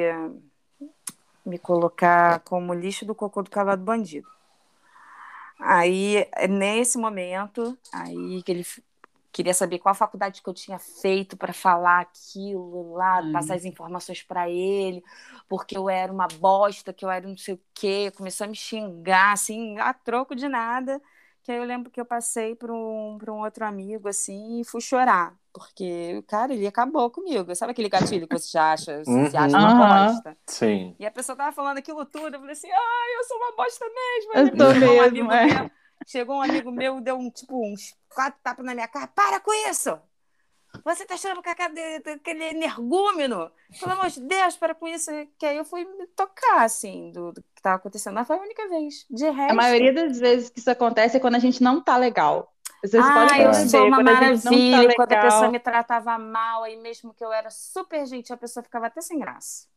[1.46, 4.28] me colocar como lixo do cocô do cavalo bandido.
[5.60, 8.66] Aí, nesse momento, aí que ele
[9.32, 13.32] queria saber qual a faculdade que eu tinha feito para falar aquilo lá, hum.
[13.34, 15.04] passar as informações para ele,
[15.50, 18.56] porque eu era uma bosta, que eu era não sei o quê, começou a me
[18.56, 21.02] xingar, assim, a troco de nada.
[21.46, 24.82] Que aí eu lembro que eu passei para um, um outro amigo, assim, e fui
[24.82, 25.38] chorar.
[25.54, 27.56] Porque, cara, ele acabou comigo.
[27.56, 29.26] Sabe aquele gatilho que você acha, uhum.
[29.30, 30.36] você acha uma bosta?
[30.48, 30.96] Sim.
[30.98, 33.86] E a pessoa tava falando aquilo tudo, eu falei assim, ai, eu sou uma bosta
[33.86, 34.34] mesmo.
[34.34, 35.46] Eu tô mesmo, um é.
[35.46, 35.72] meu,
[36.08, 39.06] chegou um amigo meu, deu um, tipo, uns quatro tapas na minha cara.
[39.06, 39.96] Para com isso!
[40.84, 43.52] Você tá achando que aquele energúmeno?
[43.80, 45.12] Pelo amor de Deus, para com isso.
[45.38, 48.16] Que aí eu fui me tocar, assim, do, do que estava acontecendo.
[48.16, 49.06] Mas foi a única vez.
[49.10, 49.52] De resto...
[49.52, 52.52] A maioria das vezes que isso acontece é quando a gente não tá legal.
[52.84, 54.82] Vocês ah, eu sou uma quando maravilha.
[54.82, 58.36] A tá quando a pessoa me tratava mal, aí mesmo que eu era super gentil,
[58.36, 59.68] a pessoa ficava até sem graça.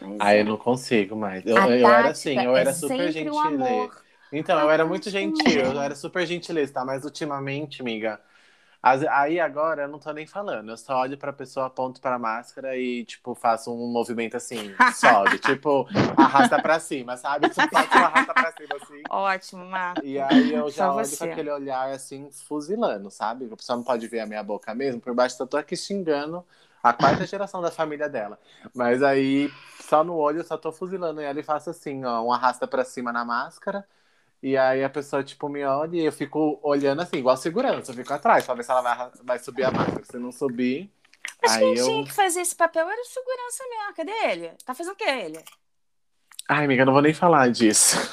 [0.00, 1.44] Mas, ah, eu não consigo mais.
[1.44, 3.34] Eu, eu era assim, eu era é super gentil.
[3.34, 3.88] Um
[4.32, 6.84] então, eu era muito gentil, eu era super gentileza, tá?
[6.84, 8.20] Mas ultimamente, amiga,
[8.82, 12.76] Aí agora eu não tô nem falando, eu só olho pra pessoa, aponto pra máscara
[12.76, 15.86] e, tipo, faço um movimento assim, sobe, tipo,
[16.16, 17.46] arrasta pra cima, sabe?
[17.46, 19.02] Um arrasta pra cima assim.
[19.10, 20.04] Ótimo, Marco.
[20.04, 21.16] E aí eu já Só olho você.
[21.16, 23.48] com aquele olhar assim, fuzilando, sabe?
[23.52, 26.44] A pessoa não pode ver a minha boca mesmo, por baixo eu tô aqui xingando
[26.82, 28.38] a quarta geração da família dela.
[28.74, 29.50] Mas aí,
[29.80, 32.84] só no olho, eu só tô fuzilando ela e faço assim, ó, um arrasta pra
[32.84, 33.84] cima na máscara.
[34.42, 37.96] E aí a pessoa, tipo, me olha e eu fico olhando assim, igual segurança, eu
[37.96, 40.04] fico atrás pra ver se ela vai, vai subir a máscara.
[40.04, 40.90] Se não subir,
[41.42, 41.84] Mas aí quem eu.
[41.86, 43.94] tinha que fazer esse papel era o segurança mesmo.
[43.94, 44.52] Cadê ele?
[44.64, 45.42] Tá fazendo o que ele?
[46.48, 47.96] Ai, amiga, não vou nem falar disso.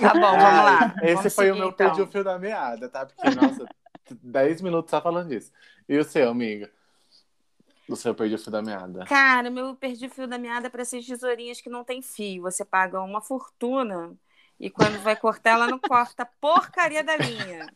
[0.00, 0.94] Tá bom, vamos lá.
[1.02, 1.86] Esse Vamos foi o seguir, meu então.
[1.86, 3.06] perdi o fio da meada, tá?
[3.06, 3.66] Porque, nossa,
[4.22, 5.52] 10 minutos só falando disso.
[5.88, 6.70] E o seu, amiga?
[7.88, 9.04] O seu perdi o fio da meada.
[9.04, 12.42] Cara, meu perdi o fio da meada para essas tesourinhas que não tem fio.
[12.42, 14.16] Você paga uma fortuna
[14.60, 17.66] e quando vai cortar, ela não corta a porcaria da linha.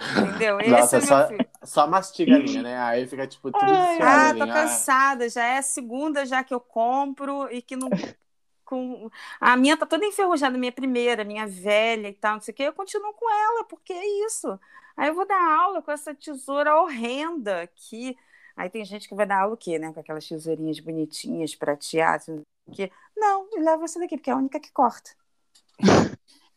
[0.00, 0.58] Entendeu?
[0.60, 1.28] Esse Nossa, é meu só-.
[1.62, 2.78] Só mastiga a linha, né?
[2.78, 4.54] Aí fica, tipo, tudo Ai, Ah, tô linha.
[4.54, 5.28] cansada.
[5.28, 7.90] Já é a segunda já que eu compro e que não.
[8.64, 9.10] Com...
[9.40, 12.62] A minha tá toda enferrujada, minha primeira, minha velha e tal, não sei o quê.
[12.62, 14.58] Eu continuo com ela, porque é isso.
[14.96, 18.16] Aí eu vou dar aula com essa tesoura horrenda aqui.
[18.56, 19.92] Aí tem gente que vai dar aula o quê, né?
[19.92, 22.92] Com aquelas tesourinhas bonitinhas, prateadas, não sei o quê.
[23.16, 25.10] Não, eu levo essa daqui, porque é a única que corta.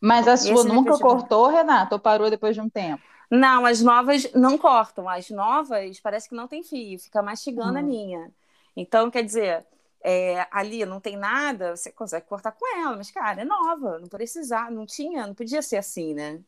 [0.01, 1.95] Mas a sua Esse nunca cortou, Renato?
[1.95, 3.03] Ou parou depois de um tempo?
[3.29, 5.07] Não, as novas não cortam.
[5.09, 7.87] As novas parece que não tem fio, fica mastigando a Hum.
[7.87, 8.31] linha.
[8.75, 9.65] Então, quer dizer,
[10.03, 14.07] é, ali não tem nada, você consegue cortar com ela, mas, cara, é nova, não
[14.07, 16.43] precisar, não tinha, não podia ser assim, né?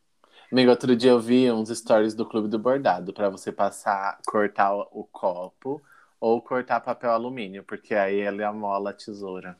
[0.50, 4.74] Amigo, outro dia eu vi uns stories do Clube do Bordado pra você passar, cortar
[4.74, 5.82] o, o copo
[6.20, 9.56] ou cortar papel alumínio, porque aí ele amola a tesoura.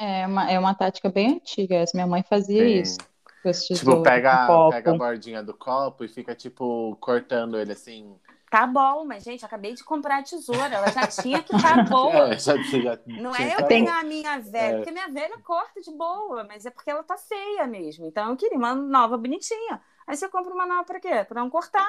[0.00, 1.74] É uma, é uma tática bem antiga.
[1.76, 1.94] essa.
[1.94, 2.80] Minha mãe fazia Sim.
[2.80, 2.98] isso.
[3.74, 8.14] Tipo, pega, pega a bordinha do copo e fica, tipo, cortando ele assim.
[8.50, 12.34] Tá bom, mas, gente, acabei de comprar a tesoura, ela já tinha que estar boa.
[12.34, 14.76] É, já, já Não tinha é eu pegar a minha velha, É.
[14.76, 18.06] porque minha velha corta de boa, mas é porque ela tá feia mesmo.
[18.06, 19.80] Então eu queria uma nova bonitinha.
[20.06, 21.24] Aí você compra uma nova pra quê?
[21.28, 21.88] Pra não cortar.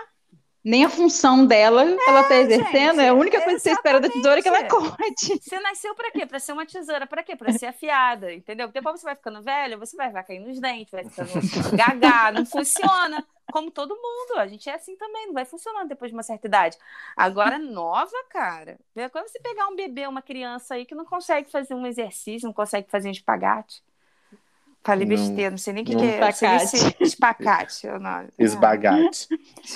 [0.64, 2.98] Nem a função dela ela tá exercendo.
[2.98, 5.28] gente, é a única coisa que você espera da tesoura é que ela exatamente.
[5.28, 5.40] corte.
[5.42, 6.26] Você nasceu pra quê?
[6.26, 7.08] Pra ser uma tesoura.
[7.08, 7.36] Pra quê?
[7.36, 8.68] Pra ser afiada, entendeu?
[8.68, 11.30] Depois você vai ficando velho, você vai, vai cair nos dentes, vai ficando
[11.76, 13.26] gaga, não funciona.
[13.52, 16.48] Como todo mundo, a gente é assim também, não vai funcionando depois de uma certa
[16.48, 16.78] idade.
[17.18, 18.80] Agora, nova, cara.
[18.96, 22.48] é Quando você pegar um bebê, uma criança aí que não consegue fazer um exercício,
[22.48, 23.84] não consegue fazer um espagate.
[24.84, 26.32] Falei Não- besteira, não sei nem o que, que é.
[26.32, 26.96] Se- Espacate.
[27.00, 27.88] Espacate.
[27.88, 28.30] é o nome.
[28.40, 29.28] Esbagate.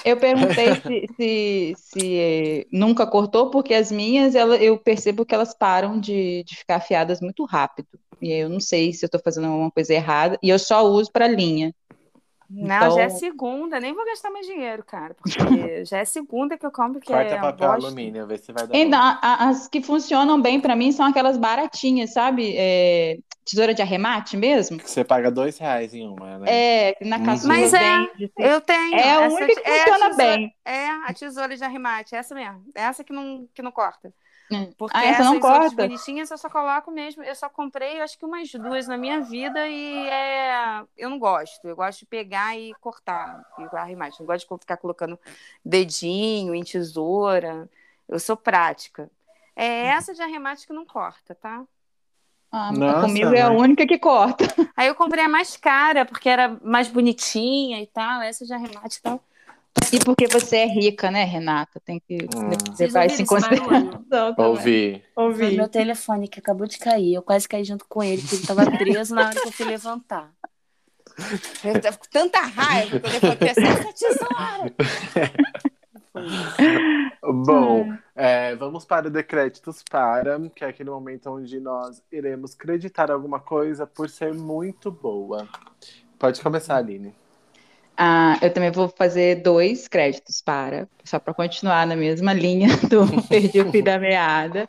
[0.03, 5.35] Eu perguntei se, se, se, eh, nunca cortou, porque as minhas ela, eu percebo que
[5.35, 7.87] elas param de, de ficar afiadas muito rápido.
[8.19, 10.39] E aí eu não sei se eu tô fazendo alguma coisa errada.
[10.41, 11.71] E eu só uso para linha.
[12.49, 15.35] Não, Então- já é segunda, nem vou gastar mais dinheiro, cara, porque
[15.85, 17.87] já é segunda que eu compro, que Corta é papel bosta.
[17.87, 18.95] alumínio, vê se vai dar bom.
[18.95, 22.53] a- as que funcionam bem para mim são aquelas baratinhas, sabe?
[22.55, 24.79] É, tesoura de arremate mesmo.
[24.79, 26.45] Você paga dois reais em uma, né?
[26.49, 27.25] É, na Uhum.
[27.25, 28.33] caçula Mas é, vende.
[28.37, 28.95] Eu tenho.
[28.95, 30.55] É a essa- única que é funciona tesoura- bem.
[30.65, 32.63] É a tesoura de arremate, essa mesmo.
[32.73, 34.11] Essa que não, que não corta.
[34.51, 34.71] Hum.
[34.77, 35.75] Porque Ah, essa não corta?
[35.75, 37.23] bonitinhas eu só coloco mesmo.
[37.23, 41.17] Eu só comprei, eu acho que umas duas na minha vida e é, eu não
[41.17, 41.67] gosto.
[41.67, 44.19] Eu gosto de pegar e cortar e arremate.
[44.19, 45.19] Não gosto de ficar colocando
[45.63, 47.67] dedinho em tesoura.
[48.07, 49.09] Eu sou prática.
[49.55, 51.63] É essa de arremate que não corta, tá?
[52.57, 54.45] Ah, Nossa, comigo é a única que corta.
[54.77, 58.21] Aí eu comprei a mais cara, porque era mais bonitinha e tal.
[58.21, 59.21] Essa de arremate e tal.
[59.91, 61.81] E porque você é rica, né, Renata?
[61.83, 62.49] Tem que Hum.
[62.79, 64.03] levar isso em consideração
[64.33, 64.45] também.
[64.45, 65.03] Ouvi.
[65.13, 65.57] Foi Ouvi.
[65.57, 67.15] meu telefone que acabou de cair.
[67.15, 69.65] Eu quase caí junto com ele, porque ele estava preso na hora que eu fui
[69.65, 70.31] levantar.
[71.61, 74.73] Eu tava com tanta raiva que eu levantei assim, essa tesoura.
[77.21, 83.11] Bom, é, vamos para o decréditos para, que é aquele momento onde nós iremos creditar
[83.11, 85.47] alguma coisa por ser muito boa.
[86.17, 87.13] Pode começar, Aline.
[87.97, 93.21] Ah, eu também vou fazer dois créditos para, só para continuar na mesma linha do
[93.27, 94.67] Perdi o Fio da Meada.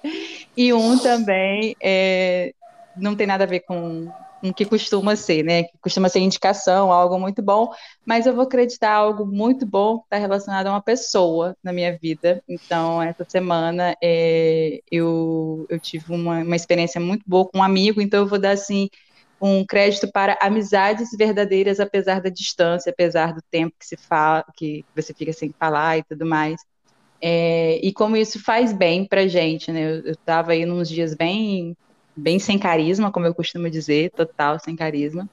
[0.56, 2.54] E um também é,
[2.96, 4.08] não tem nada a ver com,
[4.50, 5.64] o que costuma ser, né?
[5.64, 7.70] Que costuma ser indicação, algo muito bom,
[8.04, 11.96] mas eu vou acreditar algo muito bom que está relacionado a uma pessoa na minha
[11.98, 12.42] vida.
[12.48, 18.00] Então, essa semana é, eu, eu tive uma, uma experiência muito boa com um amigo,
[18.00, 18.88] então eu vou dar assim
[19.40, 24.84] um crédito para amizades verdadeiras, apesar da distância, apesar do tempo que se fala, que
[24.94, 26.60] você fica sem falar e tudo mais.
[27.20, 29.82] É, e como isso faz bem pra gente, né?
[29.82, 31.76] Eu, eu tava aí nos dias bem,
[32.16, 35.28] bem sem carisma, como eu costumo dizer, total sem carisma.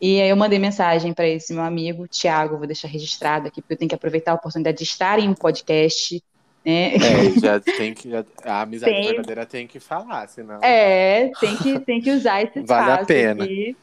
[0.00, 3.74] E aí eu mandei mensagem para esse meu amigo, Tiago, vou deixar registrado aqui, porque
[3.74, 6.22] eu tenho que aproveitar a oportunidade de estar em um podcast.
[6.64, 6.96] Né?
[6.96, 8.10] É, já tem que.
[8.44, 9.06] A amizade tem.
[9.06, 10.60] verdadeira tem que falar, senão.
[10.62, 13.44] É, tem que, tem que usar esse vale a pena.
[13.44, 13.76] Aqui,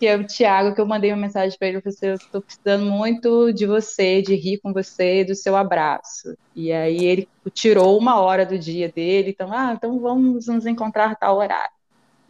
[0.00, 2.14] que é o Tiago, que eu mandei uma mensagem para ele, eu falei assim, eu
[2.14, 6.36] estou precisando muito de você, de rir com você, do seu abraço.
[6.56, 11.14] E aí ele tirou uma hora do dia dele, então, ah, então vamos nos encontrar
[11.14, 11.70] tal horário.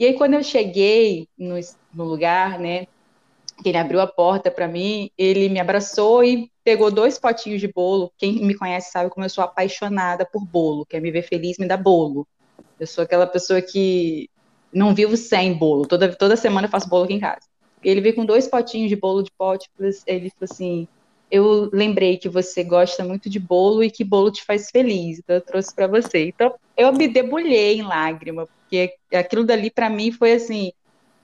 [0.02, 1.54] E aí quando eu cheguei no,
[1.94, 2.88] no lugar, né,
[3.62, 7.68] que ele abriu a porta para mim, ele me abraçou e pegou dois potinhos de
[7.68, 8.12] bolo.
[8.18, 11.68] Quem me conhece sabe como eu sou apaixonada por bolo, quer me ver feliz, me
[11.68, 12.26] dá bolo.
[12.80, 14.28] Eu sou aquela pessoa que
[14.72, 15.86] não vivo sem bolo.
[15.86, 17.46] Toda, toda semana eu faço bolo aqui em casa.
[17.80, 19.70] Ele veio com dois potinhos de bolo de pote.
[20.04, 20.88] Ele falou assim:
[21.30, 25.20] Eu lembrei que você gosta muito de bolo e que bolo te faz feliz.
[25.20, 26.26] Então eu trouxe para você.
[26.26, 30.72] Então eu me debulhei em lágrima, porque aquilo dali para mim foi assim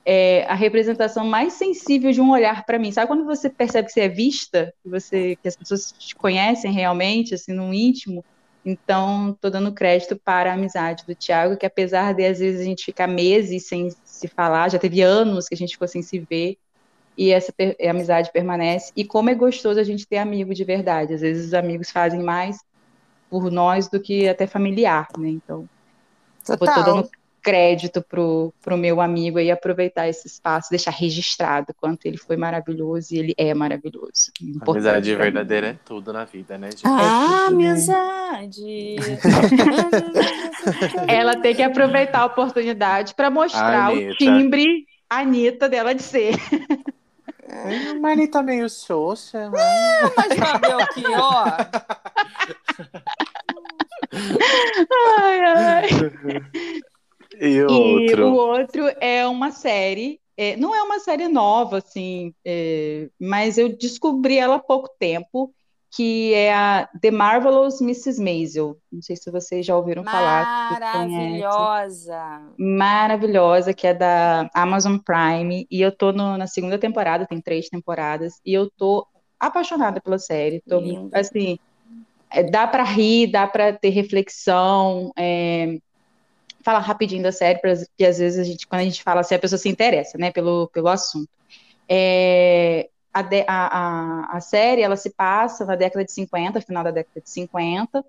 [0.05, 2.93] é, a representação mais sensível de um olhar para mim.
[2.93, 6.70] Sabe quando você percebe que você é vista, que você, que as pessoas te conhecem
[6.70, 8.23] realmente, assim, no íntimo?
[8.65, 12.65] Então, estou dando crédito para a amizade do Tiago, que apesar de às vezes a
[12.65, 16.19] gente ficar meses sem se falar, já teve anos que a gente ficou sem se
[16.19, 16.59] ver,
[17.16, 17.53] e essa
[17.89, 18.93] amizade permanece.
[18.95, 21.15] E como é gostoso a gente ter amigo de verdade.
[21.15, 22.59] Às vezes os amigos fazem mais
[23.31, 25.29] por nós do que até familiar, né?
[25.29, 25.69] Então,
[26.41, 27.11] estou dando
[27.49, 33.15] crédito pro, pro meu amigo e aproveitar esse espaço, deixar registrado quanto ele foi maravilhoso
[33.15, 34.31] e ele é maravilhoso.
[34.61, 36.83] A amizade verdadeira é tudo na vida, né, gente?
[36.85, 38.97] Ah, é amizade!
[41.09, 46.35] Ela tem que aproveitar a oportunidade para mostrar o timbre Anitta dela de ser.
[47.49, 49.49] É, uma Anitta meio xoxa.
[49.51, 49.62] Mas...
[49.62, 50.29] Ah, mas
[50.75, 51.45] o que, ó.
[55.19, 55.89] ai, ai.
[57.40, 58.20] E, outro?
[58.20, 60.20] e o outro é uma série.
[60.36, 65.52] É, não é uma série nova, assim, é, mas eu descobri ela há pouco tempo,
[65.90, 68.23] que é a The Marvelous Mrs.
[68.23, 68.77] Maisel.
[68.93, 70.78] Não sei se vocês já ouviram falar.
[70.81, 72.43] Maravilhosa!
[72.56, 75.66] Maravilhosa, que é da Amazon Prime.
[75.70, 79.06] E eu tô no, na segunda temporada, tem três temporadas, e eu tô
[79.40, 80.62] apaixonada pela série.
[80.69, 80.81] Tô,
[81.12, 81.59] assim,
[82.31, 85.10] é, dá para rir, dá para ter reflexão.
[85.16, 85.78] É,
[86.69, 89.39] falar rapidinho da série, porque às vezes a gente, quando a gente fala assim, a
[89.39, 91.31] pessoa se interessa, né, pelo, pelo assunto.
[91.89, 97.23] É, a, a, a, série, ela se passa na década de 50, final da década
[97.23, 98.05] de 50,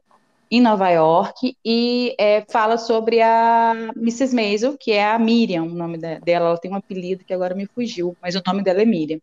[0.51, 4.35] em Nova York, e é, fala sobre a Mrs.
[4.35, 7.65] Maisel, que é a Miriam, o nome dela, ela tem um apelido que agora me
[7.65, 9.21] fugiu, mas o nome dela é Miriam.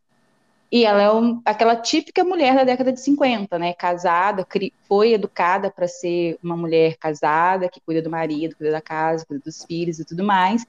[0.70, 3.72] E ela é um, aquela típica mulher da década de 50, né?
[3.72, 8.80] Casada, cri, foi educada para ser uma mulher casada, que cuida do marido, cuida da
[8.80, 10.66] casa, cuida dos filhos e tudo mais.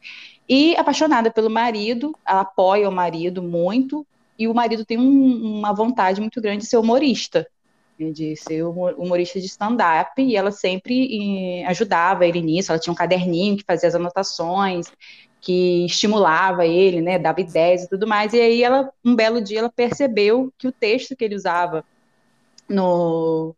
[0.48, 4.06] E apaixonada pelo marido, ela apoia o marido muito,
[4.38, 7.48] e o marido tem um, uma vontade muito grande de ser humorista,
[7.99, 8.11] né?
[8.11, 12.72] de ser humorista de stand-up, e ela sempre ajudava ele nisso.
[12.72, 14.91] Ela tinha um caderninho que fazia as anotações,
[15.41, 18.34] que estimulava ele, né, dava ideias e tudo mais.
[18.34, 21.84] E aí ela, um belo dia, ela percebeu que o texto que ele usava
[22.69, 23.55] no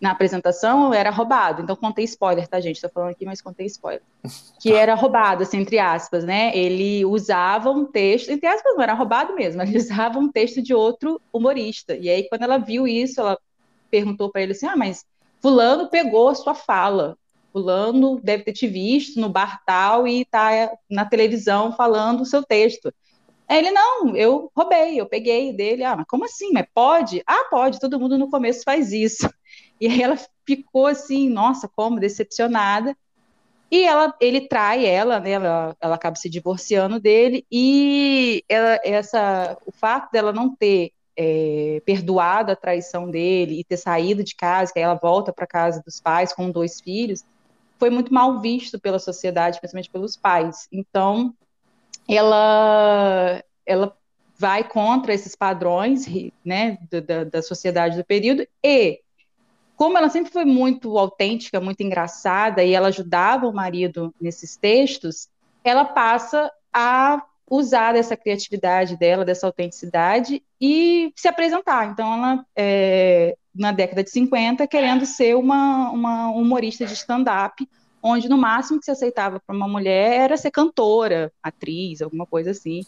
[0.00, 1.62] na apresentação era roubado.
[1.62, 2.78] Então contei spoiler, tá, gente?
[2.78, 4.02] Tô falando aqui, mas contei spoiler.
[4.60, 6.56] Que era roubado, assim, entre aspas, né?
[6.56, 10.72] Ele usava um texto, entre aspas, não era roubado mesmo, ele usava um texto de
[10.72, 11.96] outro humorista.
[11.96, 13.38] E aí, quando ela viu isso, ela
[13.90, 15.04] perguntou para ele assim: "Ah, mas
[15.42, 17.16] fulano pegou a sua fala
[17.54, 22.42] fulano deve ter te visto no bar tal e tá na televisão falando o seu
[22.42, 22.92] texto.
[23.48, 25.84] Aí ele, não, eu roubei, eu peguei dele.
[25.84, 26.50] Ah, mas como assim?
[26.52, 27.22] Mas pode?
[27.24, 29.28] Ah, pode, todo mundo no começo faz isso.
[29.80, 30.16] E aí ela
[30.46, 32.96] ficou assim, nossa, como decepcionada.
[33.70, 35.32] E ela, ele trai ela, né?
[35.32, 41.82] Ela, ela acaba se divorciando dele e ela, essa, o fato dela não ter é,
[41.84, 45.82] perdoado a traição dele e ter saído de casa, que aí ela volta para casa
[45.84, 47.24] dos pais com dois filhos,
[47.78, 50.68] foi muito mal visto pela sociedade, principalmente pelos pais.
[50.72, 51.34] Então,
[52.08, 53.96] ela, ela
[54.36, 56.06] vai contra esses padrões
[56.44, 59.00] né, da, da sociedade do período e
[59.76, 65.28] como ela sempre foi muito autêntica, muito engraçada e ela ajudava o marido nesses textos,
[65.64, 71.90] ela passa a usar dessa criatividade dela, dessa autenticidade e se apresentar.
[71.90, 77.68] Então, ela, é, na década de 50, querendo ser uma, uma humorista de stand-up,
[78.02, 82.50] onde no máximo que se aceitava para uma mulher era ser cantora, atriz, alguma coisa
[82.50, 82.80] assim,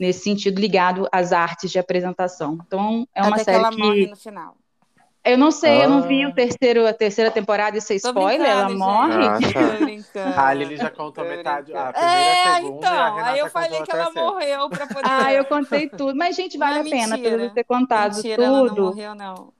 [0.00, 2.58] nesse sentido ligado às artes de apresentação.
[2.66, 3.78] Então, é uma Até série que ela que...
[3.78, 4.56] morre no final.
[5.26, 6.28] Eu não sei, eu não vi Ah.
[6.28, 9.26] o terceiro, a terceira temporada, isso é spoiler, ela brincando, morre.
[9.26, 10.04] Ah, gente.
[10.12, 10.48] tá.
[10.48, 11.72] A Lili já contou metade.
[11.74, 13.14] A primeira, a É, segunda, a então.
[13.14, 15.02] Renata Aí eu falei a que ela morreu pra poder.
[15.08, 16.14] Ah, eu contei tudo.
[16.14, 17.50] Mas, gente, vale Não, a pena, mentira.
[17.54, 18.82] ter contado Mentira, ela não tudo.
[18.88, 19.53] morreu, não.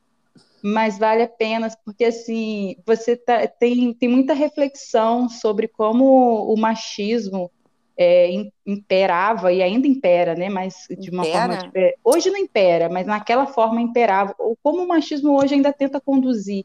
[0.67, 6.57] Mas vale a pena, porque assim, você tá- tem, tem muita reflexão sobre como o
[6.59, 7.51] machismo
[7.97, 10.49] é, im- imperava e ainda impera, né?
[10.49, 11.67] Mas de uma forma Impera?
[11.67, 11.99] diferente.
[12.03, 14.35] Hoje não impera, mas naquela forma imperava.
[14.39, 16.65] Ou como o machismo hoje ainda tenta conduzir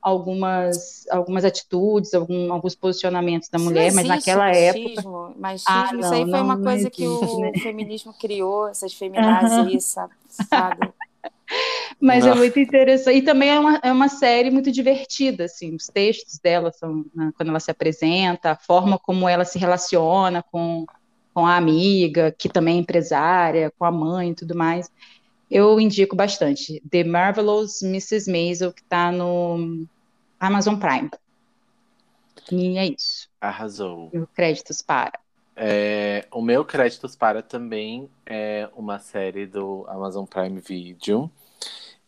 [0.00, 4.88] algumas, algumas atitudes, algum- alguns posicionamentos da mulher, não mas naquela época.
[4.88, 5.34] machismo.
[5.36, 7.52] Machismo, Ah, isso aí não, foi uma não coisa que existe, o né?
[7.58, 10.88] feminismo criou, essas feminazes sa- sabe?
[12.00, 13.18] Mas é muito interessante.
[13.18, 15.74] E também é uma, é uma série muito divertida, assim.
[15.74, 20.42] Os textos dela são, né, quando ela se apresenta, a forma como ela se relaciona
[20.42, 20.86] com,
[21.34, 24.90] com a amiga, que também é empresária, com a mãe e tudo mais.
[25.50, 26.82] Eu indico bastante.
[26.90, 28.30] The Marvelous Mrs.
[28.30, 29.86] Maisel, que está no
[30.38, 31.10] Amazon Prime.
[32.50, 33.28] E é isso.
[33.40, 34.10] Arrasou.
[34.12, 35.18] E créditos para.
[35.62, 41.30] É, o meu Créditos Para também é uma série do Amazon Prime Video.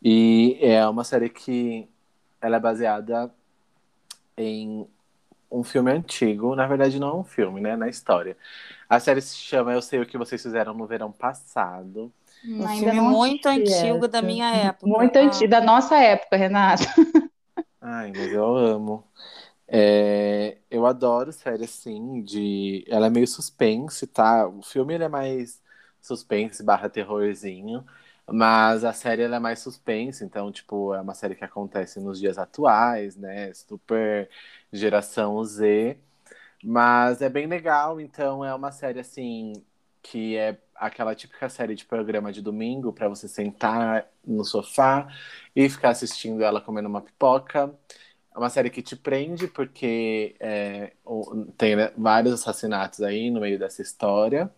[0.05, 1.89] E é uma série que
[2.41, 3.33] ela é baseada
[4.37, 4.87] em
[5.51, 6.55] um filme antigo.
[6.57, 7.77] Na verdade, não é um filme, né?
[7.77, 8.37] Na história.
[8.89, 12.13] A série se chama Eu Sei O Que Vocês Fizeram no Verão Passado.
[12.45, 14.09] Um Ainda filme não muito antigo essa.
[14.09, 14.87] da minha época.
[14.87, 15.23] Muito Ah.
[15.23, 16.83] antigo, da nossa época, Renata.
[17.81, 19.05] Ai, mas eu amo.
[19.69, 22.85] É, eu adoro série assim, de.
[22.89, 24.47] Ela é meio suspense, tá?
[24.47, 25.63] O filme ele é mais
[26.01, 27.85] suspense barra terrorzinho,
[28.31, 32.39] mas a série é mais suspense, então, tipo, é uma série que acontece nos dias
[32.39, 33.53] atuais, né?
[33.55, 34.31] Super
[34.73, 35.99] geração Z.
[36.65, 39.53] Mas é bem legal, então é uma série assim
[40.03, 45.09] que é aquela típica série de programa de domingo para você sentar no sofá
[45.55, 47.77] e ficar assistindo ela comendo uma pipoca.
[48.35, 50.93] É uma série que te prende porque é,
[51.57, 54.53] tem né, vários assassinatos aí no meio dessa história.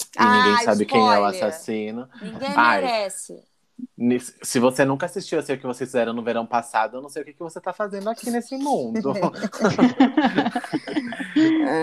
[0.00, 1.44] E Ah, ninguém sabe quem é o spoiler.
[1.44, 2.08] assassino.
[2.20, 2.80] Ninguém Ai.
[2.82, 3.42] merece.
[4.42, 7.08] Se você nunca assistiu Eu Sei O Que Vocês Fizeram no Verão Passado, eu não
[7.08, 9.14] sei o que, que você tá fazendo aqui nesse mundo.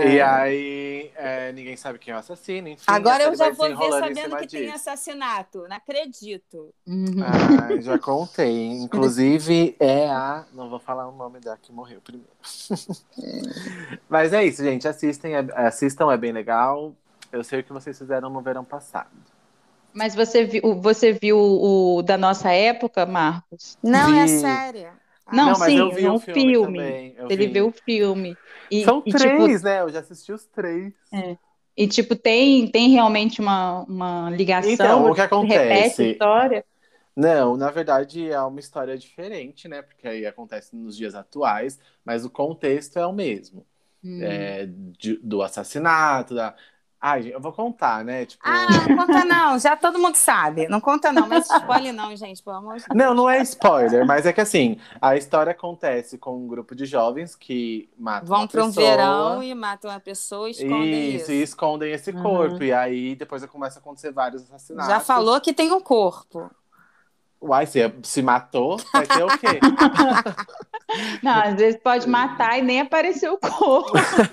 [0.07, 2.83] E aí, é, ninguém sabe quem é o assassino, enfim.
[2.85, 4.75] Agora a eu já vou ver sabendo que tem disso.
[4.75, 5.65] assassinato.
[5.67, 6.73] Não acredito.
[6.85, 7.15] Uhum.
[7.23, 8.67] Ah, já contei.
[8.83, 10.45] Inclusive, é a.
[10.53, 12.29] Não vou falar o nome da que morreu primeiro.
[14.09, 14.87] Mas é isso, gente.
[14.87, 16.93] Assistem, é- assistam, é bem legal.
[17.31, 19.11] Eu sei o que vocês fizeram no verão passado.
[19.93, 23.77] Mas você viu, você viu o da nossa época, Marcos?
[23.83, 24.99] Não, é séria.
[25.25, 26.55] Ah, Não, mas sim, eu vi não o o filme, filme.
[26.55, 27.13] também.
[27.17, 27.47] Eu Ele vi.
[27.47, 28.39] viu o filme.
[28.71, 29.81] E, São e, tipo, três, né?
[29.81, 30.93] Eu já assisti os três.
[31.75, 35.03] e, tipo, tem, tem realmente uma, uma ligação?
[35.03, 36.03] Então, o que Repete a acontece?
[36.05, 36.65] história?
[37.15, 39.81] Não, na verdade é uma história diferente, né?
[39.81, 43.67] Porque aí acontece nos dias atuais, mas o contexto é o mesmo.
[44.03, 44.53] Hum.
[44.53, 46.55] É, de- do assassinato, da.
[46.99, 48.25] Ai, eu vou contar, né?
[48.25, 48.43] Tipo.
[48.45, 49.59] Ah, não conta não.
[49.59, 50.67] Já todo mundo sabe.
[50.67, 51.27] Não conta não.
[51.27, 52.41] Mas spoiler não, gente.
[52.41, 52.97] Pelo amor de Deus.
[52.97, 56.85] Não, não é spoiler, mas é que assim, a história acontece com um grupo de
[56.85, 61.23] jovens que matam Vão uma para um verão e matam a pessoa e escondem isso,
[61.23, 61.31] isso.
[61.31, 62.23] e escondem esse Uhum.
[62.23, 62.63] corpo.
[62.63, 64.91] E aí depois começa a acontecer vários assassinatos.
[64.91, 66.49] Já falou que tem um corpo.
[67.41, 69.65] Uai, se, se matou, vai ter o quê?
[71.21, 73.91] Não, às vezes pode matar e nem aparecer o corpo.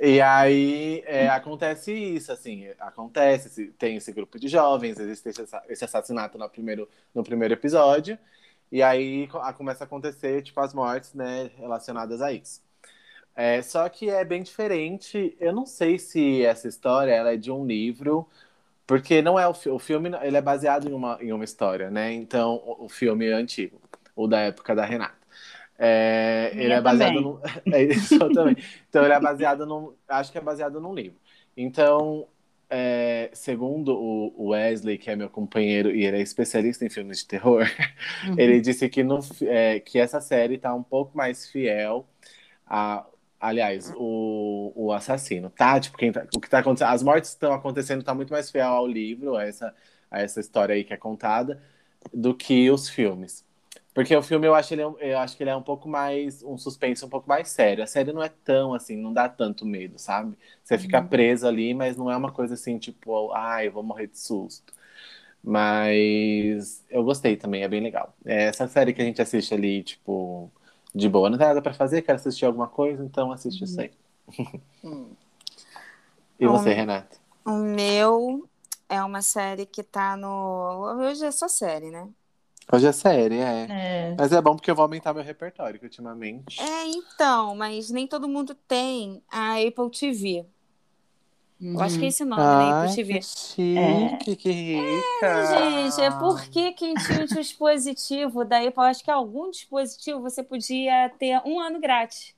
[0.00, 5.62] E aí é, acontece isso, assim, acontece, tem esse grupo de jovens, existe esse, assa-
[5.68, 8.18] esse assassinato no primeiro, no primeiro episódio,
[8.70, 12.62] e aí começa a acontecer, tipo, as mortes, né, relacionadas a isso.
[13.36, 17.50] É, só que é bem diferente, eu não sei se essa história ela é de
[17.50, 18.28] um livro,
[18.86, 21.90] porque não é o, fi- o filme, ele é baseado em uma, em uma história,
[21.90, 23.80] né, então o, o filme é antigo,
[24.16, 25.24] o da época da Renata.
[25.78, 27.40] É, ele é baseado no.
[27.70, 28.56] É isso eu também.
[28.88, 29.94] Então ele é baseado num.
[30.08, 31.18] Acho que é baseado num livro.
[31.56, 32.28] Então,
[32.70, 37.26] é, segundo o Wesley, que é meu companheiro e ele é especialista em filmes de
[37.26, 37.64] terror,
[38.22, 38.36] Uhum.
[38.38, 42.06] ele disse que, no, é, que essa série tá um pouco mais fiel
[42.66, 43.06] a.
[43.46, 45.78] Aliás, o, o assassino, tá?
[45.80, 46.88] Tipo, quem tá- o que tá acontecendo.
[46.90, 49.74] As mortes estão acontecendo, tá muito mais fiel ao livro, a essa,
[50.10, 51.62] a essa história aí que é contada,
[52.12, 53.44] do que os filmes.
[53.94, 56.42] Porque o filme eu acho, ele, é eu acho que ele é um pouco mais.
[56.42, 57.84] um suspense um pouco mais sério.
[57.84, 60.36] A série não é tão assim, não dá tanto medo, sabe?
[60.62, 64.08] Você fica preso ali, mas não é uma coisa assim, tipo, ai, eu vou morrer
[64.08, 64.72] de susto.
[65.42, 68.14] Mas eu gostei também, é bem legal.
[68.24, 70.50] É essa série que a gente assiste ali, tipo,
[70.94, 71.28] de boa.
[71.30, 73.90] Não tem nada pra fazer, quero assistir alguma coisa, então assiste isso aí.
[74.82, 75.08] Hum.
[76.38, 76.74] E você, Hum.
[76.74, 77.16] Renata?
[77.44, 78.48] O meu
[78.88, 80.96] é uma série que tá no.
[80.98, 82.08] Hoje é só série, né?
[82.72, 83.66] Hoje é série, é.
[83.70, 84.14] É.
[84.18, 86.60] Mas é bom porque eu vou aumentar meu repertório, que ultimamente.
[86.60, 90.46] É, então, mas nem todo mundo tem a Apple TV.
[91.72, 92.72] Eu acho que é esse nome, né?
[92.72, 95.46] Ai, que chique, que rica.
[95.46, 101.10] Gente, é porque quem tinha o dispositivo da Apple, acho que algum dispositivo você podia
[101.18, 102.34] ter um ano grátis.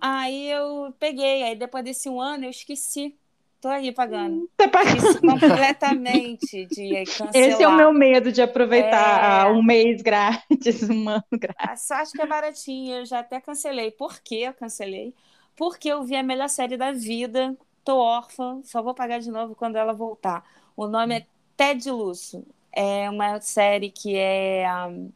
[0.00, 3.16] Aí eu peguei, aí depois desse um ano eu esqueci.
[3.60, 4.48] Tô aí pagando.
[4.56, 5.20] Tá pagando.
[5.20, 7.32] Completamente de cancelar.
[7.34, 9.48] Esse é o meu medo de aproveitar É.
[9.48, 11.56] ah, um mês grátis, um ano grátis.
[11.58, 13.90] Ah, Só acho que é baratinho, eu já até cancelei.
[13.90, 15.12] Por que eu cancelei?
[15.56, 17.56] Porque eu vi a melhor série da vida,
[17.88, 20.44] tô órfã, só vou pagar de novo quando ela voltar.
[20.76, 22.46] O nome é Ted Lusso.
[22.70, 24.66] É uma série que é.
[24.86, 25.10] um,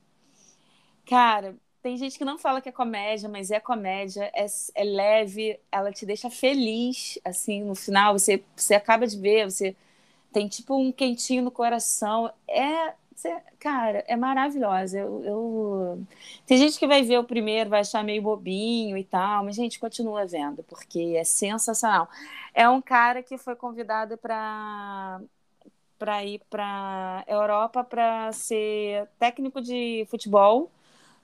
[1.04, 5.60] Cara, tem gente que não fala que é comédia, mas é comédia, é, é leve,
[5.70, 9.76] ela te deixa feliz, assim, no final, você, você acaba de ver, você
[10.32, 12.32] tem tipo um quentinho no coração.
[12.48, 12.94] É.
[13.58, 14.98] Cara, é maravilhosa.
[14.98, 16.06] Eu, eu-
[16.46, 19.78] Tem gente que vai ver o primeiro, vai achar meio bobinho e tal, mas, gente,
[19.78, 22.08] continua vendo, porque é sensacional.
[22.54, 25.20] É um cara que foi convidado para
[25.98, 30.70] para ir para Europa para ser técnico de futebol,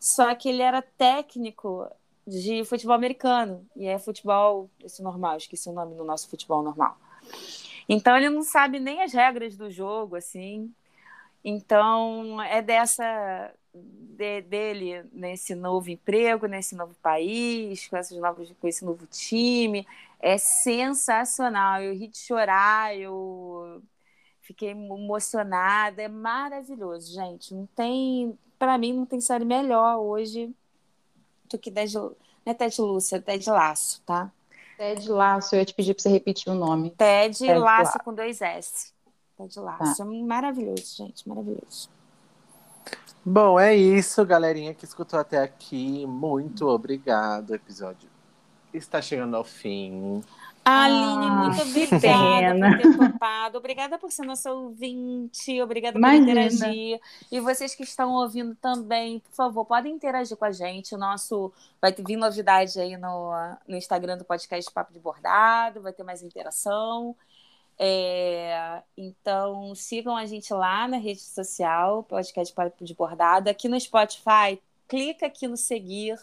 [0.01, 1.86] só que ele era técnico
[2.27, 6.97] de futebol americano, e é futebol, esse normal, esqueci o nome do nosso futebol normal.
[7.89, 10.73] Então ele não sabe nem as regras do jogo, assim.
[11.44, 18.66] Então é dessa de- dele nesse novo emprego, nesse novo país, com esses novos, com
[18.69, 19.86] esse novo time,
[20.20, 21.81] é sensacional.
[21.82, 23.82] Eu ri de chorar, eu
[24.40, 27.55] fiquei emocionada, é maravilhoso, gente.
[27.55, 30.52] Não tem, para mim não tem série melhor hoje
[31.51, 32.15] do que Ted, não
[32.47, 34.31] é Ted Lúcia, é Ted Laço, tá?
[34.77, 36.90] Ted Laço, eu ia te pedir para você repetir o nome.
[36.90, 37.98] Ted Ted Laço Laço.
[38.05, 38.93] com dois S.
[39.39, 40.02] Ted Laço.
[40.02, 41.89] É maravilhoso, gente, maravilhoso.
[43.24, 46.06] Bom, é isso, galerinha que escutou até aqui.
[46.06, 47.51] Muito obrigado.
[47.51, 48.09] O episódio
[48.73, 50.23] está chegando ao fim.
[50.65, 52.70] Aline, Ah, muito obrigada pena.
[52.77, 53.59] por ter topado.
[53.59, 55.60] Obrigada por ser nossa ouvinte.
[55.62, 56.31] Obrigada por Imagina.
[56.31, 57.01] interagir.
[57.32, 60.94] E vocês que estão ouvindo também, por favor, podem interagir com a gente.
[60.94, 63.31] O nosso vai ter vir novidade aí no,
[63.66, 67.16] no Instagram do podcast Papo de Bordado, vai ter mais interação.
[67.79, 73.49] É, então, sigam a gente lá na rede social, podcast Papo de Bordado.
[73.49, 76.19] Aqui no Spotify, clica aqui no seguir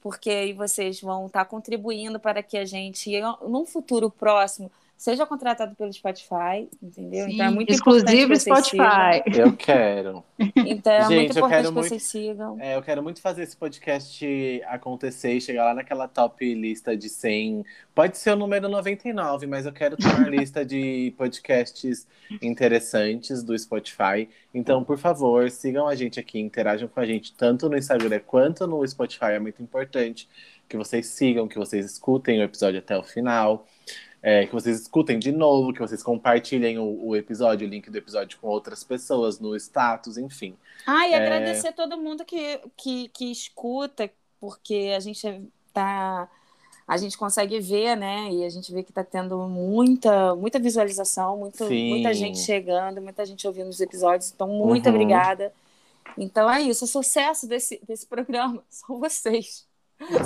[0.00, 3.10] porque aí vocês vão estar contribuindo para que a gente,
[3.42, 7.26] num futuro próximo, seja contratado pelo Spotify, entendeu?
[7.26, 9.40] Sim, então é muito exclusivo importante que vocês Spotify.
[9.40, 10.08] Eu quero.
[10.08, 10.24] sigam.
[10.66, 12.56] Então é Gente, muito importante que muito- vocês sigam.
[12.60, 17.08] É, eu quero muito fazer esse podcast acontecer e chegar lá naquela top lista de
[17.08, 17.64] 100.
[17.94, 22.06] Pode ser o número 99, mas eu quero ter uma lista de podcasts
[22.42, 24.28] interessantes do Spotify.
[24.52, 28.66] Então, por favor, sigam a gente aqui, interajam com a gente tanto no Instagram quanto
[28.66, 29.32] no Spotify.
[29.32, 30.28] É muito importante
[30.68, 33.64] que vocês sigam, que vocês escutem o episódio até o final.
[34.22, 37.96] É, que vocês escutem de novo, que vocês compartilhem o, o episódio, o link do
[37.98, 40.56] episódio com outras pessoas no status, enfim.
[40.86, 41.16] Ah, e É.
[41.16, 45.42] agradecer a todo mundo que, que, que escuta, porque a gente
[45.72, 46.28] tá.
[46.86, 48.30] A gente consegue ver, né?
[48.32, 51.90] E a gente vê que está tendo muita, muita visualização, muito, Sim.
[51.90, 54.32] muita gente chegando, muita gente ouvindo os episódios.
[54.34, 54.94] Então, muito Uhum.
[54.94, 55.52] obrigada.
[56.16, 56.86] Então é isso.
[56.86, 59.66] O sucesso desse, desse programa são vocês.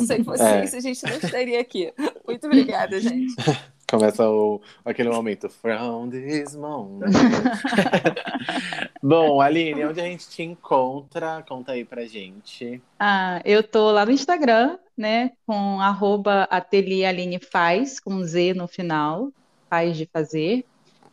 [0.07, 0.77] Sem vocês, É.
[0.77, 1.93] a gente não estaria aqui.
[2.29, 3.35] Muito obrigada, gente.
[3.93, 5.51] Começa o, aquele momento.
[5.51, 7.13] From this moment.
[9.03, 11.45] Bom, Aline, onde a gente te encontra?
[11.47, 12.81] Conta aí pra gente.
[12.99, 16.49] Ah, eu tô lá no Instagram, né, com arroba
[17.51, 19.31] faz, com Z no final,
[19.69, 20.65] faz de fazer.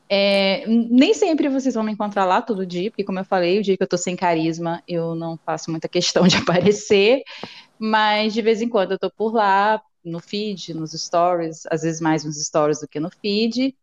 [0.07, 3.61] É, nem sempre vocês vão me encontrar lá todo dia, porque como eu falei, o
[3.61, 7.23] dia que eu tô sem carisma, eu não faço muita questão de aparecer,
[7.77, 12.01] mas de vez em quando eu tô por lá, no feed, nos stories, às vezes
[12.01, 13.75] mais nos stories do que no feed.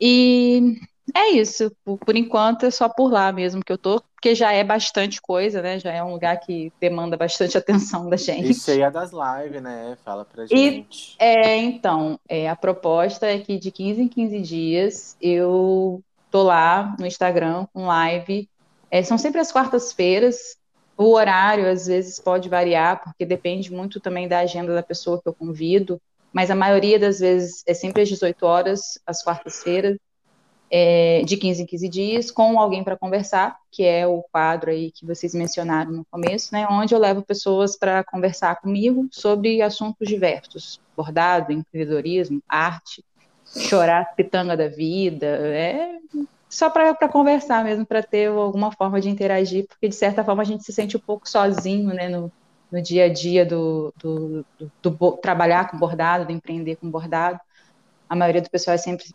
[0.00, 0.78] E
[1.14, 4.52] é isso, por, por enquanto é só por lá mesmo que eu tô, porque já
[4.52, 5.78] é bastante coisa, né?
[5.78, 8.50] Já é um lugar que demanda bastante atenção da gente.
[8.50, 9.96] E cheia das lives, né?
[10.04, 11.16] Fala pra E- gente.
[11.16, 16.96] É, então, é, a proposta é que de 15 em 15 dias eu tô lá
[16.98, 18.50] no Instagram com live.
[18.90, 20.56] É, são sempre as quartas-feiras.
[20.96, 25.28] O horário às vezes pode variar, porque depende muito também da agenda da pessoa que
[25.28, 26.00] eu convido,
[26.32, 29.96] mas a maioria das vezes é sempre às 18 horas, às quartas-feiras,
[30.70, 34.90] é, de 15 em 15 dias, com alguém para conversar, que é o quadro aí
[34.90, 40.08] que vocês mencionaram no começo, né, onde eu levo pessoas para conversar comigo sobre assuntos
[40.08, 43.04] diversos, bordado, empreendedorismo, arte,
[43.44, 45.98] chorar pitanga da vida, é
[46.54, 50.44] só para conversar mesmo, para ter alguma forma de interagir, porque de certa forma a
[50.44, 52.30] gente se sente um pouco sozinho, né, no,
[52.70, 57.40] no dia a dia do, do, do, do trabalhar com bordado, do empreender com bordado.
[58.08, 59.06] A maioria do pessoal é sempre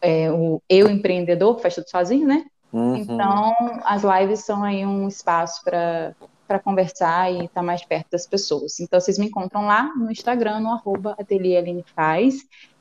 [0.00, 2.44] é, o eu empreendedor, que faz tudo sozinho, né?
[2.72, 2.94] Uhum.
[2.94, 3.52] Então,
[3.84, 6.14] as lives são aí um espaço para
[6.46, 8.80] para conversar e estar tá mais perto das pessoas.
[8.80, 11.16] Então, vocês me encontram lá no Instagram, no arroba.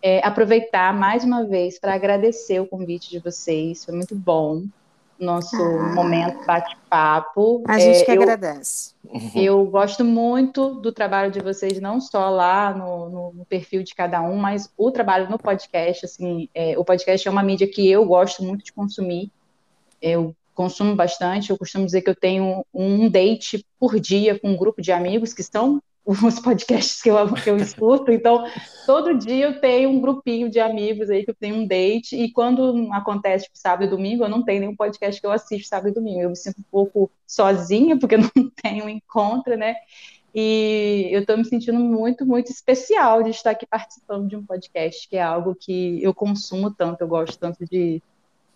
[0.01, 4.63] É, aproveitar mais uma vez para agradecer o convite de vocês, foi muito bom
[5.19, 7.63] nosso ah, momento bate-papo.
[7.67, 8.93] A gente é, que eu, agradece.
[9.33, 13.95] Eu gosto muito do trabalho de vocês, não só lá no, no, no perfil de
[13.95, 16.05] cada um, mas o trabalho no podcast.
[16.05, 19.31] Assim, é, o podcast é uma mídia que eu gosto muito de consumir.
[20.01, 21.49] Eu consumo bastante.
[21.49, 25.33] Eu costumo dizer que eu tenho um date por dia com um grupo de amigos
[25.33, 28.11] que são os podcasts que eu, que eu escuto.
[28.11, 28.45] Então,
[28.85, 32.15] todo dia eu tenho um grupinho de amigos aí que eu tenho um date.
[32.15, 35.67] E quando acontece tipo, sábado e domingo, eu não tenho nenhum podcast que eu assisto
[35.67, 36.21] sábado e domingo.
[36.21, 38.29] Eu me sinto um pouco sozinha, porque não
[38.61, 39.75] tenho encontro, né?
[40.35, 45.07] E eu estou me sentindo muito, muito especial de estar aqui participando de um podcast,
[45.07, 48.01] que é algo que eu consumo tanto, eu gosto tanto de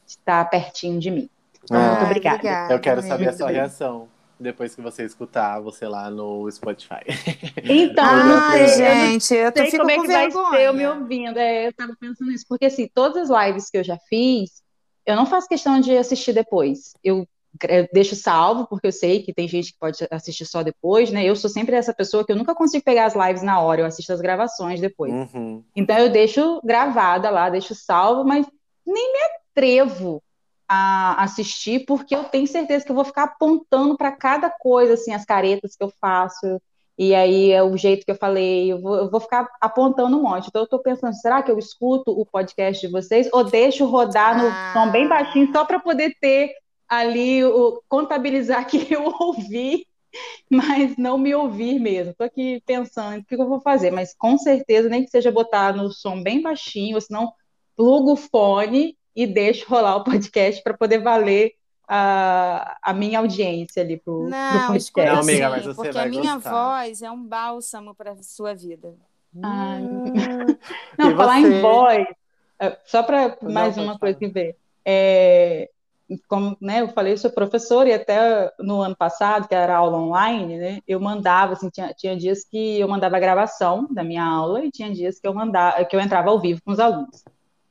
[0.08, 1.30] estar pertinho de mim.
[1.64, 2.36] Então, ah, muito obrigada.
[2.36, 2.74] obrigada.
[2.74, 4.08] Eu quero saber a sua reação
[4.40, 7.02] depois que você escutar você lá no Spotify.
[7.64, 11.38] Então, Ai, gente, eu tô sei como é que vai ser eu me ouvindo.
[11.38, 14.62] É, eu tava pensando nisso, porque assim, todas as lives que eu já fiz,
[15.06, 16.94] eu não faço questão de assistir depois.
[17.04, 17.28] Eu,
[17.68, 21.26] eu deixo salvo, porque eu sei que tem gente que pode assistir só depois, né?
[21.26, 23.86] Eu sou sempre essa pessoa que eu nunca consigo pegar as lives na hora, eu
[23.86, 25.12] assisto as gravações depois.
[25.12, 25.64] Uhum.
[25.76, 28.46] Então eu deixo gravada lá, deixo salvo, mas
[28.86, 29.20] nem me
[29.52, 30.22] atrevo
[30.68, 35.14] a assistir, porque eu tenho certeza que eu vou ficar apontando para cada coisa, assim,
[35.14, 36.60] as caretas que eu faço,
[36.98, 40.24] e aí é o jeito que eu falei, eu vou, eu vou ficar apontando um
[40.24, 40.48] monte.
[40.48, 44.36] Então eu estou pensando, será que eu escuto o podcast de vocês ou deixo rodar
[44.36, 44.72] no ah.
[44.74, 46.54] som bem baixinho só para poder ter
[46.90, 49.86] ali o contabilizar que eu ouvi,
[50.50, 52.12] mas não me ouvir mesmo.
[52.12, 55.76] Estou aqui pensando o que eu vou fazer, mas com certeza nem que seja botar
[55.76, 57.32] no som bem baixinho, ou senão
[57.76, 61.54] plugo o fone e deixo rolar o podcast para poder valer
[61.88, 65.12] a, a minha audiência ali pro, não, pro podcast.
[65.12, 66.52] Não, amiga, mas você porque vai a minha gostar.
[66.52, 68.94] voz é um bálsamo para sua vida.
[69.42, 69.80] Ah,
[71.00, 72.08] não, falar em voz,
[72.60, 74.56] é, só para mais não, uma coisa que ver.
[74.86, 75.68] É,
[76.28, 79.98] como né, eu falei, eu sou professora e até no ano passado, que era aula
[79.98, 84.24] online, né, eu mandava, assim, tinha, tinha dias que eu mandava a gravação da minha
[84.24, 87.24] aula e tinha dias que eu mandava, que eu entrava ao vivo com os alunos.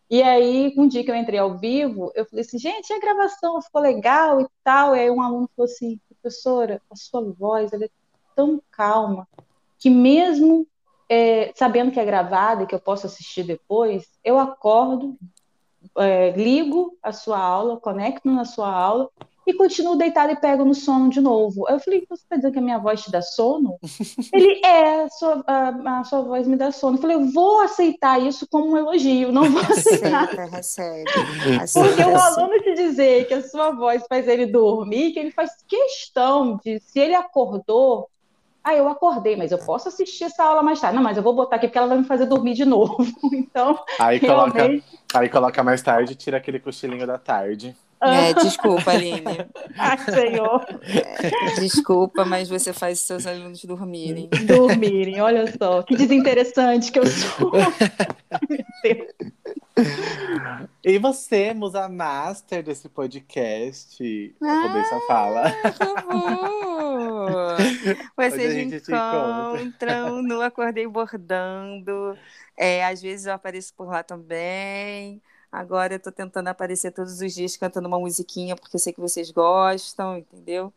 [0.09, 3.61] E aí, um dia que eu entrei ao vivo, eu falei assim, gente, a gravação
[3.61, 4.95] ficou legal e tal.
[4.95, 7.89] E aí um aluno falou assim, professora, a sua voz é
[8.35, 9.27] tão calma
[9.79, 10.67] que mesmo
[11.09, 15.17] é, sabendo que é gravada e que eu posso assistir depois, eu acordo,
[15.99, 19.11] é, ligo a sua aula, conecto na sua aula
[19.47, 21.69] e continuo deitado e pego no sono de novo.
[21.69, 23.79] Aí eu falei, você está dizendo que a minha voz te dá sono?
[24.33, 26.97] Ele, é, a sua, a, a, sua voz me dá sono.
[26.97, 30.29] Eu falei, eu vou aceitar isso como um elogio, não vou aceitar.
[30.51, 31.05] Recebe.
[31.73, 35.53] Porque o aluno te dizer que a sua voz faz ele dormir, que ele faz
[35.69, 38.09] questão de, se ele acordou,
[38.65, 40.97] ah, eu acordei, mas eu posso assistir essa aula mais tarde.
[40.97, 42.97] Não, mas eu vou botar aqui porque ela vai me fazer dormir de novo.
[43.33, 44.83] Então, aí, realmente...
[44.83, 47.77] coloca, aí coloca mais tarde e tira aquele cochilinho da tarde.
[48.01, 49.47] É, desculpa, Aline.
[49.77, 50.65] Ai, Senhor.
[50.83, 54.29] É, desculpa, mas você faz seus alunos dormirem.
[54.47, 55.83] Dormirem, olha só.
[55.83, 57.53] Que desinteressante que eu sou.
[60.83, 64.35] E você, musa master desse podcast?
[64.41, 65.53] Ah, roubei sua fala.
[68.17, 72.17] Vocês encontram no Acordei Bordando.
[72.57, 75.21] É, às vezes eu apareço por lá também.
[75.57, 79.31] Agora eu tô tentando aparecer todos os dias cantando uma musiquinha, porque sei que vocês
[79.31, 80.71] gostam, entendeu?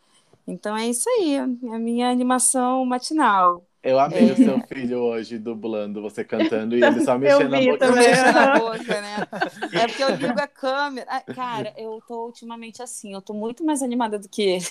[0.48, 3.62] Então é isso aí, a minha animação matinal.
[3.84, 4.32] Eu amei é.
[4.32, 7.92] o seu filho hoje dublando você cantando e ele só mexendo na boca.
[7.92, 9.18] Mexendo na boca, né?
[9.74, 11.24] É porque eu ligo a câmera.
[11.36, 14.68] Cara, eu tô ultimamente assim, eu tô muito mais animada do que ele.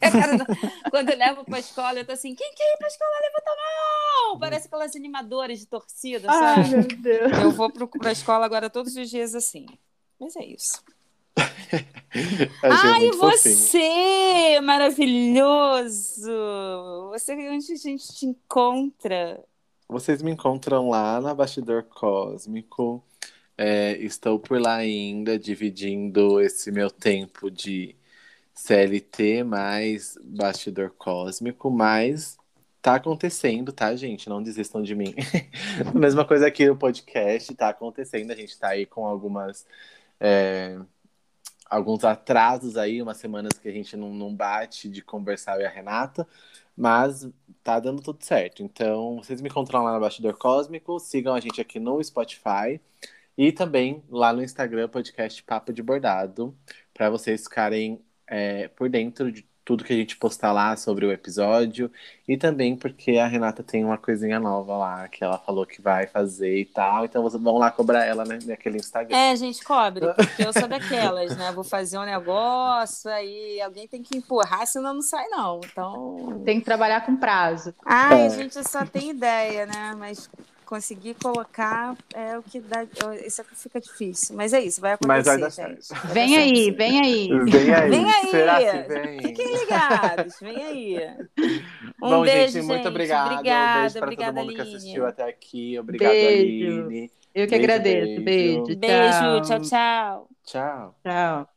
[0.90, 3.56] quando eu levo pra escola, eu tô assim, quem quer ir pra escola, levanta a
[3.56, 4.38] mão!
[4.38, 6.60] Parece aquelas animadoras de torcida, sabe?
[6.60, 7.38] Ai, meu Deus.
[7.38, 9.66] Eu vou pro, pra escola agora todos os dias assim.
[10.18, 10.82] Mas é isso.
[12.62, 16.30] Ai, você, maravilhoso!
[17.12, 19.42] Você, onde a gente te encontra?
[19.88, 23.04] Vocês me encontram lá na Bastidor Cósmico.
[23.58, 27.94] É, estou por lá ainda, dividindo esse meu tempo de
[28.56, 32.38] CLT mais bastidor cósmico, mas
[32.80, 34.28] tá acontecendo, tá, gente?
[34.28, 35.14] Não desistam de mim.
[35.94, 38.30] Mesma coisa aqui no podcast, tá acontecendo.
[38.30, 39.66] A gente tá aí com algumas.
[40.18, 40.78] É,
[41.68, 45.68] alguns atrasos aí, umas semanas que a gente não, não bate de conversar e a
[45.68, 46.26] Renata,
[46.76, 47.28] mas
[47.62, 48.62] tá dando tudo certo.
[48.62, 52.80] Então, vocês me encontram lá no Bastidor Cósmico, sigam a gente aqui no Spotify
[53.36, 56.56] e também lá no Instagram, podcast Papo de Bordado,
[56.94, 61.10] para vocês ficarem é, por dentro de tudo que a gente postar lá sobre o
[61.10, 61.90] episódio.
[62.26, 66.06] E também porque a Renata tem uma coisinha nova lá, que ela falou que vai
[66.06, 67.04] fazer e tal.
[67.04, 69.16] Então vocês vão lá cobrar ela, né, naquele Instagram.
[69.16, 71.50] É, gente, cobre, porque eu sou daquelas, né?
[71.50, 75.60] Vou fazer um negócio, aí alguém tem que empurrar, senão não sai, não.
[75.64, 76.40] Então.
[76.44, 77.74] Tem que trabalhar com prazo.
[77.84, 78.26] Ai, é.
[78.26, 79.94] a gente só tem ideia, né?
[79.98, 80.30] Mas
[80.66, 82.84] conseguir colocar é o que dá.
[83.24, 84.36] Isso aqui fica difícil.
[84.36, 85.16] Mas é isso, vai acontecer.
[85.16, 85.94] Mas vai dar certo.
[86.04, 87.88] Vai vem, aí, vem aí, vem aí.
[87.88, 88.30] Vem aí.
[88.30, 89.22] Será que vem?
[89.22, 90.98] Fiquem ligados, vem aí.
[92.02, 93.32] Um Bom, beijo, gente, muito obrigado.
[93.32, 94.54] Obrigada, um beijo para todo mundo Aline.
[94.54, 95.78] que assistiu até aqui.
[95.78, 96.82] Obrigado, beijo.
[96.82, 97.10] Aline.
[97.34, 98.22] Eu que beijo, agradeço.
[98.22, 98.64] Beijo.
[98.64, 98.80] Beijo.
[98.80, 99.40] Beijo.
[99.42, 100.28] Tchau, tchau.
[100.44, 100.98] Tchau.
[101.04, 101.55] Tchau.